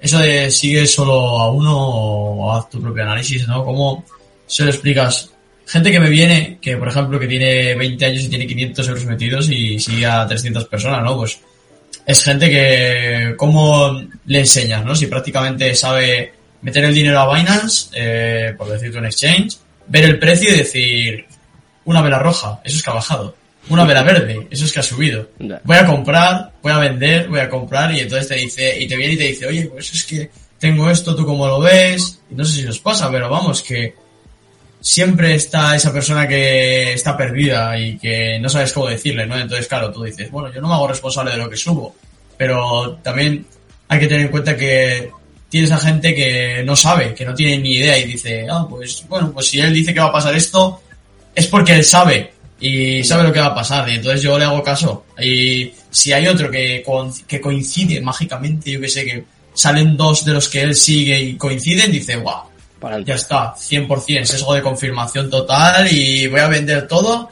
eso 0.00 0.18
de 0.18 0.50
sigue 0.50 0.88
solo 0.88 1.38
a 1.38 1.52
uno 1.52 1.72
o 1.72 2.52
haz 2.52 2.68
tu 2.68 2.82
propio 2.82 3.04
análisis, 3.04 3.46
¿no? 3.46 3.64
¿Cómo 3.64 4.04
se 4.50 4.64
lo 4.64 4.70
explicas? 4.70 5.30
Gente 5.64 5.92
que 5.92 6.00
me 6.00 6.10
viene, 6.10 6.58
que 6.60 6.76
por 6.76 6.88
ejemplo 6.88 7.20
que 7.20 7.28
tiene 7.28 7.76
20 7.76 8.04
años 8.04 8.24
y 8.24 8.28
tiene 8.28 8.46
500 8.48 8.88
euros 8.88 9.04
metidos 9.04 9.48
y 9.48 9.78
sigue 9.78 10.04
a 10.04 10.26
300 10.26 10.64
personas, 10.64 11.04
¿no? 11.04 11.16
Pues 11.16 11.38
es 12.04 12.24
gente 12.24 12.50
que, 12.50 13.34
¿cómo 13.36 14.02
le 14.26 14.40
enseñas, 14.40 14.84
no? 14.84 14.96
Si 14.96 15.06
prácticamente 15.06 15.72
sabe 15.76 16.32
meter 16.62 16.84
el 16.84 16.94
dinero 16.94 17.20
a 17.20 17.32
Binance, 17.32 17.90
eh, 17.94 18.54
por 18.58 18.68
decirte 18.68 18.98
un 18.98 19.06
exchange, 19.06 19.56
ver 19.86 20.04
el 20.04 20.18
precio 20.18 20.52
y 20.52 20.58
decir, 20.58 21.26
una 21.84 22.02
vela 22.02 22.18
roja, 22.18 22.60
eso 22.64 22.76
es 22.76 22.82
que 22.82 22.90
ha 22.90 22.94
bajado. 22.94 23.36
Una 23.68 23.84
vela 23.84 24.02
verde, 24.02 24.48
eso 24.50 24.64
es 24.64 24.72
que 24.72 24.80
ha 24.80 24.82
subido. 24.82 25.30
Voy 25.38 25.76
a 25.76 25.86
comprar, 25.86 26.50
voy 26.60 26.72
a 26.72 26.78
vender, 26.78 27.28
voy 27.28 27.38
a 27.38 27.48
comprar 27.48 27.94
y 27.94 28.00
entonces 28.00 28.26
te 28.26 28.34
dice, 28.34 28.80
y 28.80 28.88
te 28.88 28.96
viene 28.96 29.12
y 29.12 29.16
te 29.16 29.24
dice, 29.28 29.46
oye, 29.46 29.66
pues 29.66 29.92
es 29.94 30.04
que 30.04 30.28
tengo 30.58 30.90
esto, 30.90 31.14
tú 31.14 31.24
cómo 31.24 31.46
lo 31.46 31.60
ves. 31.60 32.20
Y 32.28 32.34
no 32.34 32.44
sé 32.44 32.62
si 32.62 32.66
os 32.66 32.80
pasa, 32.80 33.08
pero 33.08 33.28
vamos, 33.30 33.62
que 33.62 33.94
siempre 34.80 35.34
está 35.34 35.76
esa 35.76 35.92
persona 35.92 36.26
que 36.26 36.94
está 36.94 37.16
perdida 37.16 37.78
y 37.78 37.98
que 37.98 38.38
no 38.40 38.48
sabes 38.48 38.72
cómo 38.72 38.86
decirle, 38.86 39.26
¿no? 39.26 39.38
Entonces, 39.38 39.66
claro, 39.66 39.92
tú 39.92 40.02
dices, 40.02 40.30
bueno, 40.30 40.52
yo 40.52 40.60
no 40.60 40.68
me 40.68 40.74
hago 40.74 40.88
responsable 40.88 41.32
de 41.32 41.36
lo 41.36 41.50
que 41.50 41.56
subo, 41.56 41.94
pero 42.36 42.98
también 43.02 43.46
hay 43.88 44.00
que 44.00 44.06
tener 44.06 44.26
en 44.26 44.30
cuenta 44.30 44.56
que 44.56 45.10
tienes 45.48 45.72
a 45.72 45.78
gente 45.78 46.14
que 46.14 46.62
no 46.64 46.76
sabe, 46.76 47.14
que 47.14 47.24
no 47.24 47.34
tiene 47.34 47.58
ni 47.58 47.76
idea 47.76 47.98
y 47.98 48.04
dice, 48.04 48.46
ah, 48.48 48.66
pues 48.68 49.04
bueno, 49.08 49.32
pues 49.32 49.48
si 49.48 49.60
él 49.60 49.74
dice 49.74 49.92
que 49.92 50.00
va 50.00 50.06
a 50.06 50.12
pasar 50.12 50.34
esto, 50.34 50.80
es 51.34 51.46
porque 51.46 51.74
él 51.74 51.84
sabe 51.84 52.32
y 52.60 53.02
sabe 53.04 53.24
lo 53.24 53.32
que 53.32 53.40
va 53.40 53.46
a 53.46 53.54
pasar 53.54 53.88
y 53.88 53.96
entonces 53.96 54.22
yo 54.22 54.38
le 54.38 54.44
hago 54.44 54.62
caso. 54.62 55.06
Y 55.20 55.72
si 55.90 56.12
hay 56.12 56.28
otro 56.28 56.50
que, 56.50 56.84
que 57.26 57.40
coincide 57.40 58.00
mágicamente, 58.00 58.70
yo 58.70 58.80
que 58.80 58.88
sé, 58.88 59.04
que 59.04 59.24
salen 59.52 59.96
dos 59.96 60.24
de 60.24 60.34
los 60.34 60.48
que 60.48 60.62
él 60.62 60.74
sigue 60.74 61.20
y 61.20 61.34
coinciden, 61.36 61.90
dice, 61.90 62.16
guau, 62.16 62.49
Para 62.80 63.00
ya 63.00 63.14
está, 63.14 63.54
100%, 63.54 64.24
sesgo 64.24 64.54
de 64.54 64.62
confirmación 64.62 65.28
total 65.28 65.86
y 65.92 66.26
voy 66.26 66.40
a 66.40 66.48
vender 66.48 66.88
todo. 66.88 67.28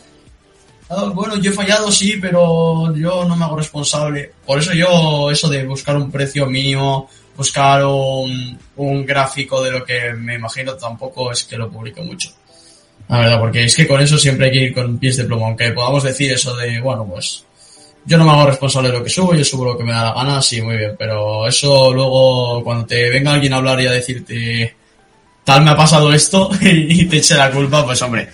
Ah, 0.91 1.11
bueno, 1.15 1.37
yo 1.37 1.51
he 1.51 1.55
fallado, 1.55 1.91
sí, 1.91 2.19
pero 2.21 2.95
yo 2.95 3.25
no 3.25 3.35
me 3.35 3.45
hago 3.45 3.57
responsable. 3.57 4.33
Por 4.45 4.59
eso 4.59 4.73
yo, 4.73 5.31
eso 5.31 5.49
de 5.49 5.65
buscar 5.65 5.97
un 5.97 6.11
precio 6.11 6.47
mínimo, 6.47 7.09
buscar 7.37 7.85
un, 7.85 8.59
un 8.77 9.07
gráfico 9.07 9.63
de 9.63 9.71
lo 9.71 9.85
que 9.85 10.13
me 10.13 10.35
imagino, 10.35 10.75
tampoco 10.75 11.33
es 11.33 11.45
que 11.45 11.57
lo 11.57 11.71
publique 11.71 12.03
mucho. 12.03 12.31
La 13.09 13.21
verdad, 13.21 13.41
porque 13.41 13.65
es 13.65 13.75
que 13.75 13.87
con 13.87 14.01
eso 14.01 14.19
siempre 14.19 14.47
hay 14.47 14.53
que 14.53 14.65
ir 14.65 14.75
con 14.75 14.99
pies 14.99 15.17
de 15.17 15.25
plomo, 15.25 15.47
aunque 15.47 15.73
podamos 15.73 16.03
decir 16.03 16.33
eso 16.33 16.55
de, 16.57 16.81
bueno, 16.81 17.07
pues 17.07 17.45
yo 18.05 18.17
no 18.17 18.25
me 18.25 18.33
hago 18.33 18.47
responsable 18.47 18.91
de 18.91 18.99
lo 18.99 19.05
que 19.05 19.11
subo, 19.11 19.35
yo 19.35 19.45
subo 19.45 19.67
lo 19.67 19.79
que 19.79 19.85
me 19.85 19.93
da 19.93 20.05
la 20.05 20.15
gana, 20.15 20.43
sí, 20.43 20.63
muy 20.63 20.77
bien, 20.77 20.95
pero 20.99 21.47
eso 21.47 21.93
luego 21.93 22.63
cuando 22.65 22.87
te 22.87 23.11
venga 23.11 23.33
alguien 23.33 23.53
a 23.53 23.57
hablar 23.57 23.81
y 23.81 23.87
a 23.87 23.93
decirte 23.93 24.77
tal 25.49 25.63
me 25.63 25.71
ha 25.71 25.77
pasado 25.77 26.13
esto 26.13 26.51
y 26.61 27.07
te 27.07 27.17
eche 27.17 27.35
la 27.35 27.51
culpa, 27.51 27.83
pues 27.83 28.03
hombre, 28.03 28.29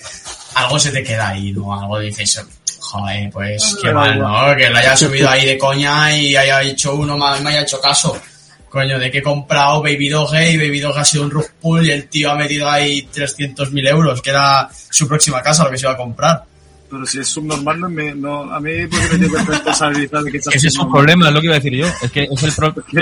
algo 0.57 0.81
se 0.81 0.91
te 0.91 1.05
queda 1.05 1.29
ahí, 1.29 1.53
¿no? 1.53 1.73
Algo 1.73 2.01
dices, 2.01 2.45
joder, 2.81 3.31
pues 3.31 3.77
qué 3.81 3.93
mal, 3.93 4.19
¿no? 4.19 4.57
Que 4.57 4.69
lo 4.69 4.79
haya 4.79 4.97
subido 4.97 5.31
ahí 5.31 5.47
de 5.47 5.57
coña 5.57 6.13
y 6.17 6.35
haya 6.35 6.61
hecho 6.63 6.97
uno, 6.97 7.17
me 7.17 7.51
haya 7.51 7.63
hecho 7.63 7.81
caso. 7.81 8.21
Coño, 8.69 8.99
de 8.99 9.13
que 9.13 9.19
he 9.19 9.23
comprado 9.23 9.81
Baby 9.81 10.09
Doge 10.09 10.51
y 10.51 10.57
Baby 10.57 10.81
Doge 10.81 10.99
ha 10.99 11.05
sido 11.05 11.23
un 11.23 11.31
rug 11.31 11.47
pull 11.61 11.87
y 11.87 11.93
el 11.93 12.09
tío 12.09 12.33
ha 12.33 12.35
metido 12.35 12.69
ahí 12.69 13.09
300.000 13.15 13.89
euros, 13.91 14.21
que 14.21 14.31
era 14.31 14.69
su 14.91 15.07
próxima 15.07 15.41
casa, 15.41 15.63
lo 15.63 15.71
que 15.71 15.79
se 15.79 15.85
iba 15.87 15.93
a 15.93 15.97
comprar. 15.97 16.43
Pero 16.95 17.07
si 17.07 17.19
es 17.19 17.27
subnormal, 17.27 17.81
no, 17.81 17.89
me, 17.89 18.15
no 18.15 18.53
a 18.53 18.61
mí 18.61 18.87
porque 18.87 19.19
me 19.19 19.27
tengo 19.27 19.37
que 19.37 19.45
responsabilizar 19.53 20.23
de 20.23 20.31
que 20.31 20.39
Ese 20.39 20.69
es 20.69 20.79
un 20.79 20.93
problema, 20.93 21.27
es 21.27 21.35
lo 21.35 21.41
que 21.41 21.47
iba 21.47 21.57
a 21.57 21.59
decir 21.59 21.75
yo. 21.75 21.87
Es 22.03 22.13
que 22.13 22.29
es 22.31 22.43
el 22.43 22.53
problema. 22.53 22.87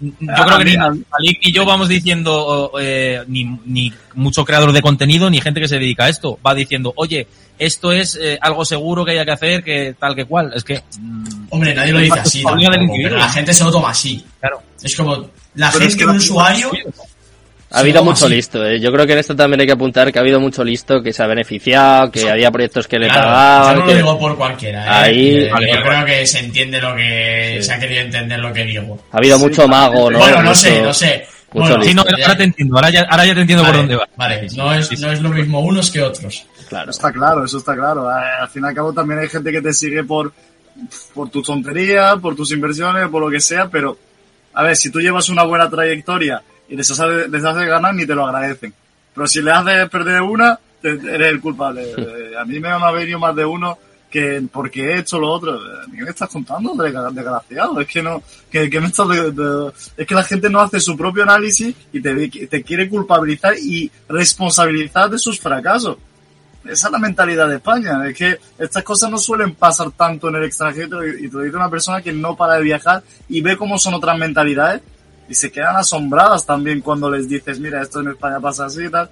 Yo 0.00 0.44
creo 0.44 0.58
que 0.58 0.64
ni 0.64 0.76
Malik 0.76 1.40
ni 1.44 1.52
yo 1.52 1.64
vamos 1.64 1.88
diciendo, 1.88 2.72
eh, 2.78 3.22
ni, 3.28 3.44
ni 3.64 3.92
mucho 4.14 4.44
creador 4.44 4.72
de 4.72 4.82
contenido, 4.82 5.30
ni 5.30 5.40
gente 5.40 5.60
que 5.60 5.68
se 5.68 5.78
dedica 5.78 6.04
a 6.04 6.08
esto, 6.10 6.38
va 6.46 6.54
diciendo, 6.54 6.92
oye, 6.96 7.26
esto 7.58 7.92
es 7.92 8.18
eh, 8.20 8.38
algo 8.40 8.64
seguro 8.66 9.04
que 9.04 9.12
haya 9.12 9.24
que 9.24 9.30
hacer, 9.30 9.64
que 9.64 9.94
tal 9.98 10.14
que 10.14 10.26
cual. 10.26 10.52
Es 10.54 10.64
que. 10.64 10.82
Mm, 11.00 11.46
Hombre, 11.50 11.74
nadie 11.74 11.92
lo 11.92 12.00
dice 12.00 12.18
así. 12.20 12.42
Tampoco, 12.42 12.94
pero 13.02 13.16
la 13.16 13.28
gente 13.30 13.54
se 13.54 13.64
lo 13.64 13.72
toma 13.72 13.90
así. 13.90 14.24
Claro. 14.40 14.62
Es 14.82 14.94
como, 14.94 15.30
la 15.54 15.70
pero 15.70 15.80
gente, 15.80 15.86
es 15.86 15.96
que 15.96 16.04
un 16.04 16.16
usuario. 16.16 16.70
Ha 17.70 17.80
habido 17.80 18.04
mucho 18.04 18.26
así. 18.26 18.34
listo, 18.34 18.64
¿eh? 18.64 18.78
yo 18.78 18.92
creo 18.92 19.06
que 19.06 19.12
en 19.12 19.18
esto 19.18 19.34
también 19.34 19.60
hay 19.60 19.66
que 19.66 19.72
apuntar 19.72 20.12
que 20.12 20.18
ha 20.18 20.22
habido 20.22 20.38
mucho 20.38 20.62
listo 20.62 21.02
que 21.02 21.12
se 21.12 21.22
ha 21.22 21.26
beneficiado, 21.26 22.12
que 22.12 22.30
había 22.30 22.50
proyectos 22.50 22.86
que 22.86 22.96
le 22.96 23.08
claro, 23.08 23.22
pagaban. 23.22 23.74
Yo 23.74 23.80
no 23.80 23.86
que... 23.86 23.92
lo 23.92 23.98
digo 23.98 24.18
por 24.18 24.36
cualquiera, 24.36 24.84
¿eh? 24.84 24.88
Ahí... 24.88 25.48
Vale, 25.48 25.72
yo 25.74 25.82
creo 25.82 26.04
que 26.04 26.26
se 26.26 26.38
entiende 26.38 26.80
lo 26.80 26.94
que 26.94 27.58
sí. 27.58 27.66
se 27.66 27.72
ha 27.72 27.78
querido 27.80 28.02
entender 28.02 28.38
lo 28.38 28.52
que 28.52 28.64
digo. 28.64 28.98
Ha 29.10 29.18
habido 29.18 29.36
sí. 29.36 29.44
mucho 29.44 29.66
mago, 29.66 30.10
¿no? 30.10 30.18
Bueno, 30.18 30.36
no 30.36 30.42
mucho... 30.50 30.54
sé, 30.54 30.80
no 30.80 30.94
sé. 30.94 31.26
Mucho 31.52 31.68
bueno, 31.70 31.82
sí, 31.84 31.94
no, 31.94 32.02
ahora 32.02 32.36
te 32.36 32.44
entiendo, 32.44 32.76
ahora 32.76 32.90
ya, 32.90 33.02
ahora 33.08 33.26
ya 33.26 33.34
te 33.34 33.40
entiendo 33.40 33.62
vale, 33.62 33.72
por 33.72 33.80
dónde 33.82 33.96
va. 33.96 34.08
Vale, 34.16 34.46
no 34.56 34.74
es, 34.74 35.00
no 35.00 35.10
es 35.10 35.20
lo 35.20 35.30
mismo 35.30 35.60
unos 35.60 35.90
que 35.90 36.02
otros. 36.02 36.46
Claro. 36.68 36.90
Está 36.90 37.12
claro, 37.12 37.44
eso 37.44 37.58
está 37.58 37.74
claro. 37.74 38.08
Al 38.08 38.48
fin 38.48 38.62
y 38.64 38.66
al 38.68 38.74
cabo 38.74 38.92
también 38.92 39.20
hay 39.20 39.28
gente 39.28 39.50
que 39.50 39.62
te 39.62 39.72
sigue 39.72 40.04
por, 40.04 40.32
por 41.14 41.30
tu 41.30 41.42
tontería, 41.42 42.16
por 42.16 42.36
tus 42.36 42.52
inversiones, 42.52 43.08
por 43.08 43.22
lo 43.22 43.30
que 43.30 43.40
sea, 43.40 43.68
pero 43.68 43.96
a 44.54 44.62
ver, 44.62 44.76
si 44.76 44.90
tú 44.90 45.00
llevas 45.00 45.28
una 45.28 45.44
buena 45.44 45.68
trayectoria 45.68 46.42
y 46.68 46.76
les 46.76 46.90
haces, 46.90 47.28
les 47.28 47.44
haces 47.44 47.66
ganar, 47.66 47.94
ni 47.94 48.06
te 48.06 48.14
lo 48.14 48.26
agradecen. 48.26 48.72
Pero 49.14 49.26
si 49.26 49.40
le 49.40 49.50
haces 49.50 49.88
perder 49.88 50.22
una, 50.22 50.58
te, 50.80 50.90
eres 50.90 51.28
el 51.28 51.40
culpable. 51.40 51.92
a 52.38 52.44
mí 52.44 52.60
me 52.60 52.68
ha 52.68 52.90
venido 52.90 53.18
más 53.18 53.34
de 53.34 53.44
uno 53.44 53.78
que 54.10 54.42
porque 54.52 54.84
he 54.84 54.98
hecho 54.98 55.18
lo 55.18 55.30
otro. 55.30 55.58
¿Qué 55.94 56.02
me 56.02 56.10
estás 56.10 56.28
contando, 56.28 56.74
desgraciado? 56.74 57.80
Es 57.80 57.88
que 57.88 58.02
no, 58.02 58.22
que, 58.50 58.70
que 58.70 58.80
me 58.80 58.86
estás 58.86 59.08
de, 59.08 59.32
de, 59.32 59.72
es 59.96 60.06
que 60.06 60.14
la 60.14 60.22
gente 60.22 60.48
no 60.48 60.60
hace 60.60 60.80
su 60.80 60.96
propio 60.96 61.22
análisis 61.22 61.74
y 61.92 62.00
te, 62.00 62.28
te 62.46 62.62
quiere 62.62 62.88
culpabilizar 62.88 63.54
y 63.58 63.90
responsabilizar 64.08 65.10
de 65.10 65.18
sus 65.18 65.40
fracasos. 65.40 65.96
Esa 66.64 66.88
es 66.88 66.92
la 66.92 66.98
mentalidad 66.98 67.48
de 67.48 67.56
España. 67.56 68.08
Es 68.08 68.16
que 68.16 68.38
estas 68.58 68.82
cosas 68.82 69.10
no 69.10 69.18
suelen 69.18 69.54
pasar 69.54 69.92
tanto 69.92 70.28
en 70.28 70.36
el 70.36 70.44
extranjero 70.44 71.06
y 71.06 71.28
te 71.28 71.36
lo 71.36 71.42
dice 71.42 71.56
una 71.56 71.70
persona 71.70 72.02
que 72.02 72.12
no 72.12 72.36
para 72.36 72.54
de 72.54 72.62
viajar 72.62 73.02
y 73.28 73.40
ve 73.40 73.56
cómo 73.56 73.78
son 73.78 73.94
otras 73.94 74.18
mentalidades 74.18 74.82
y 75.28 75.34
se 75.34 75.50
quedan 75.50 75.76
asombradas 75.76 76.46
también 76.46 76.80
cuando 76.80 77.10
les 77.10 77.28
dices, 77.28 77.58
mira, 77.60 77.82
esto 77.82 78.00
en 78.00 78.08
España 78.08 78.40
pasa 78.40 78.66
así 78.66 78.84
y 78.84 78.90
tal. 78.90 79.08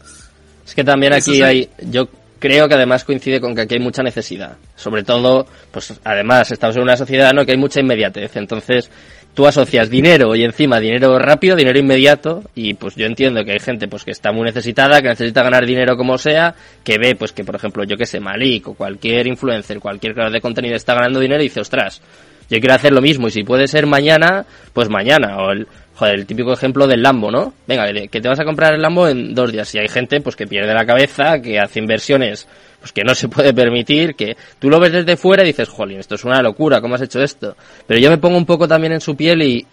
Es 0.66 0.74
que 0.74 0.84
también 0.84 1.12
aquí 1.12 1.42
hay, 1.42 1.68
yo 1.82 2.08
creo 2.38 2.68
que 2.68 2.74
además 2.74 3.04
coincide 3.04 3.40
con 3.40 3.54
que 3.54 3.62
aquí 3.62 3.74
hay 3.74 3.80
mucha 3.80 4.02
necesidad. 4.02 4.56
Sobre 4.76 5.02
todo, 5.02 5.46
pues 5.70 5.98
además 6.04 6.50
estamos 6.50 6.76
en 6.76 6.82
una 6.82 6.96
sociedad 6.96 7.32
¿no? 7.32 7.44
que 7.44 7.52
hay 7.52 7.58
mucha 7.58 7.80
inmediatez. 7.80 8.36
Entonces, 8.36 8.90
tú 9.34 9.46
asocias 9.46 9.90
dinero 9.90 10.34
y 10.34 10.44
encima 10.44 10.78
dinero 10.80 11.18
rápido, 11.18 11.56
dinero 11.56 11.78
inmediato, 11.78 12.42
y 12.54 12.74
pues 12.74 12.94
yo 12.94 13.06
entiendo 13.06 13.44
que 13.44 13.52
hay 13.52 13.58
gente 13.58 13.88
pues 13.88 14.04
que 14.04 14.12
está 14.12 14.30
muy 14.32 14.44
necesitada, 14.44 15.02
que 15.02 15.08
necesita 15.08 15.42
ganar 15.42 15.66
dinero 15.66 15.96
como 15.96 16.16
sea, 16.18 16.54
que 16.82 16.98
ve 16.98 17.16
pues 17.16 17.32
que 17.32 17.44
por 17.44 17.56
ejemplo, 17.56 17.84
yo 17.84 17.96
que 17.96 18.06
sé, 18.06 18.20
Malik 18.20 18.68
o 18.68 18.74
cualquier 18.74 19.26
influencer, 19.26 19.80
cualquier 19.80 20.14
creador 20.14 20.32
de 20.32 20.40
contenido 20.40 20.76
está 20.76 20.94
ganando 20.94 21.20
dinero 21.20 21.40
y 21.40 21.46
dice, 21.46 21.60
ostras, 21.60 22.00
yo 22.48 22.58
quiero 22.60 22.74
hacer 22.74 22.92
lo 22.92 23.00
mismo 23.00 23.28
y 23.28 23.30
si 23.30 23.42
puede 23.42 23.66
ser 23.66 23.86
mañana, 23.86 24.44
pues 24.72 24.88
mañana, 24.88 25.38
o 25.38 25.50
el, 25.50 25.66
joder, 25.94 26.14
el 26.14 26.26
típico 26.26 26.52
ejemplo 26.52 26.86
del 26.86 27.02
Lambo, 27.02 27.30
¿no? 27.30 27.54
Venga, 27.66 27.86
que 28.08 28.20
te 28.20 28.28
vas 28.28 28.40
a 28.40 28.44
comprar 28.44 28.74
el 28.74 28.82
Lambo 28.82 29.08
en 29.08 29.34
dos 29.34 29.52
días 29.52 29.74
y 29.74 29.78
hay 29.78 29.88
gente 29.88 30.20
pues 30.20 30.36
que 30.36 30.46
pierde 30.46 30.74
la 30.74 30.84
cabeza, 30.84 31.40
que 31.40 31.58
hace 31.58 31.78
inversiones 31.78 32.46
pues 32.80 32.92
que 32.92 33.02
no 33.02 33.14
se 33.14 33.28
puede 33.30 33.54
permitir, 33.54 34.14
que 34.14 34.36
tú 34.58 34.68
lo 34.68 34.78
ves 34.78 34.92
desde 34.92 35.16
fuera 35.16 35.42
y 35.42 35.46
dices, 35.46 35.68
jolín, 35.68 36.00
esto 36.00 36.16
es 36.16 36.24
una 36.24 36.42
locura, 36.42 36.80
¿cómo 36.80 36.96
has 36.96 37.02
hecho 37.02 37.22
esto? 37.22 37.56
Pero 37.86 38.00
yo 38.00 38.10
me 38.10 38.18
pongo 38.18 38.36
un 38.36 38.46
poco 38.46 38.68
también 38.68 38.92
en 38.92 39.00
su 39.00 39.16
piel 39.16 39.42
y 39.42 39.66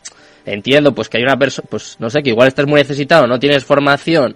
entiendo 0.46 0.94
pues 0.94 1.10
que 1.10 1.18
hay 1.18 1.24
una 1.24 1.38
persona, 1.38 1.68
pues 1.70 1.98
no 2.00 2.10
sé, 2.10 2.24
que 2.24 2.30
igual 2.30 2.48
estás 2.48 2.66
muy 2.66 2.80
necesitado, 2.80 3.28
no 3.28 3.40
tienes 3.40 3.66
formación, 3.66 4.36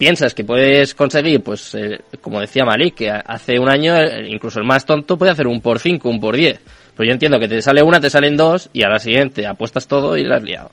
piensas 0.00 0.34
que 0.34 0.44
puedes 0.44 0.94
conseguir, 0.94 1.42
pues 1.42 1.74
eh, 1.74 2.00
como 2.20 2.40
decía 2.40 2.64
Malik, 2.64 2.94
que 2.94 3.10
hace 3.10 3.58
un 3.58 3.68
año 3.68 3.96
eh, 3.96 4.26
incluso 4.28 4.58
el 4.58 4.66
más 4.66 4.86
tonto 4.86 5.16
puede 5.16 5.32
hacer 5.32 5.46
un 5.46 5.60
por 5.60 5.78
cinco, 5.78 6.08
un 6.08 6.18
por 6.18 6.36
diez. 6.36 6.60
Pero 6.96 7.06
yo 7.06 7.12
entiendo 7.12 7.38
que 7.38 7.48
te 7.48 7.62
sale 7.62 7.82
una, 7.82 8.00
te 8.00 8.10
salen 8.10 8.36
dos 8.36 8.70
y 8.72 8.82
a 8.82 8.88
la 8.88 8.98
siguiente 8.98 9.46
apuestas 9.46 9.86
todo 9.86 10.16
y 10.16 10.24
la 10.24 10.36
has 10.36 10.42
liado. 10.42 10.70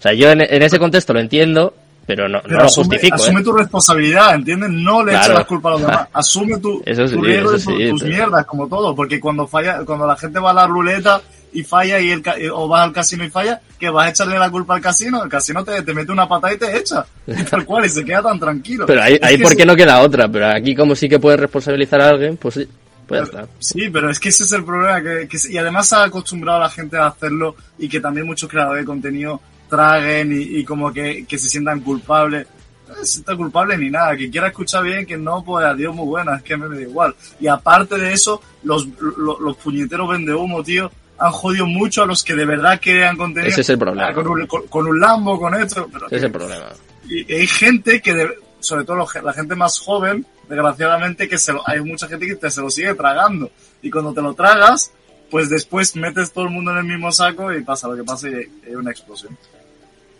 O 0.00 0.02
sea, 0.02 0.12
yo 0.14 0.30
en, 0.30 0.40
en 0.40 0.62
ese 0.62 0.78
contexto 0.78 1.12
lo 1.12 1.20
entiendo, 1.20 1.74
pero 2.06 2.28
no, 2.28 2.40
pero 2.42 2.56
no 2.58 2.64
asume, 2.64 2.84
lo 2.86 2.90
justifico. 2.90 3.14
Asume 3.16 3.40
¿eh? 3.40 3.44
tu 3.44 3.52
responsabilidad, 3.52 4.34
¿entiendes? 4.34 4.70
No 4.70 5.04
le 5.04 5.12
Claro. 5.12 5.24
eches 5.26 5.38
la 5.38 5.44
culpa 5.44 5.68
a 5.68 5.72
los 5.72 5.80
demás. 5.82 6.08
Asume 6.12 6.58
tu, 6.58 6.82
Eso 6.84 7.06
sí, 7.06 7.14
tu 7.14 7.22
riesgo 7.22 7.52
eso 7.54 7.70
y 7.70 7.74
tu- 7.74 7.80
sí, 7.80 7.90
tus 7.90 8.02
pero- 8.02 8.14
mierdas, 8.14 8.46
como 8.46 8.66
todo. 8.68 8.96
Porque 8.96 9.20
cuando 9.20 9.46
falla, 9.46 9.84
cuando 9.84 10.06
la 10.06 10.16
gente 10.16 10.38
va 10.40 10.50
a 10.50 10.54
la 10.54 10.66
ruleta 10.66 11.20
y 11.52 11.62
falla 11.64 12.00
y 12.00 12.10
el, 12.10 12.22
ca- 12.22 12.36
o 12.52 12.68
va 12.68 12.82
al 12.82 12.92
casino 12.92 13.24
y 13.24 13.30
falla, 13.30 13.60
que 13.78 13.90
vas 13.90 14.06
a 14.06 14.10
echarle 14.10 14.38
la 14.38 14.50
culpa 14.50 14.74
al 14.74 14.80
casino. 14.80 15.22
El 15.22 15.28
casino 15.28 15.62
te, 15.64 15.82
te 15.82 15.92
mete 15.94 16.10
una 16.12 16.26
patada 16.28 16.54
y 16.54 16.58
te 16.58 16.76
echa. 16.78 17.04
Y 17.26 17.42
tal 17.44 17.64
cual, 17.66 17.84
y 17.84 17.88
se 17.90 18.04
queda 18.04 18.22
tan 18.22 18.40
tranquilo. 18.40 18.86
Pero 18.86 19.02
ahí, 19.02 19.18
ahí 19.22 19.36
que 19.36 19.42
¿por 19.42 19.52
ese- 19.52 19.56
qué 19.58 19.66
no 19.66 19.76
queda 19.76 20.00
otra? 20.00 20.28
Pero 20.28 20.46
aquí 20.48 20.74
como 20.74 20.96
sí 20.96 21.08
que 21.08 21.18
puedes 21.20 21.38
responsabilizar 21.38 22.00
a 22.00 22.08
alguien, 22.08 22.36
pues 22.38 22.54
sí, 22.54 22.68
pues 23.06 23.22
está. 23.22 23.46
Sí, 23.58 23.90
pero 23.90 24.08
es 24.10 24.18
que 24.18 24.30
ese 24.30 24.44
es 24.44 24.52
el 24.52 24.64
problema. 24.64 25.02
Que, 25.02 25.28
que- 25.28 25.38
y 25.52 25.58
además 25.58 25.88
se 25.88 25.96
ha 25.96 26.04
acostumbrado 26.04 26.58
a 26.58 26.62
la 26.62 26.70
gente 26.70 26.96
a 26.96 27.06
hacerlo 27.06 27.54
y 27.78 27.88
que 27.88 28.00
también 28.00 28.26
muchos 28.26 28.48
creadores 28.48 28.82
de 28.82 28.86
contenido 28.86 29.40
traguen 29.70 30.32
y, 30.32 30.58
y 30.58 30.64
como 30.64 30.92
que, 30.92 31.24
que 31.26 31.38
se 31.38 31.48
sientan 31.48 31.80
culpables. 31.80 32.46
No 32.88 32.94
se 32.96 33.06
sienta 33.06 33.36
culpable 33.36 33.78
ni 33.78 33.88
nada. 33.88 34.16
Que 34.16 34.28
quiera 34.30 34.48
escuchar 34.48 34.82
bien, 34.82 35.06
que 35.06 35.16
no, 35.16 35.42
pues 35.44 35.64
adiós, 35.64 35.94
muy 35.94 36.06
buena. 36.06 36.36
Es 36.36 36.42
que 36.42 36.56
me 36.56 36.68
da 36.68 36.82
igual. 36.82 37.14
Y 37.40 37.46
aparte 37.46 37.96
de 37.96 38.12
eso, 38.12 38.42
los, 38.64 38.86
los, 39.16 39.40
los 39.40 39.56
puñeteros 39.56 40.08
vende 40.10 40.34
humo, 40.34 40.62
tío, 40.62 40.90
han 41.16 41.30
jodido 41.32 41.66
mucho 41.66 42.02
a 42.02 42.06
los 42.06 42.24
que 42.24 42.34
de 42.34 42.44
verdad 42.44 42.80
crean 42.82 43.16
contenido. 43.16 43.50
Ese 43.52 43.60
es 43.60 43.68
el 43.70 43.78
problema. 43.78 44.08
Ah, 44.08 44.12
Con 44.14 44.26
un, 44.26 44.46
con, 44.46 44.66
con 44.66 44.86
un 44.86 44.98
Lambo, 45.00 45.38
con 45.38 45.54
esto. 45.54 45.88
Pero 45.92 46.06
Ese 46.08 46.16
es 46.16 46.22
el 46.24 46.32
problema. 46.32 46.66
y 47.08 47.32
hay 47.32 47.46
gente 47.46 48.00
que, 48.02 48.12
de- 48.14 48.34
sobre 48.58 48.84
todo 48.84 48.96
la 49.22 49.32
gente 49.32 49.54
más 49.54 49.78
joven, 49.78 50.26
desgraciadamente, 50.48 51.28
que 51.28 51.38
se 51.38 51.52
lo- 51.52 51.62
hay 51.68 51.80
mucha 51.82 52.08
gente 52.08 52.26
que 52.26 52.34
te, 52.36 52.50
se 52.50 52.60
lo 52.60 52.70
sigue 52.70 52.94
tragando. 52.94 53.50
Y 53.82 53.90
cuando 53.90 54.12
te 54.12 54.20
lo 54.20 54.34
tragas, 54.34 54.90
pues 55.30 55.48
después 55.48 55.94
metes 55.94 56.32
todo 56.32 56.44
el 56.44 56.50
mundo 56.50 56.72
en 56.72 56.78
el 56.78 56.84
mismo 56.84 57.12
saco 57.12 57.52
y 57.52 57.62
pasa 57.62 57.86
lo 57.86 57.94
que 57.96 58.02
pasa 58.04 58.28
y 58.28 58.34
hay 58.66 58.74
una 58.74 58.90
explosión. 58.90 59.36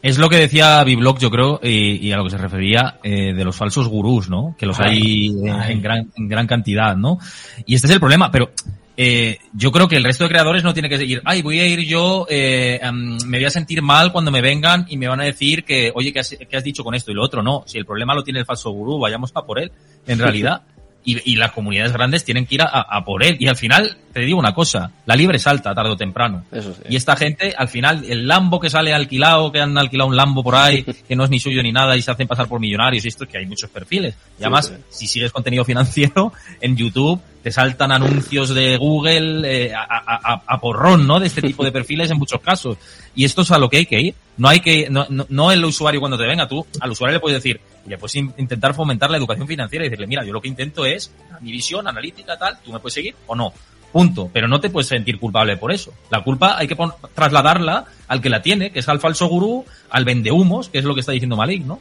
Es 0.02 0.16
lo 0.18 0.28
que 0.30 0.36
decía 0.36 0.82
Biblock, 0.82 1.18
yo 1.18 1.30
creo, 1.30 1.60
y, 1.62 2.06
y 2.06 2.12
a 2.12 2.16
lo 2.16 2.24
que 2.24 2.30
se 2.30 2.38
refería 2.38 2.98
eh, 3.02 3.34
de 3.34 3.44
los 3.44 3.54
falsos 3.54 3.86
gurús, 3.86 4.30
¿no? 4.30 4.54
Que 4.58 4.64
los 4.64 4.80
hay 4.80 5.28
en, 5.28 5.50
Ay. 5.50 5.72
en 5.72 5.82
gran, 5.82 6.10
en 6.16 6.28
gran 6.28 6.46
cantidad, 6.46 6.96
¿no? 6.96 7.18
Y 7.66 7.74
este 7.74 7.86
es 7.86 7.92
el 7.92 8.00
problema, 8.00 8.30
pero 8.30 8.50
eh, 8.96 9.38
yo 9.52 9.70
creo 9.72 9.88
que 9.88 9.96
el 9.96 10.04
resto 10.04 10.24
de 10.24 10.30
creadores 10.30 10.64
no 10.64 10.72
tiene 10.72 10.88
que 10.88 10.96
seguir, 10.96 11.20
ay, 11.24 11.42
voy 11.42 11.60
a 11.60 11.66
ir 11.66 11.80
yo, 11.80 12.26
eh, 12.30 12.78
em, 12.82 13.18
me 13.26 13.38
voy 13.38 13.44
a 13.44 13.50
sentir 13.50 13.82
mal 13.82 14.10
cuando 14.10 14.30
me 14.30 14.40
vengan 14.40 14.86
y 14.88 14.96
me 14.96 15.08
van 15.08 15.20
a 15.20 15.24
decir 15.24 15.64
que, 15.64 15.92
oye, 15.94 16.12
¿qué 16.12 16.20
has, 16.20 16.36
qué 16.48 16.56
has 16.56 16.64
dicho 16.64 16.82
con 16.82 16.94
esto 16.94 17.10
y 17.10 17.14
lo 17.14 17.22
otro? 17.22 17.42
No, 17.42 17.64
si 17.66 17.76
el 17.76 17.84
problema 17.84 18.14
lo 18.14 18.22
tiene 18.22 18.40
el 18.40 18.46
falso 18.46 18.70
gurú, 18.70 18.98
vayamos 18.98 19.32
a 19.34 19.42
por 19.44 19.58
él, 19.58 19.70
en 20.06 20.18
realidad. 20.18 20.62
Y, 21.02 21.32
y 21.32 21.36
las 21.36 21.52
comunidades 21.52 21.94
grandes 21.94 22.24
tienen 22.24 22.44
que 22.44 22.56
ir 22.56 22.62
a, 22.62 22.66
a 22.66 23.02
por 23.06 23.22
él. 23.22 23.38
Y 23.40 23.48
al 23.48 23.56
final, 23.56 23.96
te 24.12 24.20
digo 24.20 24.38
una 24.38 24.52
cosa, 24.54 24.90
la 25.06 25.14
libre 25.16 25.38
salta 25.38 25.74
tarde 25.74 25.90
o 25.90 25.96
temprano. 25.96 26.44
Eso 26.50 26.74
sí. 26.74 26.82
Y 26.88 26.96
esta 26.96 27.16
gente, 27.16 27.54
al 27.56 27.68
final, 27.68 28.04
el 28.08 28.26
Lambo 28.26 28.58
que 28.58 28.68
sale 28.70 28.92
alquilado, 28.92 29.52
que 29.52 29.60
han 29.60 29.76
alquilado 29.78 30.08
un 30.10 30.16
Lambo 30.16 30.42
por 30.42 30.56
ahí, 30.56 30.82
que 31.08 31.14
no 31.16 31.24
es 31.24 31.30
ni 31.30 31.38
suyo 31.40 31.62
ni 31.62 31.72
nada 31.72 31.96
y 31.96 32.02
se 32.02 32.10
hacen 32.10 32.26
pasar 32.26 32.48
por 32.48 32.58
millonarios 32.60 33.04
y 33.04 33.08
esto 33.08 33.24
es 33.24 33.30
que 33.30 33.38
hay 33.38 33.46
muchos 33.46 33.70
perfiles. 33.70 34.14
Y 34.38 34.42
además, 34.42 34.66
sí. 34.66 34.74
si 34.90 35.06
sigues 35.06 35.30
contenido 35.32 35.64
financiero 35.64 36.32
en 36.60 36.76
YouTube, 36.76 37.20
te 37.42 37.50
saltan 37.50 37.90
anuncios 37.92 38.50
de 38.50 38.76
Google 38.76 39.66
eh, 39.66 39.74
a, 39.74 39.80
a- 39.82 40.42
a- 40.46 40.60
porrón, 40.60 41.06
¿no? 41.06 41.18
De 41.20 41.26
este 41.26 41.40
tipo 41.40 41.64
de 41.64 41.72
perfiles 41.72 42.10
en 42.10 42.18
muchos 42.18 42.40
casos. 42.40 42.76
Y 43.14 43.24
esto 43.24 43.42
es 43.42 43.50
a 43.50 43.58
lo 43.58 43.70
que 43.70 43.78
hay 43.78 43.86
que 43.86 43.98
ir. 44.00 44.14
No 44.36 44.48
hay 44.48 44.60
que, 44.60 44.88
no, 44.90 45.06
no, 45.08 45.24
no 45.30 45.50
el 45.52 45.64
usuario 45.64 46.00
cuando 46.00 46.18
te 46.18 46.26
venga, 46.26 46.46
tú 46.46 46.66
al 46.80 46.90
usuario 46.90 47.14
le 47.16 47.20
puedes 47.20 47.42
decir, 47.42 47.60
le 47.86 47.96
puedes 47.96 48.14
in- 48.16 48.32
intentar 48.38 48.74
fomentar 48.74 49.10
la 49.10 49.16
educación 49.16 49.46
financiera 49.48 49.84
y 49.84 49.88
decirle, 49.88 50.06
mira, 50.06 50.24
yo 50.24 50.32
lo 50.32 50.40
que 50.40 50.48
intento 50.48 50.84
es 50.84 51.12
mi 51.40 51.50
visión 51.52 51.88
analítica 51.88 52.36
tal, 52.38 52.58
tú 52.62 52.72
me 52.72 52.78
puedes 52.78 52.94
seguir 52.94 53.14
o 53.26 53.34
no. 53.34 53.52
Punto. 53.92 54.30
Pero 54.32 54.46
no 54.46 54.60
te 54.60 54.70
puedes 54.70 54.86
sentir 54.88 55.18
culpable 55.18 55.56
por 55.56 55.72
eso. 55.72 55.92
La 56.10 56.22
culpa 56.22 56.56
hay 56.56 56.68
que 56.68 56.76
trasladarla 57.14 57.84
al 58.08 58.20
que 58.20 58.30
la 58.30 58.40
tiene, 58.42 58.70
que 58.70 58.78
es 58.78 58.88
al 58.88 59.00
falso 59.00 59.26
gurú, 59.26 59.64
al 59.90 60.04
vendehumos, 60.04 60.68
que 60.68 60.78
es 60.78 60.84
lo 60.84 60.94
que 60.94 61.00
está 61.00 61.12
diciendo 61.12 61.36
Malik, 61.36 61.64
¿no? 61.64 61.80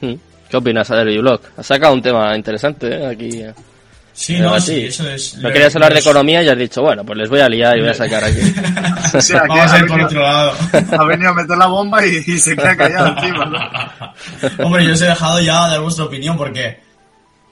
Mm. 0.00 0.14
¿Qué 0.48 0.56
opinas, 0.56 0.90
Adri 0.90 1.18
Block? 1.18 1.42
Has 1.56 1.66
sacado 1.66 1.94
un 1.94 2.02
tema 2.02 2.36
interesante 2.36 2.88
¿eh? 2.88 3.06
aquí. 3.06 3.40
eh. 3.40 3.52
Sí, 4.16 4.38
no, 4.38 4.60
sí, 4.60 4.84
eso 4.84 5.10
es. 5.10 5.34
No 5.38 5.50
querías 5.50 5.74
hablar 5.74 5.92
de 5.92 5.98
economía 5.98 6.40
y 6.40 6.48
has 6.48 6.56
dicho, 6.56 6.80
bueno, 6.82 7.04
pues 7.04 7.18
les 7.18 7.28
voy 7.28 7.40
a 7.40 7.48
liar 7.48 7.76
y 7.76 7.80
voy 7.80 7.90
a 7.90 7.94
sacar 7.94 8.22
aquí. 8.22 8.38
O 9.12 9.20
sea, 9.20 9.40
que 9.40 9.48
Vamos 9.48 9.72
ha 9.72 9.74
a 9.74 9.78
ir 9.78 9.86
por 9.86 9.96
venido, 9.96 10.06
otro 10.06 10.22
lado. 10.22 10.52
ha 11.00 11.04
venido 11.04 11.30
a 11.30 11.34
meter 11.34 11.56
la 11.58 11.66
bomba 11.66 12.06
y, 12.06 12.18
y 12.24 12.38
se 12.38 12.54
queda 12.54 12.76
callado 12.76 13.08
encima, 13.08 13.44
¿no? 13.46 13.58
Hombre, 14.64 14.84
yo 14.86 14.92
os 14.92 15.02
he 15.02 15.06
dejado 15.06 15.40
ya 15.40 15.66
dar 15.66 15.80
vuestra 15.80 16.04
opinión 16.04 16.36
porque 16.36 16.78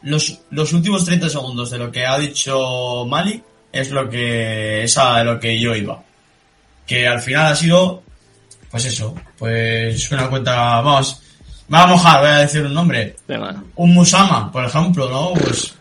los, 0.05 0.41
los 0.51 0.73
últimos 0.73 1.05
30 1.05 1.29
segundos 1.29 1.71
de 1.71 1.79
lo 1.79 1.91
que 1.91 2.07
ha 2.07 2.19
dicho 2.19 3.07
Mali 3.09 3.43
es 3.71 3.91
lo 3.91 4.09
que 4.09 4.85
es 4.85 4.99
a 4.99 5.23
lo 5.25 5.39
que 5.39 5.59
yo 5.59 5.75
iba. 5.75 6.03
Que 6.87 7.07
al 7.07 7.21
final 7.21 7.53
ha 7.53 7.57
sido, 7.57 8.03
pues 8.71 8.85
eso, 8.85 9.15
pues 9.39 10.11
una 10.11 10.29
cuenta, 10.29 10.81
vamos, 10.81 11.21
me 11.69 11.79
va 11.79 11.85
a 11.85 11.87
mojar, 11.87 12.21
voy 12.21 12.31
a 12.31 12.39
decir 12.39 12.63
un 12.63 12.75
nombre. 12.75 13.17
Un 13.77 13.95
Musama, 13.95 14.51
por 14.53 14.65
ejemplo, 14.65 15.09
¿no? 15.09 15.33
Pues 15.33 15.75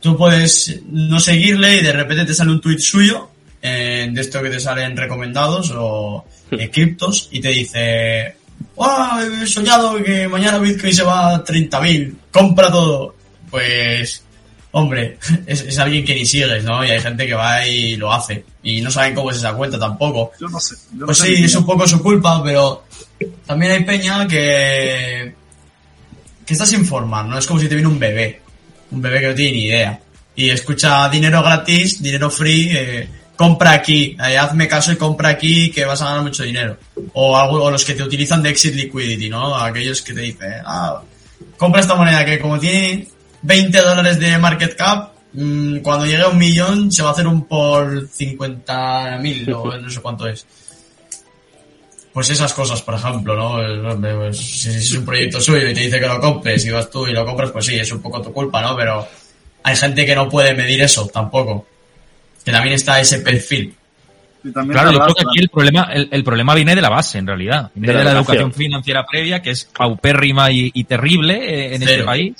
tú 0.00 0.16
puedes 0.16 0.80
no 0.88 1.20
seguirle 1.20 1.76
y 1.76 1.82
de 1.82 1.92
repente 1.92 2.24
te 2.24 2.34
sale 2.34 2.50
un 2.50 2.60
tweet 2.60 2.78
suyo 2.78 3.30
eh, 3.62 4.08
de 4.10 4.20
esto 4.20 4.42
que 4.42 4.50
te 4.50 4.60
salen 4.60 4.96
recomendados 4.96 5.72
o 5.74 6.24
eh, 6.50 6.70
criptos 6.70 7.28
y 7.30 7.40
te 7.40 7.48
dice 7.48 8.36
¡Oh, 8.76 9.18
he 9.42 9.46
soñado 9.46 10.02
que 10.02 10.28
mañana 10.28 10.58
Bitcoin 10.58 10.94
se 10.94 11.02
va 11.02 11.34
a 11.34 11.44
30.000! 11.44 12.14
¡Compra 12.30 12.70
todo! 12.70 13.15
Pues, 13.50 14.22
hombre, 14.72 15.18
es, 15.46 15.62
es 15.62 15.78
alguien 15.78 16.04
que 16.04 16.14
ni 16.14 16.26
sigues, 16.26 16.64
¿no? 16.64 16.84
Y 16.84 16.90
hay 16.90 17.00
gente 17.00 17.26
que 17.26 17.34
va 17.34 17.66
y 17.66 17.96
lo 17.96 18.12
hace. 18.12 18.44
Y 18.62 18.80
no 18.80 18.90
saben 18.90 19.14
cómo 19.14 19.30
es 19.30 19.38
esa 19.38 19.54
cuenta 19.54 19.78
tampoco. 19.78 20.32
Yo 20.40 20.48
no 20.48 20.60
sé. 20.60 20.76
yo 20.94 21.06
Pues 21.06 21.18
sí, 21.18 21.44
es 21.44 21.54
un 21.54 21.66
poco 21.66 21.86
su 21.86 22.02
culpa, 22.02 22.42
pero 22.42 22.84
también 23.46 23.72
hay 23.72 23.84
peña 23.84 24.26
que 24.26 25.34
que 26.46 26.52
está 26.52 26.64
sin 26.64 26.86
formar, 26.86 27.26
¿no? 27.26 27.36
Es 27.36 27.46
como 27.46 27.58
si 27.58 27.68
te 27.68 27.74
viene 27.74 27.90
un 27.90 27.98
bebé, 27.98 28.40
un 28.92 29.02
bebé 29.02 29.20
que 29.20 29.26
no 29.26 29.34
tiene 29.34 29.52
ni 29.52 29.64
idea 29.64 30.00
y 30.36 30.50
escucha 30.50 31.08
dinero 31.08 31.42
gratis, 31.42 32.00
dinero 32.00 32.30
free, 32.30 32.70
eh, 32.70 33.08
compra 33.34 33.72
aquí, 33.72 34.16
eh, 34.22 34.36
hazme 34.38 34.68
caso 34.68 34.92
y 34.92 34.96
compra 34.96 35.30
aquí 35.30 35.70
que 35.70 35.84
vas 35.84 36.02
a 36.02 36.06
ganar 36.06 36.22
mucho 36.22 36.44
dinero. 36.44 36.76
O, 37.14 37.36
algo, 37.36 37.64
o 37.64 37.70
los 37.70 37.84
que 37.84 37.94
te 37.94 38.02
utilizan 38.02 38.42
de 38.42 38.50
exit 38.50 38.74
liquidity, 38.74 39.30
¿no? 39.30 39.56
Aquellos 39.56 40.02
que 40.02 40.12
te 40.12 40.20
dicen, 40.20 40.52
ah, 40.64 41.02
compra 41.56 41.80
esta 41.80 41.94
moneda 41.94 42.24
que 42.24 42.38
como 42.38 42.60
tiene 42.60 43.08
20 43.46 43.78
dólares 43.80 44.18
de 44.18 44.38
market 44.38 44.76
cap, 44.76 45.12
mm, 45.32 45.78
cuando 45.78 46.04
llegue 46.04 46.22
a 46.22 46.28
un 46.28 46.38
millón 46.38 46.90
se 46.90 47.02
va 47.02 47.10
a 47.10 47.12
hacer 47.12 47.26
un 47.26 47.46
por 47.46 48.08
50 48.08 49.18
mil 49.20 49.52
o 49.52 49.76
no 49.78 49.90
sé 49.90 50.00
cuánto 50.00 50.26
es. 50.26 50.44
Pues 52.12 52.30
esas 52.30 52.52
cosas, 52.54 52.80
por 52.80 52.94
ejemplo, 52.94 53.36
¿no? 53.36 54.00
Pues, 54.00 54.38
si 54.38 54.70
es 54.70 54.92
un 54.94 55.04
proyecto 55.04 55.38
suyo 55.38 55.68
y 55.68 55.74
te 55.74 55.80
dice 55.80 56.00
que 56.00 56.06
lo 56.06 56.18
compres 56.18 56.64
y 56.64 56.70
vas 56.70 56.88
tú 56.88 57.06
y 57.06 57.12
lo 57.12 57.26
compras, 57.26 57.50
pues 57.50 57.66
sí, 57.66 57.78
es 57.78 57.92
un 57.92 58.00
poco 58.00 58.22
tu 58.22 58.32
culpa, 58.32 58.62
¿no? 58.62 58.74
Pero 58.74 59.06
hay 59.62 59.76
gente 59.76 60.06
que 60.06 60.14
no 60.14 60.26
puede 60.26 60.54
medir 60.54 60.80
eso 60.80 61.06
tampoco. 61.08 61.66
Que 62.42 62.50
también 62.50 62.74
está 62.74 62.98
ese 63.00 63.20
perfil. 63.20 63.74
Y 64.46 64.52
también 64.52 64.72
Claro, 64.78 64.92
yo 64.92 64.98
creo 65.00 65.14
que 65.14 65.22
aquí 65.28 65.38
el 65.40 65.48
problema, 65.48 65.88
el, 65.92 66.08
el 66.10 66.24
problema 66.24 66.54
viene 66.54 66.74
de 66.74 66.80
la 66.82 66.88
base, 66.88 67.18
en 67.18 67.26
realidad. 67.26 67.70
Viene 67.74 67.92
De 67.92 67.98
de 67.98 68.04
la 68.04 68.12
la, 68.12 68.18
educación. 68.18 68.42
educación 68.44 68.64
financiera 68.66 69.06
previa, 69.06 69.42
que 69.42 69.50
es 69.50 69.64
paupérrima 69.64 70.50
y, 70.50 70.70
y 70.74 70.84
terrible 70.84 71.34
eh, 71.34 71.66
en 71.74 71.82
este 71.82 71.86
Cero. 71.94 72.04
país. 72.06 72.34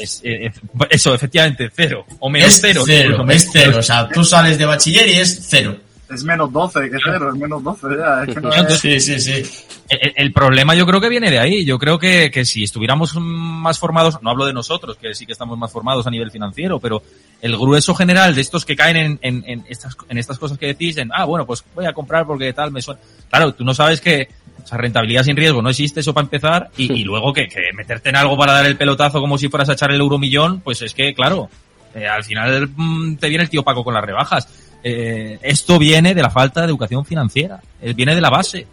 Es, 0.00 0.20
eh, 0.24 0.46
eh, 0.46 0.52
eso, 0.90 1.14
efectivamente, 1.14 1.70
cero. 1.74 2.04
O 2.20 2.28
menos 2.30 2.48
Es 2.48 2.60
cero. 2.60 2.82
cero, 2.86 3.24
es 3.30 3.48
cero. 3.52 3.76
O 3.78 3.82
sea, 3.82 4.08
tú 4.08 4.24
sales 4.24 4.58
de 4.58 4.64
bachiller 4.66 5.08
y 5.08 5.12
es 5.18 5.46
cero. 5.48 5.76
Es 6.10 6.22
menos 6.22 6.52
12 6.52 6.90
que 6.90 6.98
cero, 7.02 7.30
es 7.32 7.40
menos 7.40 7.62
12 7.62 7.86
ya. 7.98 8.24
Es 8.24 8.34
que 8.34 8.40
no 8.40 8.52
es... 8.52 8.78
Sí, 8.78 9.00
sí, 9.00 9.18
sí. 9.18 9.42
El, 9.88 10.12
el 10.16 10.32
problema 10.32 10.74
yo 10.74 10.86
creo 10.86 11.00
que 11.00 11.08
viene 11.08 11.30
de 11.30 11.38
ahí. 11.38 11.64
Yo 11.64 11.78
creo 11.78 11.98
que, 11.98 12.30
que 12.30 12.44
si 12.44 12.62
estuviéramos 12.62 13.14
más 13.16 13.78
formados, 13.78 14.22
no 14.22 14.30
hablo 14.30 14.44
de 14.44 14.52
nosotros, 14.52 14.96
que 14.96 15.14
sí 15.14 15.24
que 15.24 15.32
estamos 15.32 15.58
más 15.58 15.72
formados 15.72 16.06
a 16.06 16.10
nivel 16.10 16.30
financiero, 16.30 16.78
pero 16.78 17.02
el 17.40 17.56
grueso 17.56 17.94
general 17.94 18.34
de 18.34 18.42
estos 18.42 18.64
que 18.64 18.76
caen 18.76 18.96
en, 18.96 19.18
en, 19.22 19.44
en 19.46 19.64
estas, 19.68 19.96
en 20.08 20.18
estas 20.18 20.38
cosas 20.38 20.58
que 20.58 20.66
decís, 20.66 20.96
en, 20.98 21.10
ah, 21.12 21.24
bueno, 21.24 21.46
pues 21.46 21.64
voy 21.74 21.86
a 21.86 21.92
comprar 21.92 22.26
porque 22.26 22.52
tal 22.52 22.70
me 22.70 22.82
suena. 22.82 23.00
Claro, 23.30 23.54
tú 23.54 23.64
no 23.64 23.74
sabes 23.74 24.00
que 24.00 24.28
o 24.62 24.66
sea, 24.66 24.78
rentabilidad 24.78 25.24
sin 25.24 25.36
riesgo 25.36 25.60
no 25.60 25.68
existe 25.68 26.00
eso 26.00 26.14
para 26.14 26.24
empezar 26.24 26.70
y, 26.76 26.90
y 26.92 27.04
luego 27.04 27.32
que, 27.32 27.48
que 27.48 27.72
meterte 27.74 28.08
en 28.08 28.16
algo 28.16 28.36
para 28.36 28.52
dar 28.52 28.66
el 28.66 28.76
pelotazo 28.76 29.20
como 29.20 29.36
si 29.36 29.48
fueras 29.48 29.68
a 29.68 29.74
echar 29.74 29.90
el 29.90 30.00
euromillón, 30.00 30.60
pues 30.60 30.80
es 30.82 30.94
que, 30.94 31.12
claro, 31.14 31.50
eh, 31.94 32.08
al 32.08 32.24
final 32.24 32.70
mm, 32.74 33.16
te 33.16 33.28
viene 33.28 33.44
el 33.44 33.50
tío 33.50 33.62
Paco 33.62 33.84
con 33.84 33.94
las 33.94 34.04
rebajas. 34.04 34.48
Eh, 34.86 35.38
esto 35.40 35.78
viene 35.78 36.14
de 36.14 36.20
la 36.20 36.28
falta 36.28 36.60
de 36.60 36.66
educación 36.66 37.06
financiera, 37.06 37.58
eh, 37.80 37.94
viene 37.94 38.14
de 38.14 38.20
la 38.20 38.28
base. 38.28 38.66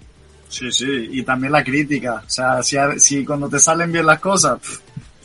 Sí, 0.49 0.70
sí, 0.70 1.09
y 1.09 1.24
también 1.24 1.53
la 1.53 1.64
crítica. 1.64 2.22
O 2.28 2.30
sea, 2.30 2.62
si, 2.62 2.76
si 2.97 3.24
cuando 3.24 3.47
te 3.47 3.59
salen 3.59 3.93
bien 3.93 4.05
las 4.05 4.20
cosas, 4.20 4.59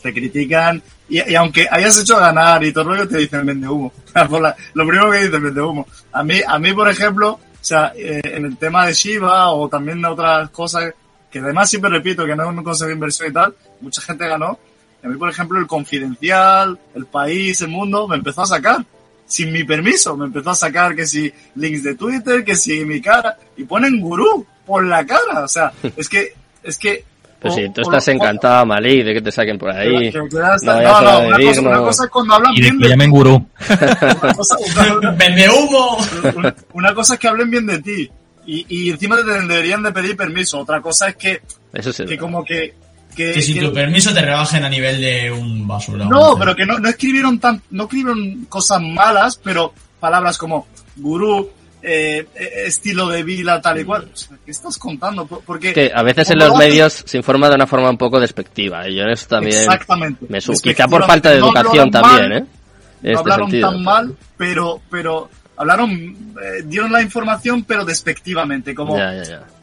te 0.01 0.14
critican. 0.14 0.80
Y, 1.09 1.28
y 1.28 1.34
aunque 1.34 1.66
hayas 1.68 1.99
hecho 1.99 2.16
ganar 2.16 2.62
y 2.62 2.72
todo 2.72 2.84
el 2.84 2.91
rollo, 2.91 3.09
te 3.09 3.18
dicen 3.18 3.45
vende 3.45 3.66
humo. 3.66 3.93
Lo 4.74 4.87
primero 4.87 5.11
que 5.11 5.24
dicen 5.24 5.43
vende 5.43 5.61
humo. 5.61 5.89
A 6.12 6.22
mí, 6.22 6.41
a 6.47 6.57
mí, 6.61 6.72
por 6.72 6.89
ejemplo, 6.89 7.32
o 7.32 7.41
sea, 7.61 7.93
eh, 7.97 8.20
en 8.22 8.45
el 8.45 8.57
tema 8.57 8.87
de 8.87 8.95
Shiba 8.95 9.51
o 9.51 9.68
también 9.68 10.01
de 10.01 10.07
otras 10.07 10.51
cosas, 10.51 10.95
que 11.28 11.41
además 11.41 11.68
siempre 11.68 11.91
repito 11.91 12.24
que 12.24 12.37
no 12.37 12.45
es 12.45 12.49
un 12.49 12.62
consejo 12.62 12.87
de 12.87 12.95
inversión 12.95 13.30
y 13.30 13.32
tal, 13.32 13.53
mucha 13.80 14.01
gente 14.01 14.28
ganó. 14.28 14.57
A 15.03 15.09
mí, 15.09 15.16
por 15.16 15.28
ejemplo, 15.28 15.59
el 15.59 15.66
Confidencial, 15.66 16.78
el 16.95 17.07
País, 17.07 17.61
el 17.61 17.68
Mundo, 17.68 18.07
me 18.07 18.14
empezó 18.14 18.43
a 18.43 18.47
sacar. 18.47 18.84
Sin 19.27 19.53
mi 19.53 19.64
permiso, 19.64 20.16
me 20.16 20.27
empezó 20.27 20.51
a 20.51 20.55
sacar 20.55 20.95
que 20.95 21.05
si 21.07 21.33
links 21.57 21.83
de 21.83 21.95
Twitter, 21.97 22.45
que 22.45 22.55
si 22.55 22.85
mi 22.85 23.01
cara, 23.01 23.37
y 23.57 23.64
ponen 23.64 24.01
gurú 24.01 24.47
por 24.64 24.87
la 24.87 25.05
cara. 25.05 25.45
O 25.45 25.49
sea, 25.49 25.72
es 25.97 26.09
que, 26.09 26.33
es 26.62 26.79
que. 26.79 27.05
Pues 27.41 27.53
o- 27.53 27.57
sí, 27.57 27.68
tú 27.74 27.83
estás 27.83 28.07
encantado, 28.09 28.64
Malí, 28.64 29.03
de 29.03 29.12
que 29.14 29.20
te 29.20 29.31
saquen 29.33 29.59
por 29.59 29.70
ahí. 29.70 30.11
que- 30.11 30.12
que 30.12 30.18
No 30.18 30.81
No, 30.83 31.01
no, 31.03 31.20
una 31.29 31.39
cosa, 31.39 31.61
una 31.61 31.70
no- 31.72 31.85
cosa 31.85 32.05
es 32.05 32.11
cuando 32.11 32.35
hablan 32.35 32.53
Y 32.55 32.57
de 32.57 32.62
bien 32.62 32.79
que 32.79 32.85
de 32.85 32.91
llamen 32.91 33.11
gurú. 33.11 33.47
una 34.22 34.35
cosa, 34.35 34.57
una- 35.01 35.11
¡Vende 35.12 35.49
humo! 35.51 35.99
una- 36.35 36.55
una 36.72 36.95
cosa 36.95 37.14
es 37.14 37.20
que 37.20 37.29
hablen 37.29 37.51
bien 37.51 37.66
de 37.66 37.83
ti. 37.83 38.11
Y, 38.47 38.64
y 38.68 38.91
encima 38.91 39.16
te 39.16 39.24
deberían 39.24 39.83
de 39.83 39.91
pedir 39.93 40.16
permiso. 40.16 40.61
Otra 40.61 40.81
cosa 40.81 41.09
es 41.09 41.16
que, 41.16 41.43
Eso 41.72 41.93
sí. 41.93 42.05
que 42.07 42.16
como 42.16 42.45
que, 42.45 42.74
que, 43.17 43.33
Que 43.33 43.43
sin 43.43 43.55
que- 43.59 43.67
tu 43.67 43.73
permiso 43.73 44.12
te 44.12 44.21
rebajen 44.21 44.64
a 44.64 44.69
nivel 44.69 45.01
de 45.01 45.33
un 45.33 45.67
basura. 45.67 46.05
no, 46.05 46.37
pero 46.39 46.55
que 46.55 46.67
no, 46.67 46.79
no 46.79 46.89
escribieron 46.89 47.39
tan, 47.39 47.61
no 47.71 47.85
escribieron 47.85 48.45
cosas 48.49 48.81
malas, 48.83 49.41
pero 49.43 49.73
palabras 49.99 50.37
como 50.39 50.67
gurú, 50.97 51.51
eh, 51.83 52.27
eh, 52.35 52.51
estilo 52.67 53.09
de 53.09 53.23
vida, 53.23 53.61
tal 53.61 53.81
y 53.81 53.85
cual. 53.85 54.09
O 54.12 54.17
sea, 54.17 54.37
¿Qué 54.45 54.51
estás 54.51 54.77
contando? 54.77 55.25
Por- 55.27 55.41
Porque 55.43 55.73
que 55.73 55.93
a 55.95 56.03
veces 56.03 56.31
en 56.31 56.39
los 56.41 56.55
medios 56.57 57.03
se 57.07 57.17
informa 57.17 57.49
de 57.49 57.55
una 57.55 57.67
forma 57.67 57.89
un 57.91 57.97
poco 57.99 58.19
despectiva. 58.21 58.89
Y 58.89 58.97
yo 58.97 59.03
en 59.03 59.11
eso 59.11 59.27
también 59.29 59.57
Exactamente. 59.57 60.27
me 60.29 60.41
su- 60.41 60.53
Despectiva, 60.53 60.87
Quizá 60.87 60.89
por 60.99 61.07
falta 61.07 61.31
de 61.31 61.39
no 61.41 61.47
educación 61.47 61.91
también, 61.91 62.29
mal, 62.29 62.33
¿eh? 62.33 62.37
En 62.37 62.43
no 62.45 62.49
este 63.03 63.19
hablaron 63.19 63.51
sentido. 63.51 63.71
tan 63.71 63.83
mal, 63.85 64.17
pero, 64.37 64.81
pero 64.91 65.31
hablaron, 65.57 65.91
eh, 65.91 66.63
dieron 66.65 66.93
la 66.93 67.03
información, 67.03 67.65
pero 67.65 67.85
despectivamente, 67.85 68.75
como 68.75 68.97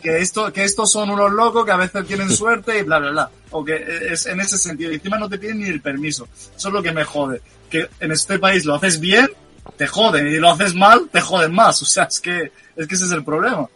que 0.02 0.18
esto, 0.18 0.52
que 0.52 0.64
estos 0.64 0.91
son 0.91 1.10
unos 1.10 1.32
locos 1.32 1.66
que 1.66 1.72
a 1.72 1.78
veces 1.78 2.06
tienen 2.06 2.30
suerte 2.36 2.80
y 2.80 2.84
bla, 2.84 3.00
bla, 3.00 3.12
bla. 3.12 3.30
O 3.52 3.64
que 3.64 3.84
es 4.12 4.26
en 4.26 4.39
ese 4.39 4.58
sentido. 4.58 4.91
Y 4.91 4.96
encima 4.96 5.18
no 5.18 5.30
te 5.30 5.38
piden 5.38 5.60
ni 5.60 5.68
el 5.68 5.82
permiso. 5.82 6.28
Eso 6.34 6.68
es 6.68 6.74
lo 6.74 6.82
que 6.82 6.91
me 6.91 7.04
jode. 7.04 7.41
Que 7.70 7.88
en 8.00 8.12
este 8.12 8.39
país 8.39 8.66
lo 8.66 8.76
haces 8.76 9.00
bien, 9.00 9.30
te 9.78 9.88
joden. 9.88 10.28
Y 10.28 10.38
lo 10.38 10.50
haces 10.50 10.74
mal, 10.74 11.08
te 11.12 11.22
joden 11.22 11.54
más. 11.54 11.82
O 11.82 11.86
sea, 11.86 12.06
es 12.06 12.20
que, 12.20 12.52
es 12.76 12.88
que 12.88 12.96
ese 12.96 13.06
es 13.06 13.12
el 13.12 13.24
problema. 13.24 13.68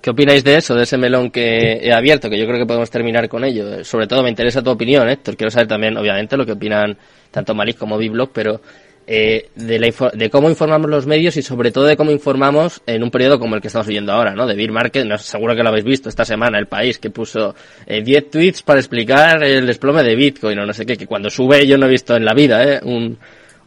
¿Qué 0.00 0.10
opináis 0.10 0.44
de 0.44 0.56
eso, 0.56 0.74
de 0.74 0.82
ese 0.82 0.98
melón 0.98 1.30
que 1.30 1.78
he 1.82 1.90
abierto? 1.90 2.28
Que 2.28 2.38
yo 2.38 2.44
creo 2.44 2.58
que 2.58 2.66
podemos 2.66 2.90
terminar 2.90 3.26
con 3.26 3.42
ello. 3.42 3.82
Sobre 3.84 4.06
todo 4.06 4.22
me 4.22 4.28
interesa 4.28 4.62
tu 4.62 4.70
opinión, 4.70 5.08
Héctor. 5.08 5.34
Quiero 5.34 5.50
saber 5.50 5.66
también, 5.66 5.96
obviamente, 5.96 6.36
lo 6.36 6.44
que 6.44 6.52
opinan 6.52 6.96
tanto 7.30 7.54
Malik 7.54 7.78
como 7.78 7.96
Biblog, 7.96 8.30
pero 8.30 8.60
eh, 9.06 9.50
de, 9.54 9.78
la 9.78 9.92
de 10.14 10.30
cómo 10.30 10.48
informamos 10.48 10.88
los 10.90 11.06
medios 11.06 11.36
y 11.36 11.42
sobre 11.42 11.70
todo 11.70 11.84
de 11.84 11.96
cómo 11.96 12.10
informamos 12.10 12.80
en 12.86 13.02
un 13.02 13.10
periodo 13.10 13.38
como 13.38 13.54
el 13.54 13.60
que 13.60 13.68
estamos 13.68 13.86
viviendo 13.86 14.12
ahora, 14.12 14.34
¿no? 14.34 14.46
De 14.46 14.54
Beer 14.54 14.72
Market, 14.72 15.04
no, 15.06 15.18
seguro 15.18 15.54
que 15.54 15.62
lo 15.62 15.68
habéis 15.68 15.84
visto 15.84 16.08
esta 16.08 16.24
semana, 16.24 16.58
el 16.58 16.66
país 16.66 16.98
que 16.98 17.10
puso 17.10 17.54
eh, 17.86 18.02
10 18.02 18.30
tweets 18.30 18.62
para 18.62 18.80
explicar 18.80 19.42
el 19.44 19.66
desplome 19.66 20.02
de 20.02 20.14
Bitcoin 20.14 20.58
o 20.58 20.66
no 20.66 20.72
sé 20.72 20.86
qué, 20.86 20.96
que 20.96 21.06
cuando 21.06 21.28
sube 21.30 21.66
yo 21.66 21.76
no 21.76 21.86
he 21.86 21.90
visto 21.90 22.16
en 22.16 22.24
la 22.24 22.32
vida, 22.34 22.64
¿eh? 22.64 22.80
Un, 22.82 23.18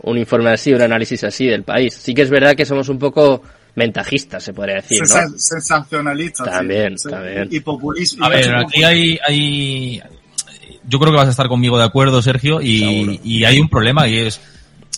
un 0.03 0.17
informe 0.17 0.49
así, 0.51 0.73
un 0.73 0.81
análisis 0.81 1.23
así 1.23 1.45
del 1.47 1.63
país. 1.63 1.93
Sí 1.93 2.13
que 2.13 2.23
es 2.23 2.29
verdad 2.29 2.55
que 2.55 2.65
somos 2.65 2.89
un 2.89 2.97
poco 2.99 3.41
ventajistas, 3.75 4.43
se 4.43 4.53
podría 4.53 4.75
decir, 4.77 5.01
¿no? 5.01 5.05
Sensa- 5.07 5.37
sensacionalistas. 5.37 6.49
También, 6.49 6.97
Sí. 6.97 7.09
también. 7.09 7.47
Y 7.51 7.59
populista. 7.59 8.25
A 8.25 8.29
ver, 8.29 8.55
aquí 8.55 8.83
hay, 8.83 9.19
hay, 9.27 10.01
yo 10.87 10.99
creo 10.99 11.11
que 11.11 11.17
vas 11.17 11.27
a 11.27 11.31
estar 11.31 11.47
conmigo 11.47 11.77
de 11.77 11.83
acuerdo, 11.83 12.21
Sergio, 12.23 12.59
y, 12.61 13.19
y 13.23 13.43
hay 13.43 13.59
un 13.59 13.69
problema 13.69 14.07
y 14.07 14.17
es, 14.19 14.41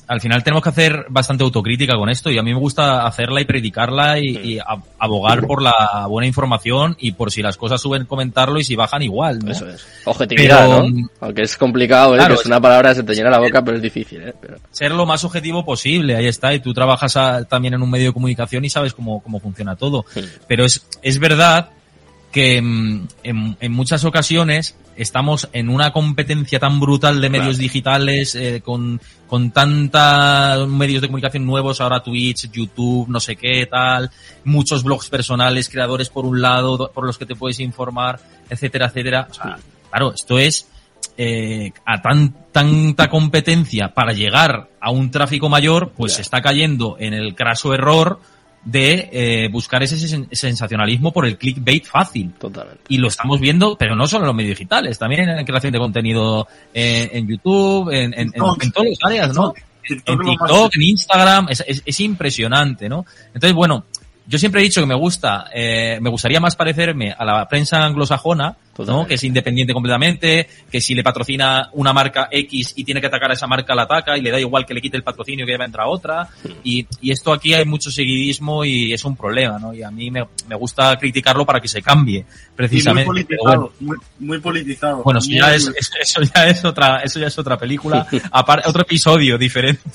al 0.10 0.20
final 0.22 0.44
tenemos 0.44 0.64
que 0.64 0.70
hacer 0.70 1.06
bastante 1.10 1.44
autocrítica 1.44 1.96
con 1.96 2.10
esto 2.10 2.32
y 2.32 2.38
a 2.40 2.42
mí 2.42 2.52
me 2.52 2.60
gusta 2.60 3.06
hacerla 3.06 3.42
y 3.42 3.46
predicarla 3.46 4.18
y, 4.20 4.60
abogar 4.98 5.46
por 5.46 5.62
la 5.62 6.08
buena 6.10 6.26
información 6.26 6.98
y 7.00 7.12
por 7.12 7.32
si 7.32 7.44
las 7.44 7.58
cosas 7.58 7.80
suben 7.80 8.06
comentarlo 8.06 8.60
y 8.60 8.64
si 8.64 8.76
bajan 8.76 9.04
igual, 9.04 9.40
¿no? 9.40 9.52
Eso 9.52 9.70
es. 9.70 9.86
Objetividad, 10.06 10.68
Pero- 10.68 10.90
¿no? 10.90 11.10
Aunque 11.22 11.44
es 11.44 11.56
complicado, 11.56 12.16
¿eh? 12.16 12.18
Claro, 12.18 12.34
que 12.36 12.42
es 12.42 12.46
una 12.48 12.60
palabra 12.60 12.90
que 12.90 12.96
se 12.96 13.04
te 13.04 13.14
llena 13.14 13.30
la 13.30 13.40
boca, 13.40 13.64
pero 13.64 13.78
es 13.78 13.84
difícil, 13.84 14.22
¿eh? 14.24 14.34
Pero... 14.42 14.58
ser 14.72 14.92
lo 14.92 15.06
más 15.06 15.24
objetivo 15.24 15.64
posible, 15.64 16.16
ahí 16.16 16.26
está, 16.28 16.54
y 16.56 16.60
tú 16.60 16.74
trabajas 16.74 17.16
a- 17.16 17.46
también 17.46 17.76
en 17.76 17.82
un 17.84 17.90
medio 17.92 18.08
de 18.08 18.14
comunicación 18.14 18.66
y 18.66 18.70
sabes 18.70 18.94
cómo, 18.96 19.22
cómo 19.22 19.40
funciona 19.40 19.76
todo. 19.76 20.06
Sí. 20.14 20.26
Pero 20.48 20.66
es, 20.66 20.86
es 21.04 21.20
verdad 21.20 21.70
que 22.32 22.62
mm, 22.62 23.08
en, 23.24 23.58
en 23.60 23.72
muchas 23.72 24.04
ocasiones 24.06 24.76
estamos 25.00 25.48
en 25.54 25.70
una 25.70 25.92
competencia 25.94 26.60
tan 26.60 26.80
brutal 26.80 27.22
de 27.22 27.30
medios 27.30 27.58
digitales, 27.58 28.36
eh, 28.36 28.62
con, 28.64 29.00
con 29.28 29.52
tanta 29.52 30.58
medios 30.68 31.02
de 31.02 31.08
comunicación 31.08 31.46
nuevos, 31.46 31.80
ahora 31.80 32.04
Twitch, 32.04 32.52
YouTube, 32.52 33.08
no 33.08 33.22
sé 33.22 33.38
qué, 33.38 33.66
tal, 33.66 34.12
muchos 34.44 34.84
blogs 34.84 35.10
personales, 35.10 35.70
creadores 35.70 36.10
por 36.10 36.26
un 36.26 36.42
lado, 36.42 36.92
por 36.94 37.06
los 37.06 37.18
que 37.18 37.26
te 37.26 37.36
puedes 37.36 37.62
informar, 37.62 38.20
etcétera, 38.50 38.88
etcétera. 38.88 39.28
O 39.32 39.34
sea, 39.34 39.58
claro, 39.90 40.14
esto 40.14 40.38
es 40.38 40.68
eh, 41.18 41.72
a 41.86 42.02
tan, 42.02 42.52
tanta 42.52 43.10
competencia 43.10 43.94
para 43.94 44.12
llegar 44.12 44.70
a 44.82 44.92
un 44.92 45.12
tráfico 45.12 45.48
mayor, 45.48 45.94
pues 45.96 46.16
se 46.16 46.22
está 46.22 46.42
cayendo 46.42 46.98
en 47.00 47.14
el 47.14 47.36
craso 47.36 47.74
error 47.74 48.20
de 48.64 49.10
eh, 49.12 49.50
buscar 49.50 49.82
ese 49.84 49.96
sen- 49.96 50.28
sensacionalismo 50.32 51.12
por 51.12 51.26
el 51.26 51.38
clickbait 51.38 51.86
fácil. 51.86 52.34
Totalmente. 52.34 52.84
Y 52.90 52.98
lo 52.98 53.08
estamos 53.08 53.40
viendo, 53.40 53.78
pero 53.78 53.96
no 53.96 54.06
solo 54.08 54.24
en 54.24 54.28
los 54.28 54.36
medios 54.36 54.58
digitales, 54.58 54.98
también 55.00 55.28
en 55.28 55.36
la 55.36 55.46
creación 55.46 55.72
de 55.74 55.80
contenido 55.80 56.48
eh, 56.74 57.10
en 57.14 57.28
YouTube, 57.28 57.90
en, 57.92 58.14
en, 58.14 58.32
en, 58.34 58.72
todas 58.72 58.90
las 58.90 59.00
áreas, 59.04 59.34
¿no? 59.34 59.54
TikTok 59.88 60.22
En 60.22 60.30
TikTok, 60.30 60.76
en 60.76 60.82
Instagram, 60.84 61.48
es, 61.50 61.64
es, 61.66 61.82
es 61.86 62.00
impresionante, 62.02 62.90
¿no? 62.90 63.06
Entonces, 63.28 63.54
bueno, 63.54 63.86
yo 64.28 64.38
siempre 64.38 64.62
he 64.62 64.64
dicho 64.64 64.82
que 64.82 64.88
me 64.88 64.96
gusta, 64.96 65.48
eh, 65.54 65.98
me 66.02 66.10
gustaría 66.10 66.40
más 66.40 66.56
parecerme 66.56 67.12
a 67.18 67.26
la 67.26 67.48
prensa 67.48 67.84
anglosajona, 67.84 68.56
¿no? 68.88 69.06
Que 69.06 69.16
es 69.16 69.24
independiente 69.24 69.74
completamente, 69.74 70.48
que 70.72 70.80
si 70.82 70.94
le 70.96 71.04
patrocina 71.04 71.70
una 71.74 71.94
marca 71.94 72.28
X 72.32 72.74
y 72.76 72.84
tiene 72.84 73.02
que 73.02 73.08
atacar 73.08 73.32
a 73.32 73.34
esa 73.34 73.48
marca, 73.48 73.76
la 73.76 73.84
ataca 73.84 74.18
y 74.18 74.22
le 74.22 74.32
da 74.32 74.40
igual 74.40 74.66
que 74.66 74.74
le 74.74 74.82
quite 74.82 74.98
el 74.98 75.04
patrocinio 75.04 75.46
que 75.46 75.58
va 75.58 75.64
a 75.64 75.68
entrar 75.68 75.88
otra. 75.88 76.28
Y, 76.64 76.86
y 77.02 77.12
esto 77.12 77.34
aquí 77.34 77.54
hay 77.54 77.66
mucho 77.66 77.92
seguidismo 77.92 78.64
y 78.66 78.94
es 78.94 79.04
un 79.06 79.16
problema, 79.16 79.60
¿no? 79.60 79.74
Y 79.74 79.84
a 79.84 79.92
mí 79.92 80.10
me, 80.12 80.26
me 80.48 80.56
gusta 80.56 80.96
criticarlo 80.98 81.46
para 81.46 81.60
que 81.60 81.68
se 81.68 81.82
cambie, 81.82 82.20
Y 82.20 82.24
muy 82.24 82.56
precisamente. 82.56 83.26
Pero 83.28 83.44
bueno, 83.44 83.62
politizado, 83.62 83.74
muy, 83.80 83.98
muy 84.20 84.40
politizado. 84.40 85.04
bueno, 85.04 85.20
eso 85.20 85.30
Muy- 85.30 85.40
ya 85.40 85.56
es, 85.56 85.72
eso, 85.76 85.92
eso 86.02 86.22
ya 86.36 86.48
es 86.48 86.66
otra, 86.66 86.98
eso 87.04 87.20
ya 87.20 87.28
es 87.28 87.38
otra 87.38 87.58
película, 87.58 88.08
aparte, 88.32 88.68
otro 88.70 88.82
episodio 88.84 89.38
diferente. 89.38 89.82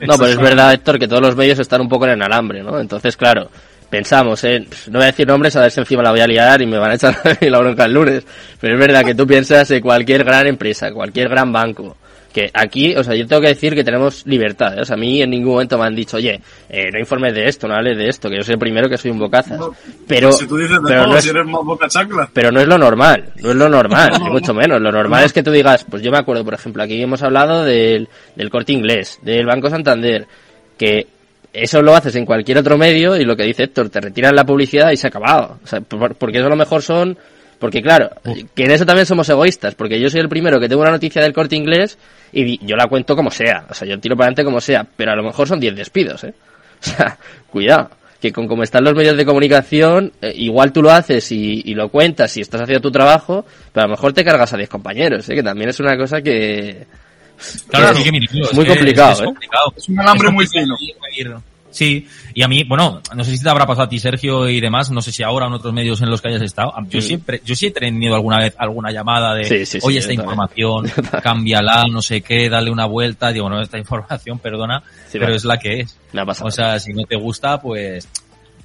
No, 0.00 0.16
pero 0.18 0.26
es 0.26 0.36
verdad, 0.38 0.72
Héctor, 0.72 0.98
que 0.98 1.06
todos 1.08 1.22
los 1.22 1.36
medios 1.36 1.58
están 1.58 1.80
un 1.80 1.88
poco 1.88 2.06
en 2.06 2.12
el 2.12 2.22
alambre, 2.22 2.62
¿no? 2.62 2.78
Entonces, 2.80 3.16
claro, 3.16 3.50
pensamos, 3.92 4.42
¿eh? 4.44 4.66
No 4.86 5.00
voy 5.00 5.02
a 5.02 5.06
decir 5.08 5.28
nombres, 5.28 5.54
a 5.54 5.60
ver 5.60 5.70
si 5.70 5.78
encima 5.78 6.02
la 6.02 6.12
voy 6.12 6.20
a 6.20 6.26
liar 6.26 6.62
y 6.62 6.66
me 6.66 6.78
van 6.78 6.92
a 6.92 6.94
echar 6.94 7.14
la 7.42 7.58
bronca 7.58 7.84
el 7.84 7.92
lunes. 7.92 8.24
Pero 8.58 8.74
es 8.74 8.80
verdad 8.80 9.04
que 9.04 9.14
tú 9.14 9.26
piensas 9.26 9.70
en 9.70 9.82
cualquier 9.82 10.24
gran 10.24 10.46
empresa, 10.46 10.90
cualquier 10.92 11.28
gran 11.28 11.52
banco. 11.52 11.98
Que 12.32 12.50
aquí, 12.54 12.96
o 12.96 13.04
sea, 13.04 13.14
yo 13.14 13.26
tengo 13.26 13.42
que 13.42 13.48
decir 13.48 13.74
que 13.74 13.84
tenemos 13.84 14.26
libertad. 14.26 14.78
¿eh? 14.78 14.80
O 14.80 14.84
sea, 14.86 14.94
a 14.94 14.98
mí 14.98 15.20
en 15.20 15.28
ningún 15.28 15.52
momento 15.52 15.76
me 15.76 15.84
han 15.84 15.94
dicho, 15.94 16.16
oye, 16.16 16.40
eh, 16.70 16.90
no 16.90 16.98
informes 16.98 17.34
de 17.34 17.46
esto, 17.46 17.68
no 17.68 17.74
hables 17.74 17.98
de 17.98 18.08
esto, 18.08 18.30
que 18.30 18.36
yo 18.36 18.42
soy 18.42 18.54
el 18.54 18.58
primero 18.58 18.88
que 18.88 18.96
soy 18.96 19.10
un 19.10 19.18
bocazas. 19.18 19.58
No, 19.58 19.74
Pero, 20.08 20.32
si 20.32 20.46
tú 20.46 20.56
dices 20.56 20.80
de 20.82 20.88
pero 20.88 21.02
todo, 21.02 21.12
no 21.12 21.18
es, 21.18 21.24
si 21.24 21.28
eres 21.28 21.44
más 21.44 21.62
boca 21.62 21.86
chacla. 21.86 22.30
pero 22.32 22.50
no 22.50 22.60
es 22.60 22.66
lo 22.66 22.78
normal, 22.78 23.34
no 23.42 23.50
es 23.50 23.56
lo 23.56 23.68
normal, 23.68 24.12
ni 24.22 24.30
mucho 24.30 24.54
menos. 24.54 24.80
Lo 24.80 24.90
normal 24.90 25.24
es 25.24 25.34
que 25.34 25.42
tú 25.42 25.50
digas, 25.50 25.84
pues 25.84 26.02
yo 26.02 26.10
me 26.10 26.16
acuerdo, 26.16 26.42
por 26.46 26.54
ejemplo, 26.54 26.82
aquí 26.82 27.02
hemos 27.02 27.22
hablado 27.22 27.66
del, 27.66 28.08
del 28.36 28.48
corte 28.48 28.72
inglés, 28.72 29.18
del 29.20 29.44
Banco 29.44 29.68
Santander, 29.68 30.26
que 30.78 31.08
eso 31.52 31.82
lo 31.82 31.94
haces 31.94 32.14
en 32.16 32.24
cualquier 32.26 32.58
otro 32.58 32.78
medio 32.78 33.16
y 33.16 33.24
lo 33.24 33.36
que 33.36 33.44
dice 33.44 33.64
Héctor, 33.64 33.90
te 33.90 34.00
retiran 34.00 34.34
la 34.34 34.44
publicidad 34.44 34.90
y 34.90 34.96
se 34.96 35.06
ha 35.06 35.10
acabado. 35.10 35.58
O 35.62 35.66
sea, 35.66 35.80
por- 35.80 36.14
porque 36.14 36.38
eso 36.38 36.46
a 36.46 36.50
lo 36.50 36.56
mejor 36.56 36.82
son, 36.82 37.16
porque 37.58 37.82
claro, 37.82 38.10
que 38.54 38.64
en 38.64 38.70
eso 38.70 38.86
también 38.86 39.06
somos 39.06 39.28
egoístas, 39.28 39.74
porque 39.74 40.00
yo 40.00 40.08
soy 40.10 40.20
el 40.20 40.28
primero 40.28 40.58
que 40.58 40.68
tengo 40.68 40.82
una 40.82 40.90
noticia 40.90 41.22
del 41.22 41.32
corte 41.32 41.54
inglés 41.56 41.98
y 42.32 42.64
yo 42.66 42.74
la 42.76 42.86
cuento 42.88 43.14
como 43.14 43.30
sea, 43.30 43.66
o 43.70 43.74
sea, 43.74 43.86
yo 43.86 43.98
tiro 44.00 44.16
para 44.16 44.26
adelante 44.28 44.44
como 44.44 44.60
sea, 44.60 44.86
pero 44.96 45.12
a 45.12 45.16
lo 45.16 45.22
mejor 45.22 45.46
son 45.46 45.60
10 45.60 45.76
despidos, 45.76 46.24
¿eh? 46.24 46.34
O 46.80 46.84
sea, 46.84 47.18
cuidado, 47.50 47.90
que 48.20 48.32
con 48.32 48.48
como 48.48 48.62
están 48.62 48.82
los 48.84 48.94
medios 48.94 49.16
de 49.16 49.24
comunicación, 49.26 50.12
eh, 50.22 50.32
igual 50.34 50.72
tú 50.72 50.82
lo 50.82 50.90
haces 50.90 51.30
y, 51.32 51.62
y 51.64 51.74
lo 51.74 51.88
cuentas 51.90 52.36
y 52.36 52.40
estás 52.40 52.62
haciendo 52.62 52.80
tu 52.80 52.90
trabajo, 52.90 53.44
pero 53.72 53.84
a 53.84 53.86
lo 53.88 53.92
mejor 53.92 54.12
te 54.12 54.24
cargas 54.24 54.52
a 54.52 54.56
10 54.56 54.68
compañeros, 54.68 55.28
¿eh? 55.28 55.34
Que 55.34 55.42
también 55.42 55.68
es 55.70 55.78
una 55.80 55.96
cosa 55.96 56.22
que... 56.22 56.86
Claro, 57.68 57.86
Claro, 57.86 57.98
es 57.98 58.04
que 58.04 58.12
mirarlo, 58.12 58.44
es 58.50 58.54
muy 58.54 58.66
complicado, 58.66 59.12
es 59.12 59.20
¿eh? 59.20 59.24
complicado. 59.24 59.74
Es 59.76 59.88
un 59.88 60.00
alambre 60.00 60.28
Es 60.28 60.34
muy 60.34 60.46
complicado 60.46 60.78
medir. 61.10 61.36
Sí, 61.70 62.06
y 62.34 62.42
a 62.42 62.48
mí, 62.48 62.64
bueno, 62.64 63.00
no 63.14 63.24
sé 63.24 63.34
si 63.34 63.42
te 63.42 63.48
habrá 63.48 63.64
pasado 63.66 63.84
a 63.86 63.88
ti, 63.88 63.98
Sergio, 63.98 64.46
y 64.46 64.60
demás, 64.60 64.90
no 64.90 65.00
sé 65.00 65.10
si 65.10 65.22
ahora 65.22 65.46
en 65.46 65.54
otros 65.54 65.72
medios 65.72 66.02
en 66.02 66.10
los 66.10 66.20
que 66.20 66.28
hayas 66.28 66.42
estado. 66.42 66.70
Yo 66.90 67.00
Sí. 67.00 67.08
siempre, 67.08 67.40
yo 67.46 67.54
sí 67.54 67.66
he 67.68 67.70
tenido 67.70 68.14
alguna 68.14 68.36
vez 68.38 68.54
alguna 68.58 68.90
llamada 68.90 69.34
de, 69.34 69.64
Sí, 69.64 69.78
oye, 69.82 69.94
yo 69.94 69.98
esta 70.00 70.08
también. 70.10 70.20
información, 70.20 70.92
cámbiala, 71.22 71.84
no 71.90 72.02
sé 72.02 72.20
qué, 72.20 72.50
dale 72.50 72.70
una 72.70 72.84
vuelta. 72.84 73.32
Digo, 73.32 73.48
no, 73.48 73.58
esta 73.62 73.78
información, 73.78 74.38
perdona, 74.38 74.82
Sí, 75.08 75.18
pero 75.18 75.30
va. 75.30 75.36
es 75.36 75.44
la 75.46 75.56
que 75.58 75.80
es. 75.80 75.98
Me 76.12 76.20
ha 76.20 76.26
pasado. 76.26 76.48
O 76.48 76.50
sea, 76.50 76.78
si 76.78 76.92
no 76.92 77.04
te 77.04 77.16
gusta, 77.16 77.58
pues... 77.60 78.06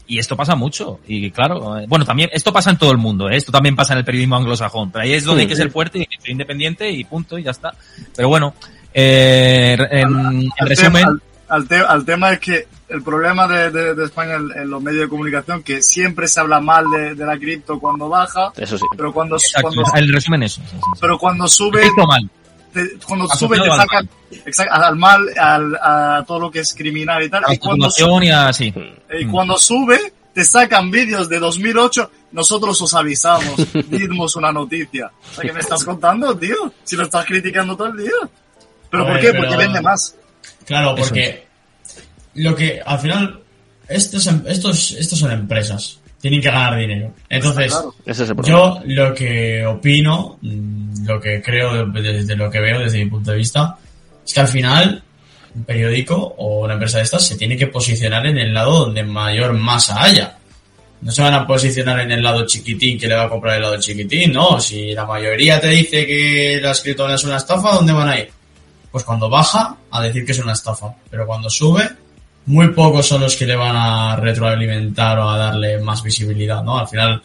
Y 0.09 0.19
esto 0.19 0.37
pasa 0.37 0.55
mucho. 0.55 0.99
Y 1.07 1.31
claro, 1.31 1.77
eh, 1.77 1.85
bueno, 1.87 2.05
también, 2.05 2.29
esto 2.31 2.53
pasa 2.53 2.69
en 2.69 2.77
todo 2.77 2.91
el 2.91 2.97
mundo, 2.97 3.29
¿eh? 3.29 3.35
esto 3.35 3.51
también 3.51 3.75
pasa 3.75 3.93
en 3.93 3.99
el 3.99 4.05
periodismo 4.05 4.37
anglosajón. 4.37 4.89
Pero 4.91 5.03
ahí 5.03 5.13
es 5.13 5.25
donde 5.25 5.41
hay 5.43 5.47
que 5.49 5.55
ser 5.55 5.69
fuerte 5.69 5.99
y 5.99 6.07
ser 6.21 6.29
independiente 6.31 6.89
y 6.89 7.03
punto, 7.03 7.37
y 7.37 7.43
ya 7.43 7.51
está. 7.51 7.73
Pero 8.15 8.29
bueno, 8.29 8.53
eh, 8.93 9.77
en, 9.91 10.07
en 10.43 10.49
Al 10.59 10.69
resumen... 10.69 11.03
tema, 11.03 11.19
al, 11.49 11.67
te- 11.67 11.75
al 11.75 12.05
tema 12.05 12.31
es 12.33 12.39
que 12.39 12.67
el 12.89 13.03
problema 13.03 13.47
de, 13.47 13.69
de- 13.69 13.95
de 13.95 14.05
España 14.05 14.35
en, 14.35 14.49
en 14.61 14.69
los 14.69 14.81
medios 14.81 15.01
de 15.01 15.09
comunicación 15.09 15.61
que 15.61 15.81
siempre 15.81 16.27
se 16.27 16.39
habla 16.39 16.59
mal 16.61 16.85
de, 16.89 17.15
de 17.15 17.25
la 17.25 17.37
cripto 17.37 17.79
cuando 17.79 18.07
baja, 18.09 18.51
Eso 18.55 18.77
sí. 18.77 18.85
pero 18.95 19.11
cuando, 19.13 19.35
Exacto, 19.35 19.69
cuando 19.73 19.83
el 19.95 20.13
resumen 20.13 20.43
es 20.43 20.53
eso. 20.53 20.61
sí, 20.61 20.67
sí, 20.71 20.77
sí. 20.77 20.99
pero 21.01 21.17
cuando 21.17 21.47
sube 21.47 21.81
Cripto 21.81 22.05
mal. 22.07 22.29
Te- 22.83 23.05
cuando 23.05 23.25
Asociado 23.25 23.37
sube 23.65 24.09
te 24.43 24.53
sacan 24.53 24.81
al 24.83 24.95
mal, 24.95 25.25
al, 25.39 25.75
a 25.81 26.23
todo 26.27 26.39
lo 26.39 26.51
que 26.51 26.59
es 26.59 26.73
criminal 26.73 27.23
y 27.23 27.29
tal. 27.29 27.43
A 27.47 27.53
Y 27.53 27.57
cuando, 27.57 27.89
su- 27.89 28.01
especulación 28.03 28.23
y 28.23 28.31
así. 28.31 28.73
y 29.19 29.25
Mm. 29.25 29.31
cuando 29.31 29.57
sube, 29.57 30.13
te 30.33 30.43
sacan 30.45 30.91
vídeos 30.91 31.27
de 31.29 31.39
2008. 31.39 32.11
Nosotros 32.31 32.81
os 32.81 32.93
avisamos, 32.93 33.55
dimos 33.89 34.35
una 34.35 34.51
noticia. 34.51 35.07
O 35.31 35.35
sea, 35.35 35.43
¿qué 35.43 35.53
me 35.53 35.59
estás 35.61 35.83
contando, 35.83 36.37
tío? 36.37 36.73
Si 36.83 36.95
lo 36.95 37.03
estás 37.03 37.25
criticando 37.25 37.75
todo 37.77 37.87
el 37.87 37.97
día. 37.97 38.11
¿Pero 38.89 39.03
A 39.03 39.07
por 39.07 39.19
qué? 39.19 39.27
pero- 39.31 39.43
Porque 39.43 39.57
vende 39.57 39.81
más. 39.81 40.15
Claro, 40.65 40.95
porque 40.95 41.47
lo 42.35 42.55
que 42.55 42.81
al 42.85 42.99
final 42.99 43.39
estos 43.87 44.27
em- 44.27 44.43
estos 44.47 44.91
estos 44.91 45.17
son 45.19 45.31
empresas, 45.31 45.99
tienen 46.29 46.41
que 46.41 46.51
ganar 46.51 46.77
dinero. 46.77 47.13
Entonces, 47.29 47.71
Claro. 47.71 47.95
Ese 48.05 48.23
es 48.23 48.29
el 48.29 48.35
problema. 48.35 48.57
yo 48.57 48.81
lo 48.85 49.13
que 49.13 49.65
opino, 49.65 50.37
mm, 50.41 51.05
lo 51.05 51.19
que 51.21 51.41
creo 51.41 51.85
desde 51.85 52.35
lo 52.35 52.49
que 52.49 52.59
veo 52.59 52.79
desde 52.79 53.03
mi 53.03 53.09
punto 53.09 53.31
de 53.31 53.37
vista, 53.37 53.77
es 54.25 54.33
que 54.33 54.39
al 54.41 54.47
final 54.47 55.03
un 55.55 55.63
periódico 55.63 56.15
o 56.15 56.65
una 56.65 56.73
empresa 56.73 56.97
de 56.97 57.05
estas 57.05 57.25
se 57.25 57.37
tiene 57.37 57.55
que 57.57 57.67
posicionar 57.67 58.25
en 58.27 58.37
el 58.37 58.53
lado 58.53 58.85
donde 58.85 59.03
mayor 59.03 59.53
masa 59.53 60.01
haya. 60.03 60.37
No 60.99 61.11
se 61.11 61.21
van 61.21 61.33
a 61.33 61.47
posicionar 61.47 61.99
en 62.01 62.11
el 62.11 62.23
lado 62.23 62.45
chiquitín 62.45 62.99
que 62.99 63.07
le 63.07 63.15
va 63.15 63.23
a 63.23 63.29
comprar 63.29 63.55
el 63.55 63.61
lado 63.61 63.79
chiquitín, 63.79 64.33
no. 64.33 64.59
Si 64.59 64.93
la 64.93 65.05
mayoría 65.05 65.59
te 65.61 65.69
dice 65.69 66.05
que 66.05 66.59
la 66.61 66.71
escritora 66.71 67.15
es 67.15 67.23
una 67.23 67.37
estafa, 67.37 67.71
¿dónde 67.71 67.93
van 67.93 68.09
a 68.09 68.19
ir? 68.19 68.29
Pues 68.91 69.03
cuando 69.03 69.29
baja, 69.29 69.77
a 69.91 70.01
decir 70.01 70.25
que 70.25 70.31
es 70.31 70.39
una 70.39 70.53
estafa. 70.53 70.93
Pero 71.09 71.25
cuando 71.25 71.49
sube, 71.49 71.87
muy 72.47 72.69
pocos 72.69 73.05
son 73.05 73.21
los 73.21 73.35
que 73.35 73.45
le 73.45 73.55
van 73.55 73.75
a 73.75 74.15
retroalimentar 74.15 75.19
o 75.19 75.29
a 75.29 75.37
darle 75.37 75.79
más 75.79 76.01
visibilidad, 76.01 76.63
¿no? 76.63 76.79
Al 76.79 76.87
final, 76.87 77.21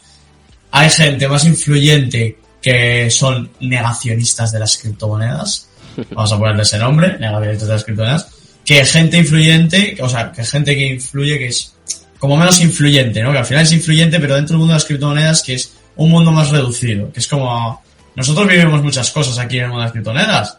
hay 0.71 0.89
gente 0.89 1.27
más 1.29 1.45
influyente 1.45 2.37
que 2.61 3.09
son 3.09 3.49
negacionistas 3.61 4.51
de 4.51 4.59
las 4.59 4.77
criptomonedas. 4.77 5.69
Vamos 6.11 6.31
a 6.31 6.37
ponerle 6.37 6.63
ese 6.63 6.77
nombre, 6.77 7.17
negacionistas 7.19 7.67
de 7.67 7.73
las 7.73 7.83
criptomonedas. 7.85 8.27
Que 8.65 8.85
gente 8.85 9.17
influyente, 9.17 9.97
o 10.01 10.09
sea, 10.09 10.31
que 10.31 10.43
gente 10.43 10.75
que 10.75 10.87
influye 10.87 11.37
que 11.37 11.47
es 11.47 11.73
como 12.19 12.35
menos 12.35 12.59
influyente, 12.61 13.21
¿no? 13.23 13.31
Que 13.31 13.39
al 13.39 13.45
final 13.45 13.63
es 13.63 13.71
influyente, 13.71 14.19
pero 14.19 14.35
dentro 14.35 14.53
del 14.53 14.59
mundo 14.59 14.73
de 14.73 14.77
las 14.77 14.85
criptomonedas 14.85 15.41
que 15.41 15.53
es 15.55 15.73
un 15.95 16.09
mundo 16.09 16.31
más 16.31 16.49
reducido. 16.49 17.11
Que 17.13 17.21
es 17.21 17.27
como, 17.27 17.81
nosotros 18.15 18.45
vivimos 18.47 18.83
muchas 18.83 19.09
cosas 19.11 19.37
aquí 19.39 19.57
en 19.57 19.63
el 19.63 19.69
mundo 19.69 19.81
de 19.81 19.85
las 19.85 19.91
criptomonedas. 19.93 20.57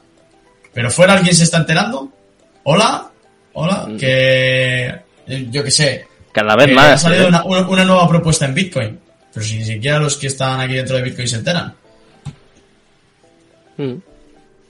Pero 0.72 0.90
fuera 0.90 1.14
alguien 1.14 1.34
se 1.34 1.44
está 1.44 1.58
enterando. 1.58 2.10
Hola, 2.64 3.10
hola, 3.54 3.88
que 3.98 4.86
eh, 5.26 5.48
yo 5.50 5.64
qué 5.64 5.70
sé, 5.70 6.06
Cada 6.32 6.54
vez 6.56 6.70
ha 6.70 6.74
más. 6.74 7.02
salido 7.02 7.24
¿eh? 7.24 7.28
una, 7.28 7.44
una- 7.44 7.68
una 7.68 7.84
nueva 7.84 8.08
propuesta 8.08 8.44
en 8.44 8.54
Bitcoin. 8.54 8.98
Pero 9.32 9.44
si 9.46 9.56
ni 9.58 9.64
siquiera 9.64 9.98
los 9.98 10.16
que 10.16 10.28
están 10.28 10.60
aquí 10.60 10.74
dentro 10.74 10.94
de 10.96 11.02
Bitcoin 11.02 11.26
se 11.26 11.36
enteran. 11.36 11.74
Mm. 13.76 13.94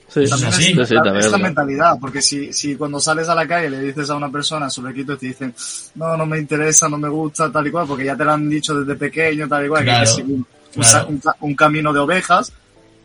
Sí, 0.07 0.23
es 0.23 0.29
También 0.29 0.49
así. 0.53 0.79
es, 0.79 0.87
Sí, 0.87 0.93
la, 0.95 1.19
es 1.19 1.25
es 1.25 1.39
mentalidad, 1.39 1.97
porque 1.99 2.21
si, 2.21 2.53
si 2.53 2.75
cuando 2.75 2.99
sales 2.99 3.27
a 3.27 3.35
la 3.35 3.47
calle 3.47 3.69
le 3.69 3.81
dices 3.81 4.09
a 4.09 4.15
una 4.15 4.31
persona 4.31 4.69
sobre 4.69 4.93
cripto 4.93 5.13
y 5.13 5.17
te 5.17 5.25
dicen, 5.27 5.53
no, 5.95 6.15
no 6.15 6.25
me 6.25 6.37
interesa, 6.39 6.87
no 6.87 6.97
me 6.97 7.09
gusta, 7.09 7.51
tal 7.51 7.67
y 7.67 7.71
cual, 7.71 7.85
porque 7.87 8.05
ya 8.05 8.15
te 8.15 8.23
lo 8.23 8.31
han 8.31 8.49
dicho 8.49 8.79
desde 8.79 8.95
pequeño, 8.95 9.47
tal 9.47 9.65
y 9.65 9.69
cual, 9.69 9.83
que 9.83 9.91
hay 9.91 9.97
Claro, 9.97 10.15
que 10.15 10.21
seguir 10.21 10.35
un, 10.35 10.47
claro. 10.73 10.89
sa- 10.89 11.05
un 11.05 11.17
ca- 11.19 11.35
un 11.41 11.55
camino 11.55 11.91
de 11.91 11.99
ovejas, 11.99 12.53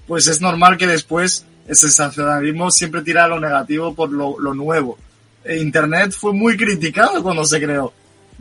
pues 0.07 0.26
es 0.28 0.41
normal 0.41 0.76
que 0.76 0.87
después 0.87 1.45
el 1.66 1.74
sensacionalismo 1.76 2.70
siempre 2.70 3.03
tira 3.03 3.24
a 3.24 3.28
lo 3.28 3.41
negativo 3.41 3.95
por 3.95 4.11
lo, 4.12 4.39
lo 4.39 4.55
nuevo. 4.55 4.97
E 5.45 5.59
Internet 5.59 6.12
fue 6.12 6.32
muy 6.32 6.57
criticado 6.57 7.22
cuando 7.22 7.45
se 7.45 7.61
creó. 7.61 7.93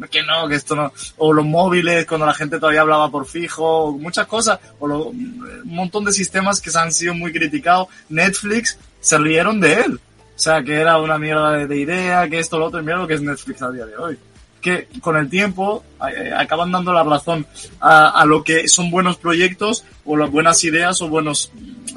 Que 0.09 0.23
no, 0.23 0.47
que 0.47 0.55
esto 0.55 0.75
no. 0.77 0.93
O 1.17 1.33
los 1.33 1.45
móviles, 1.45 2.05
cuando 2.05 2.25
la 2.25 2.33
gente 2.33 2.57
todavía 2.57 2.81
hablaba 2.81 3.11
por 3.11 3.25
fijo, 3.25 3.91
muchas 3.91 4.27
cosas. 4.27 4.57
O 4.79 4.87
lo- 4.87 5.07
un 5.09 5.61
montón 5.65 6.05
de 6.05 6.13
sistemas 6.13 6.61
que 6.61 6.71
se 6.71 6.79
han 6.79 6.91
sido 6.93 7.13
muy 7.13 7.33
criticados. 7.33 7.87
Netflix 8.07 8.77
se 9.01 9.17
rieron 9.17 9.59
de 9.59 9.73
él. 9.73 9.95
O 9.95 10.39
sea, 10.41 10.63
que 10.63 10.73
era 10.75 10.97
una 10.99 11.17
mierda 11.17 11.51
de, 11.51 11.67
de 11.67 11.77
idea, 11.77 12.29
que 12.29 12.39
esto, 12.39 12.57
lo 12.57 12.67
otro, 12.67 12.79
y 12.79 12.83
mira 12.83 12.97
lo 12.97 13.07
que 13.07 13.15
es 13.15 13.21
Netflix 13.21 13.61
a 13.61 13.71
día 13.71 13.85
de 13.85 13.97
hoy. 13.97 14.17
Que 14.61 14.87
con 14.99 15.15
el 15.15 15.29
tiempo 15.29 15.83
eh, 16.13 16.31
acaban 16.35 16.71
dando 16.71 16.91
la 16.91 17.03
razón 17.03 17.45
a, 17.79 18.09
a 18.09 18.25
lo 18.25 18.43
que 18.43 18.67
son 18.67 18.91
buenos 18.91 19.17
proyectos 19.17 19.85
o 20.05 20.17
las 20.17 20.29
buenas 20.29 20.63
ideas 20.63 21.01
o 21.01 21.07
buenos 21.07 21.51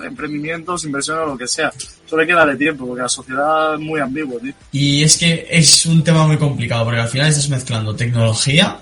emprendimientos, 0.05 0.85
inversiones 0.85 1.25
o 1.25 1.27
lo 1.33 1.39
que 1.39 1.49
sea. 1.49 1.73
Solo 2.07 2.23
hay 2.23 2.29
que 2.29 2.35
darle 2.35 2.57
tiempo, 2.57 2.87
porque 2.87 3.03
la 3.03 3.09
sociedad 3.09 3.75
es 3.75 3.81
muy 3.81 4.01
ambigua, 4.01 4.41
tío. 4.41 4.53
Y 4.71 5.03
es 5.03 5.19
que 5.19 5.47
es 5.51 5.87
un 5.87 6.05
tema 6.05 6.27
muy 6.27 6.37
complicado, 6.37 6.85
porque 6.85 7.01
al 7.01 7.09
final 7.09 7.29
estás 7.29 7.49
mezclando 7.49 7.97
tecnología, 7.97 8.79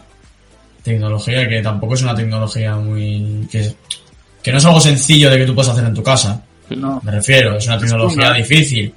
tecnología 0.82 1.48
que 1.48 1.62
tampoco 1.62 1.94
es 1.94 2.02
una 2.02 2.14
tecnología 2.14 2.76
muy... 2.76 3.48
que, 3.50 3.74
que 4.42 4.52
no 4.52 4.58
es 4.58 4.64
algo 4.64 4.80
sencillo 4.80 5.30
de 5.30 5.38
que 5.38 5.46
tú 5.46 5.54
puedas 5.54 5.72
hacer 5.72 5.84
en 5.84 5.94
tu 5.94 6.02
casa. 6.02 6.42
No. 6.70 7.00
Me 7.04 7.12
refiero, 7.12 7.56
es 7.56 7.66
una 7.66 7.78
tecnología 7.78 8.32
difícil. 8.32 8.94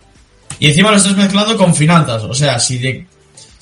Y 0.60 0.68
encima 0.68 0.92
lo 0.92 0.98
estás 0.98 1.16
mezclando 1.16 1.58
con 1.58 1.74
finanzas. 1.76 2.24
O 2.24 2.34
sea, 2.34 2.60
si, 2.60 2.78
de, 2.78 3.06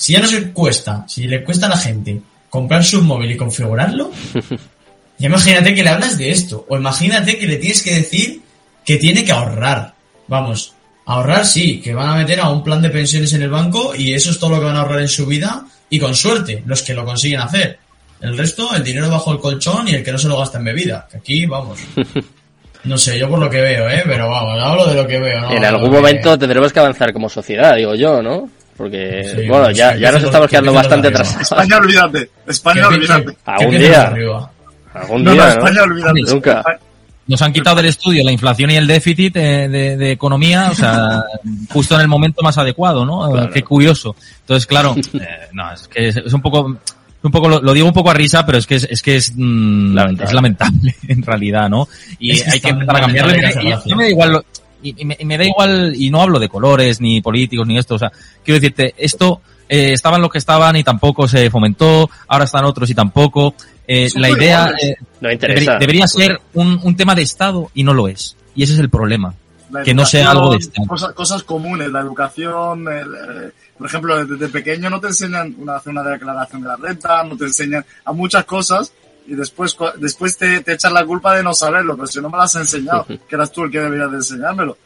si 0.02 0.14
ya 0.14 0.20
no 0.20 0.28
se 0.28 0.52
cuesta, 0.52 1.06
si 1.08 1.28
le 1.28 1.44
cuesta 1.44 1.68
a 1.68 1.70
la 1.70 1.78
gente 1.78 2.20
comprarse 2.50 2.98
un 2.98 3.06
móvil 3.06 3.32
y 3.32 3.38
configurarlo, 3.38 4.12
ya 5.20 5.28
imagínate 5.28 5.76
que 5.76 5.84
le 5.84 5.90
hablas 5.90 6.18
de 6.18 6.32
esto. 6.32 6.66
O 6.70 6.78
imagínate 6.78 7.38
que 7.38 7.46
le 7.48 7.58
tienes 7.58 7.84
que 7.84 7.94
decir 7.96 8.42
que 8.84 8.98
tiene 8.98 9.24
que 9.24 9.32
ahorrar. 9.32 9.94
Vamos, 10.28 10.74
ahorrar 11.06 11.46
sí, 11.46 11.80
que 11.82 11.94
van 11.94 12.10
a 12.10 12.16
meter 12.16 12.40
a 12.40 12.50
un 12.50 12.64
plan 12.64 12.82
de 12.82 12.90
pensiones 12.90 13.32
en 13.34 13.44
el 13.44 13.50
banco 13.50 13.94
y 13.96 14.14
eso 14.14 14.32
es 14.32 14.40
todo 14.40 14.52
lo 14.52 14.60
que 14.60 14.66
van 14.66 14.76
a 14.76 14.82
ahorrar 14.82 15.02
en 15.02 15.08
su 15.08 15.26
vida 15.28 15.64
y 15.90 16.00
con 16.00 16.16
suerte, 16.16 16.64
los 16.66 16.82
que 16.82 16.94
lo 16.94 17.06
consiguen 17.06 17.42
hacer. 17.42 17.78
El 18.22 18.38
resto, 18.38 18.74
el 18.76 18.84
dinero 18.84 19.10
bajo 19.10 19.32
el 19.34 19.40
colchón 19.40 19.88
y 19.88 19.94
el 19.96 20.04
que 20.04 20.12
no 20.12 20.18
se 20.18 20.28
lo 20.28 20.38
gasta 20.40 20.58
en 20.58 20.64
bebida. 20.66 21.08
Que 21.12 21.18
aquí, 21.18 21.46
vamos. 21.46 21.80
No 22.84 22.98
sé, 22.98 23.20
yo 23.20 23.30
por 23.30 23.38
lo 23.38 23.48
que 23.48 23.62
veo, 23.62 23.88
¿eh? 23.88 24.02
Pero 24.08 24.28
vamos, 24.28 24.60
hablo 24.60 24.88
de 24.88 24.96
lo 24.96 25.08
que 25.08 25.20
veo, 25.20 25.40
¿no? 25.42 25.52
en 25.56 25.64
algún 25.64 25.92
que- 25.92 25.98
momento 25.98 26.36
tendremos 26.40 26.74
que 26.74 26.80
avanzar 26.80 27.14
como 27.14 27.30
sociedad, 27.30 27.76
digo 27.76 27.94
yo, 27.94 28.24
¿no? 28.24 28.50
Porque, 28.82 29.24
Sí, 29.36 29.48
bueno, 29.48 29.70
ya, 29.70 29.96
ya 29.96 30.12
nos 30.12 30.24
estamos 30.24 30.48
quedando 30.50 30.74
bastante 30.74 31.08
de 31.10 31.14
atrasados. 31.14 31.42
España, 31.52 31.78
olvídate. 31.78 32.30
España, 32.48 32.88
olvídate. 32.88 33.38
Algún 33.46 33.78
día. 33.78 34.14
Algún 34.96 35.24
No, 35.24 35.30
no, 35.30 35.34
día, 35.36 35.44
¿no? 35.46 35.50
España, 35.52 35.84
olvídate. 35.84 36.22
Nunca. 36.34 36.64
Nos 37.28 37.42
han 37.44 37.54
quitado 37.54 37.76
del 37.76 37.86
estudio 37.86 38.24
la 38.24 38.32
inflación 38.32 38.72
y 38.72 38.78
el 38.78 38.88
déficit 38.88 39.36
eh, 39.36 39.70
de, 39.70 39.98
de 39.98 40.12
economía, 40.12 40.70
o 40.72 40.74
sea, 40.76 41.24
justo 41.70 41.94
en 41.94 42.02
el 42.02 42.08
momento 42.08 42.42
más 42.42 42.58
adecuado, 42.58 43.06
¿no? 43.06 43.30
Claro. 43.32 43.52
Qué 43.54 43.62
curioso. 43.62 44.16
Entonces, 44.40 44.66
claro, 44.66 44.96
eh, 45.14 45.28
no, 45.54 45.72
es 45.72 45.88
que 45.88 46.08
es, 46.08 46.18
es 46.18 46.34
un 46.34 46.42
poco, 46.42 46.76
un 47.22 47.32
poco 47.32 47.48
lo, 47.50 47.62
lo 47.62 47.72
digo 47.74 47.86
un 47.86 47.94
poco 47.94 48.10
a 48.10 48.16
risa, 48.16 48.44
pero 48.48 48.58
es 48.58 48.66
que 48.66 48.78
es, 48.78 48.88
es 48.90 49.04
que 49.04 49.16
es, 49.18 49.32
mm, 49.36 49.94
Lamentable. 49.94 50.24
es 50.28 50.34
lamentable 50.34 50.96
en 51.08 51.22
realidad, 51.22 51.70
¿no? 51.70 51.88
Y 52.18 52.32
Es 52.32 52.44
que 52.46 52.50
hay 52.50 52.60
que 52.60 52.70
empezar 52.70 52.98
a 52.98 53.00
cambiarlo. 53.02 53.34
yo 53.86 53.96
me 53.96 54.04
da 54.06 54.10
igual, 54.10 54.32
lo- 54.34 54.46
y, 54.82 55.02
y 55.02 55.06
me, 55.06 55.18
y 55.20 55.26
me 55.26 55.38
da 55.38 55.46
igual, 55.46 55.94
y 55.96 56.10
no 56.10 56.22
hablo 56.22 56.40
de 56.40 56.50
colores, 56.50 57.02
ni 57.02 57.22
políticos, 57.22 57.68
ni 57.68 57.78
esto, 57.78 57.96
o 57.96 58.00
sea, 58.00 58.12
quiero 58.44 58.60
decirte, 58.60 58.94
esto, 58.98 59.42
eh, 59.70 59.94
estaban 59.94 60.22
los 60.22 60.30
que 60.30 60.38
estaban 60.38 60.76
y 60.76 60.84
tampoco 60.84 61.28
se 61.28 61.50
fomentó, 61.50 62.10
ahora 62.28 62.46
están 62.46 62.66
otros 62.66 62.90
y 62.90 62.94
tampoco. 62.94 63.56
Eh, 63.88 64.10
la 64.16 64.30
idea, 64.30 64.74
eh, 64.82 64.96
No 65.22 65.32
interesa. 65.32 65.60
Debería, 65.60 65.80
debería 65.80 66.08
ser 66.08 66.42
un, 66.54 66.80
un 66.84 66.96
tema 66.96 67.16
de 67.16 67.22
Estado 67.22 67.72
y 67.74 67.84
no 67.84 67.94
lo 67.94 68.08
es. 68.08 68.36
Y 68.54 68.64
ese 68.64 68.74
es 68.74 68.80
el 68.80 68.90
problema. 68.90 69.34
Que 69.86 69.94
no 69.94 70.06
sea 70.06 70.32
algo 70.32 70.52
de 70.52 70.58
Estado. 70.58 70.88
Cosas, 70.88 71.14
cosas 71.14 71.44
comunes, 71.44 71.90
la 71.90 72.02
educación, 72.02 72.86
el, 72.90 73.08
eh, 73.16 73.52
por 73.78 73.88
ejemplo, 73.88 74.26
desde 74.26 74.50
pequeño 74.50 74.90
no 74.90 75.00
te 75.00 75.08
enseñan 75.08 75.56
una, 75.58 75.78
hacer 75.78 75.92
una 75.92 76.04
declaración 76.04 76.62
de 76.62 76.68
la 76.68 76.76
renta, 76.76 77.24
no 77.24 77.38
te 77.38 77.46
enseñan 77.46 77.86
a 78.04 78.12
muchas 78.12 78.44
cosas 78.44 78.92
y 79.32 79.36
después, 79.36 79.78
después 79.98 80.38
te, 80.38 80.60
te 80.62 80.74
echan 80.74 80.94
la 80.94 81.06
culpa 81.06 81.34
de 81.36 81.42
no 81.44 81.54
saberlo, 81.54 81.96
pero 81.96 82.08
si 82.08 82.20
no 82.20 82.30
me 82.30 82.36
lo 82.38 82.44
has 82.44 82.56
enseñado, 82.56 83.06
que 83.30 83.36
eras 83.36 83.52
tú 83.52 83.64
el 83.64 83.72
que 83.72 83.80
deberías 83.80 84.12
de 84.12 84.18
enseñármelo. 84.18 84.78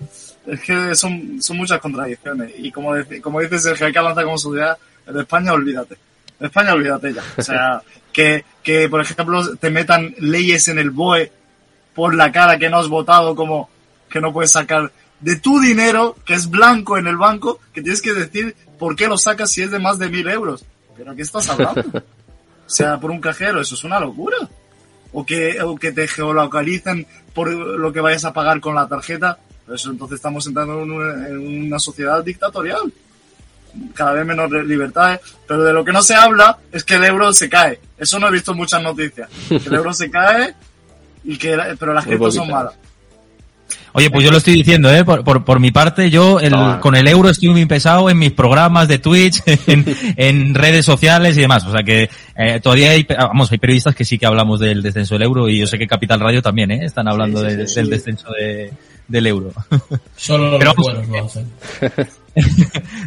Es 0.45 0.59
que 0.61 0.93
son, 0.95 1.41
son 1.41 1.57
muchas 1.57 1.79
contradicciones 1.79 2.51
y 2.57 2.71
como, 2.71 2.95
dec- 2.95 3.19
como 3.21 3.41
dices, 3.41 3.63
Sergio, 3.63 3.87
hay 3.87 3.93
que 3.93 3.97
avanzar 3.99 4.23
como 4.23 4.37
sociedad. 4.37 4.77
En 5.07 5.17
España, 5.19 5.53
olvídate. 5.53 5.97
En 6.39 6.45
España, 6.45 6.73
olvídate 6.73 7.13
ya. 7.13 7.23
O 7.37 7.41
sea, 7.41 7.81
que, 8.13 8.45
que, 8.61 8.87
por 8.87 9.01
ejemplo, 9.01 9.55
te 9.57 9.71
metan 9.71 10.13
leyes 10.19 10.67
en 10.67 10.77
el 10.77 10.91
BOE 10.91 11.31
por 11.95 12.13
la 12.13 12.31
cara 12.31 12.59
que 12.59 12.69
no 12.69 12.77
has 12.77 12.87
votado 12.87 13.35
como 13.35 13.69
que 14.09 14.21
no 14.21 14.31
puedes 14.31 14.51
sacar 14.51 14.91
de 15.21 15.37
tu 15.37 15.59
dinero, 15.59 16.15
que 16.25 16.35
es 16.35 16.49
blanco 16.49 16.97
en 16.99 17.07
el 17.07 17.17
banco, 17.17 17.59
que 17.73 17.81
tienes 17.81 18.01
que 18.01 18.13
decir 18.13 18.55
por 18.77 18.95
qué 18.95 19.07
lo 19.07 19.17
sacas 19.17 19.49
si 19.51 19.63
es 19.63 19.71
de 19.71 19.79
más 19.79 19.97
de 19.97 20.09
mil 20.09 20.27
euros. 20.27 20.63
¿Pero 20.95 21.15
qué 21.15 21.23
estás 21.23 21.49
hablando? 21.49 21.81
Sea, 22.65 22.99
por 22.99 23.11
un 23.11 23.21
cajero, 23.21 23.61
eso 23.61 23.75
es 23.75 23.83
una 23.83 23.99
locura. 23.99 24.37
O 25.13 25.25
que, 25.25 25.61
o 25.61 25.75
que 25.75 25.91
te 25.91 26.07
geolocalicen 26.07 27.07
por 27.33 27.49
lo 27.49 27.93
que 27.93 28.01
vayas 28.01 28.25
a 28.25 28.33
pagar 28.33 28.59
con 28.59 28.75
la 28.75 28.87
tarjeta. 28.87 29.37
Eso 29.73 29.91
entonces 29.91 30.15
estamos 30.17 30.45
entrando 30.47 30.81
en 30.81 30.91
una, 30.91 31.27
en 31.27 31.65
una 31.67 31.79
sociedad 31.79 32.23
dictatorial. 32.23 32.91
Cada 33.93 34.13
vez 34.13 34.25
menos 34.25 34.51
libertades. 34.51 35.19
Pero 35.47 35.63
de 35.63 35.73
lo 35.73 35.85
que 35.85 35.91
no 35.91 36.01
se 36.01 36.15
habla 36.15 36.57
es 36.71 36.83
que 36.83 36.95
el 36.95 37.03
euro 37.05 37.31
se 37.33 37.49
cae. 37.49 37.79
Eso 37.97 38.19
no 38.19 38.27
he 38.27 38.31
visto 38.31 38.51
en 38.51 38.57
muchas 38.57 38.81
noticias. 38.81 39.29
Que 39.47 39.55
el 39.57 39.75
euro 39.75 39.93
se 39.93 40.09
cae 40.09 40.53
y 41.23 41.37
que, 41.37 41.57
pero 41.79 41.93
las 41.93 42.05
criptos 42.07 42.35
son 42.35 42.49
malas. 42.49 42.73
Oye, 43.93 44.09
pues 44.11 44.25
yo 44.25 44.31
lo 44.31 44.37
estoy 44.37 44.53
diciendo, 44.55 44.93
¿eh? 44.93 45.05
Por, 45.05 45.23
por, 45.23 45.45
por 45.45 45.59
mi 45.59 45.71
parte, 45.71 46.09
yo 46.09 46.39
el- 46.39 46.53
Ah. 46.53 46.79
con 46.81 46.95
el 46.95 47.07
euro 47.07 47.29
estoy 47.29 47.49
muy 47.49 47.65
pesado 47.65 48.09
en 48.09 48.17
mis 48.19 48.31
programas 48.31 48.87
de 48.89 48.99
Twitch, 48.99 49.41
en, 49.67 49.85
en 50.17 50.53
redes 50.55 50.85
sociales 50.85 51.37
y 51.37 51.41
demás. 51.41 51.65
O 51.65 51.71
sea 51.71 51.81
que 51.83 52.09
eh, 52.35 52.59
todavía 52.61 52.91
hay, 52.91 53.03
vamos, 53.03 53.51
hay 53.51 53.57
periodistas 53.57 53.95
que 53.95 54.03
sí 54.05 54.17
que 54.17 54.25
hablamos 54.25 54.59
del 54.59 54.81
descenso 54.83 55.15
del 55.15 55.23
euro 55.23 55.47
y 55.49 55.59
yo 55.59 55.67
sé 55.67 55.77
que 55.77 55.87
Capital 55.87 56.19
Radio 56.19 56.41
también, 56.41 56.71
¿eh? 56.71 56.85
Están 56.85 57.07
hablando 57.07 57.39
Sí, 57.41 57.49
sí, 57.51 57.55
de- 57.55 57.67
sí, 57.67 57.75
del 57.75 57.85
sí. 57.85 57.91
descenso 57.91 58.27
de- 58.37 58.71
del 59.07 59.27
euro. 59.27 59.51
Solo 60.17 60.49
los 60.51 60.59
Pero 60.59 60.73
vamos- 60.75 60.85
buenos 60.93 61.07
lo 61.07 61.25
hacen. 61.25 61.47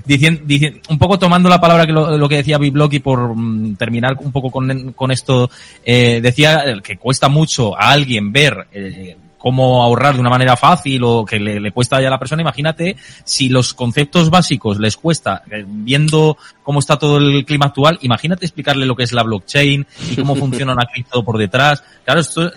Dicien- 0.06 0.42
dicien- 0.46 0.80
un 0.88 0.98
poco 0.98 1.18
tomando 1.18 1.48
la 1.50 1.60
palabra 1.60 1.84
que 1.86 1.92
lo, 1.92 2.16
lo 2.16 2.28
que 2.28 2.36
decía 2.36 2.56
Biblock 2.58 2.94
y 2.94 2.98
por 3.00 3.34
mm, 3.36 3.76
terminar 3.76 4.16
un 4.20 4.32
poco 4.32 4.50
con, 4.50 4.92
con 4.92 5.10
esto, 5.10 5.50
eh, 5.84 6.20
decía 6.22 6.62
que 6.82 6.96
cuesta 6.96 7.28
mucho 7.28 7.76
a 7.78 7.90
alguien 7.90 8.32
ver 8.32 8.66
eh, 8.72 9.16
cómo 9.38 9.82
ahorrar 9.82 10.14
de 10.14 10.20
una 10.20 10.30
manera 10.30 10.56
fácil 10.56 11.02
o 11.04 11.24
que 11.24 11.38
le, 11.38 11.60
le 11.60 11.70
cuesta 11.70 12.00
ya 12.00 12.08
a 12.08 12.10
la 12.10 12.18
persona. 12.18 12.42
Imagínate 12.42 12.96
si 13.24 13.48
los 13.48 13.72
conceptos 13.72 14.28
básicos 14.30 14.78
les 14.78 14.96
cuesta, 14.96 15.42
eh, 15.50 15.64
viendo 15.66 16.36
cómo 16.62 16.80
está 16.80 16.98
todo 16.98 17.18
el 17.18 17.44
clima 17.44 17.66
actual, 17.66 17.98
imagínate 18.02 18.44
explicarle 18.44 18.84
lo 18.84 18.96
que 18.96 19.04
es 19.04 19.12
la 19.12 19.22
blockchain 19.22 19.86
y 20.10 20.16
cómo 20.16 20.34
funciona 20.36 20.72
una 20.72 20.86
cripto 20.86 21.24
por 21.24 21.38
detrás. 21.38 21.82
Claro, 22.04 22.20
esto 22.20 22.50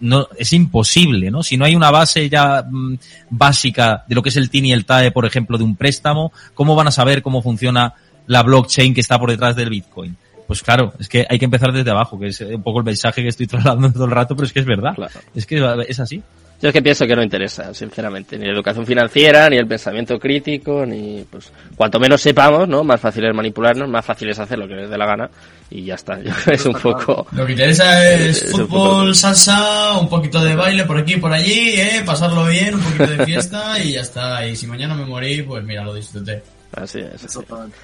no, 0.00 0.28
es 0.36 0.52
imposible, 0.52 1.30
¿no? 1.30 1.42
Si 1.42 1.56
no 1.56 1.64
hay 1.64 1.76
una 1.76 1.90
base 1.90 2.28
ya 2.28 2.64
mm, 2.68 2.94
básica 3.30 4.04
de 4.06 4.14
lo 4.14 4.22
que 4.22 4.28
es 4.28 4.36
el 4.36 4.50
TIN 4.50 4.66
y 4.66 4.72
el 4.72 4.84
TAE, 4.84 5.12
por 5.12 5.24
ejemplo, 5.24 5.56
de 5.56 5.64
un 5.64 5.76
préstamo, 5.76 6.32
¿cómo 6.54 6.74
van 6.74 6.88
a 6.88 6.90
saber 6.90 7.22
cómo 7.22 7.42
funciona 7.42 7.94
la 8.26 8.42
blockchain 8.42 8.92
que 8.92 9.00
está 9.00 9.18
por 9.18 9.30
detrás 9.30 9.54
del 9.56 9.70
Bitcoin? 9.70 10.16
Pues 10.46 10.62
claro, 10.62 10.92
es 10.98 11.08
que 11.08 11.26
hay 11.28 11.38
que 11.38 11.44
empezar 11.46 11.72
desde 11.72 11.90
abajo, 11.90 12.18
que 12.18 12.26
es 12.28 12.40
un 12.40 12.62
poco 12.62 12.80
el 12.80 12.84
mensaje 12.84 13.22
que 13.22 13.28
estoy 13.28 13.46
trasladando 13.48 13.90
todo 13.92 14.04
el 14.04 14.10
rato, 14.10 14.34
pero 14.36 14.46
es 14.46 14.52
que 14.52 14.60
es 14.60 14.66
verdad. 14.66 14.94
Claro. 14.94 15.12
Es 15.34 15.46
que 15.46 15.84
es 15.88 16.00
así. 16.00 16.22
Yo 16.62 16.68
es 16.68 16.72
que 16.72 16.80
pienso 16.82 17.04
que 17.06 17.16
no 17.16 17.22
interesa, 17.22 17.74
sinceramente, 17.74 18.38
ni 18.38 18.46
la 18.46 18.52
educación 18.52 18.86
financiera, 18.86 19.50
ni 19.50 19.56
el 19.56 19.66
pensamiento 19.66 20.18
crítico, 20.18 20.86
ni 20.86 21.26
pues 21.28 21.52
cuanto 21.76 21.98
menos 21.98 22.22
sepamos, 22.22 22.66
¿no? 22.68 22.84
Más 22.84 23.00
fácil 23.00 23.24
es 23.26 23.34
manipularnos, 23.34 23.88
más 23.88 24.04
fácil 24.04 24.30
es 24.30 24.38
hacer 24.38 24.58
lo 24.58 24.68
que 24.68 24.74
les 24.74 24.88
dé 24.88 24.96
la 24.96 25.04
gana 25.04 25.28
y 25.68 25.84
ya 25.84 25.94
está. 25.96 26.16
Yo 26.22 26.30
creo 26.32 26.44
que 26.44 26.54
es 26.54 26.64
un 26.64 26.74
poco 26.74 27.26
Lo 27.32 27.44
que 27.44 27.52
interesa 27.52 28.08
es 28.14 28.42
Es 28.44 28.54
un 28.54 28.68
fútbol, 28.68 28.68
poco- 29.02 29.14
salsa, 29.14 29.98
un 29.98 30.08
poquito 30.08 30.42
de 30.42 30.54
baile 30.54 30.84
por 30.84 30.96
aquí 30.96 31.14
y 31.14 31.18
por 31.18 31.32
allí, 31.32 31.72
¿eh? 31.80 32.02
pasarlo 32.06 32.46
bien, 32.46 32.76
un 32.76 32.80
poquito 32.80 33.06
de 33.08 33.26
fiesta 33.26 33.78
y 33.84 33.92
ya 33.94 34.00
está. 34.02 34.46
Y 34.46 34.54
si 34.56 34.66
mañana 34.66 34.94
me 34.94 35.04
morí, 35.04 35.42
pues 35.42 35.62
mira, 35.64 35.82
lo 35.84 35.92
disfruté. 35.92 36.40
así 36.72 37.00
es. 37.00 37.24
así. 37.24 37.40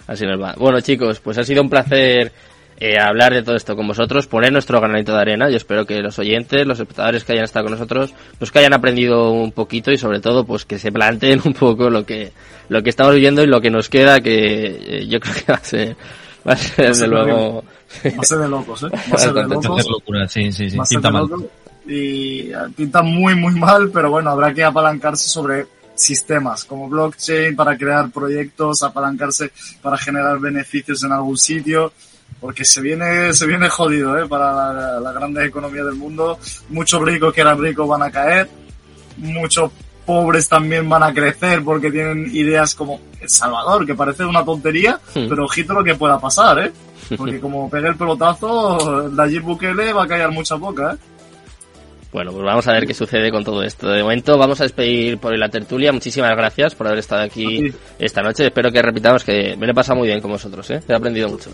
Así 0.06 0.24
nos 0.24 0.40
va. 0.40 0.54
Bueno, 0.56 0.80
chicos, 0.80 1.18
pues 1.20 1.36
ha 1.38 1.44
sido 1.44 1.60
un 1.60 1.68
placer 1.68 2.32
eh, 2.80 2.98
hablar 2.98 3.34
de 3.34 3.42
todo 3.42 3.56
esto 3.56 3.76
con 3.76 3.86
vosotros, 3.86 4.26
poner 4.26 4.52
nuestro 4.52 4.80
granito 4.80 5.12
de 5.14 5.20
arena. 5.20 5.50
Yo 5.50 5.56
espero 5.58 5.84
que 5.84 6.00
los 6.00 6.18
oyentes, 6.18 6.66
los 6.66 6.80
espectadores 6.80 7.24
que 7.24 7.32
hayan 7.32 7.44
estado 7.44 7.66
con 7.66 7.72
nosotros, 7.72 8.14
pues 8.38 8.50
que 8.50 8.58
hayan 8.58 8.72
aprendido 8.72 9.30
un 9.32 9.52
poquito 9.52 9.92
y 9.92 9.98
sobre 9.98 10.20
todo, 10.20 10.44
pues 10.46 10.64
que 10.64 10.78
se 10.78 10.90
planteen 10.90 11.42
un 11.44 11.52
poco 11.52 11.90
lo 11.90 12.04
que 12.06 12.32
lo 12.70 12.82
que 12.82 12.90
estamos 12.90 13.14
viviendo 13.14 13.42
y 13.42 13.46
lo 13.46 13.60
que 13.60 13.70
nos 13.70 13.88
queda, 13.88 14.20
que 14.20 15.00
eh, 15.00 15.06
yo 15.08 15.20
creo 15.20 15.34
que 15.34 15.52
va 15.52 15.58
a 15.58 15.64
ser, 15.64 15.96
va 16.48 16.52
a 16.52 16.56
ser 16.56 16.88
desde 16.88 17.06
luego. 17.06 17.64
Va 18.06 18.20
a 18.20 18.24
ser 18.24 18.38
de 18.38 18.48
locos, 18.48 18.82
¿eh? 18.84 18.88
Va 18.92 19.14
a 19.14 19.18
ser 19.18 19.32
de 19.32 19.42
locos. 19.46 19.86
Locura, 19.88 20.28
sí, 20.28 20.52
sí, 20.52 20.70
sí. 20.70 20.76
Va 20.76 20.84
a 20.84 20.86
ser 20.86 20.96
Pinta 20.96 21.08
de 21.08 21.12
mal. 21.12 21.22
locos. 21.28 21.46
Y 21.86 22.40
eh, 22.50 22.54
pinta 22.76 23.02
muy, 23.02 23.34
muy 23.34 23.54
mal, 23.54 23.90
pero 23.92 24.10
bueno, 24.10 24.30
habrá 24.30 24.54
que 24.54 24.62
apalancarse 24.62 25.28
sobre 25.28 25.66
sistemas 25.94 26.64
como 26.64 26.88
blockchain 26.88 27.54
para 27.54 27.76
crear 27.76 28.10
proyectos, 28.10 28.82
apalancarse 28.82 29.50
para 29.82 29.98
generar 29.98 30.38
beneficios 30.38 31.02
en 31.04 31.12
algún 31.12 31.36
sitio, 31.36 31.92
porque 32.38 32.64
se 32.64 32.80
viene, 32.80 33.32
se 33.34 33.46
viene 33.46 33.68
jodido, 33.68 34.18
¿eh? 34.18 34.26
Para 34.28 34.72
la, 34.72 35.00
la 35.00 35.12
grande 35.12 35.44
economía 35.46 35.84
del 35.84 35.94
mundo. 35.94 36.38
Muchos 36.68 37.00
ricos 37.02 37.32
que 37.34 37.40
eran 37.40 37.60
ricos 37.60 37.88
van 37.88 38.02
a 38.02 38.10
caer, 38.10 38.48
muchos 39.16 39.70
pobres 40.06 40.48
también 40.48 40.88
van 40.88 41.02
a 41.02 41.12
crecer 41.14 41.62
porque 41.62 41.90
tienen 41.90 42.28
ideas 42.34 42.74
como 42.74 43.00
El 43.20 43.28
Salvador, 43.28 43.86
que 43.86 43.94
parece 43.94 44.24
una 44.24 44.44
tontería, 44.44 44.98
Hmm. 45.14 45.28
pero 45.28 45.44
ojito 45.44 45.72
lo 45.74 45.84
que 45.84 45.94
pueda 45.94 46.18
pasar, 46.18 46.58
¿eh? 46.58 46.72
Porque 47.16 47.40
como 47.40 47.68
pegue 47.68 47.88
el 47.88 47.96
pelotazo, 47.96 49.08
Nayib 49.10 49.42
Bukele 49.42 49.92
va 49.92 50.04
a 50.04 50.06
callar 50.06 50.30
mucha 50.30 50.54
boca, 50.54 50.92
¿eh? 50.94 50.96
Bueno, 52.12 52.32
pues 52.32 52.44
vamos 52.44 52.66
a 52.66 52.72
ver 52.72 52.86
qué 52.86 52.94
sucede 52.94 53.30
con 53.30 53.44
todo 53.44 53.62
esto. 53.62 53.88
De 53.88 54.02
momento 54.02 54.36
vamos 54.38 54.60
a 54.60 54.64
despedir 54.64 55.18
por 55.18 55.36
la 55.38 55.48
tertulia. 55.48 55.92
Muchísimas 55.92 56.36
gracias 56.36 56.74
por 56.74 56.86
haber 56.88 56.98
estado 57.00 57.22
aquí 57.22 57.72
esta 58.00 58.20
noche. 58.22 58.46
Espero 58.46 58.70
que 58.72 58.82
repitamos 58.82 59.22
que 59.24 59.56
me 59.56 59.66
lo 59.66 59.72
he 59.72 59.74
pasado 59.74 59.98
muy 59.98 60.08
bien 60.08 60.20
con 60.20 60.30
vosotros, 60.32 60.68
¿eh? 60.70 60.80
He 60.88 60.94
aprendido 60.94 61.28
mucho. 61.28 61.50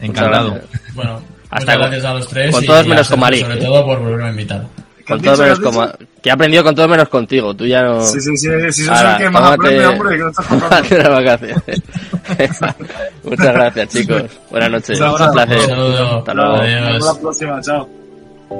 Encantado. 0.00 0.60
Bueno, 0.94 1.20
Hasta 1.50 1.56
muchas 1.60 1.74
con- 1.76 1.80
gracias 1.82 2.04
a 2.04 2.14
los 2.14 2.28
tres. 2.28 2.54
con 2.54 2.64
y 2.64 2.66
todos 2.66 2.86
menos 2.86 3.08
con 3.08 3.20
Mari. 3.20 3.40
Sobre 3.40 3.56
todo 3.56 3.84
por 3.84 3.98
volverme 4.00 4.26
a 4.26 4.30
invitar. 4.30 4.64
Con 5.06 5.20
todo 5.20 5.32
dicho? 5.32 5.42
menos 5.42 5.58
¿Qué 5.58 5.66
has 5.68 5.74
como, 5.74 5.86
dicho? 5.86 5.98
que 6.22 6.30
ha 6.30 6.34
aprendido 6.34 6.62
con 6.64 6.74
todo 6.74 6.88
menos 6.88 7.08
contigo. 7.08 7.54
Tú 7.54 7.66
ya 7.66 7.82
no. 7.82 8.00
Sí, 8.02 8.20
sí, 8.20 8.36
sí, 8.36 8.48
sí, 8.70 8.82
eso 8.82 8.92
Ahora, 8.92 9.12
el 9.16 9.18
que 9.22 9.30
más 9.30 9.52
aprende, 9.52 9.86
hombre, 9.86 10.16
que 10.16 10.22
no 10.22 10.30
estás 10.30 10.46
contando. 10.48 10.76
tómate 10.76 10.94
unas 10.94 11.08
vacaciones. 11.10 11.82
Muchas 13.24 13.52
gracias, 13.54 13.88
chicos. 13.88 14.22
Buenas 14.50 14.70
noches. 14.70 15.00
Un 15.00 15.06
Un 15.08 15.32
placer. 15.32 15.60
saludo. 15.62 16.18
Hasta 16.18 16.34
luego. 16.34 16.54
Hasta 16.56 17.12
la 17.14 17.20
próxima, 17.20 17.60
chao. 17.60 17.88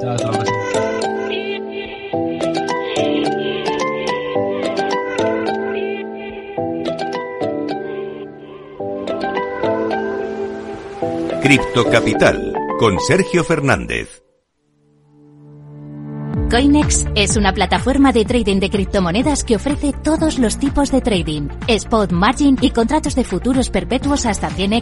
Chao, 0.00 0.10
hasta 0.14 0.79
Cripto 11.50 11.84
Capital 11.90 12.54
con 12.78 13.00
Sergio 13.00 13.42
Fernández. 13.42 14.22
Coinex 16.48 17.06
es 17.16 17.36
una 17.36 17.52
plataforma 17.52 18.12
de 18.12 18.24
trading 18.24 18.60
de 18.60 18.70
criptomonedas 18.70 19.42
que 19.42 19.56
ofrece 19.56 19.92
todos 19.92 20.38
los 20.38 20.58
tipos 20.58 20.92
de 20.92 21.00
trading, 21.00 21.48
spot, 21.66 22.12
margin 22.12 22.56
y 22.60 22.70
contratos 22.70 23.16
de 23.16 23.24
futuros 23.24 23.68
perpetuos 23.68 24.26
hasta 24.26 24.48
100x 24.48 24.78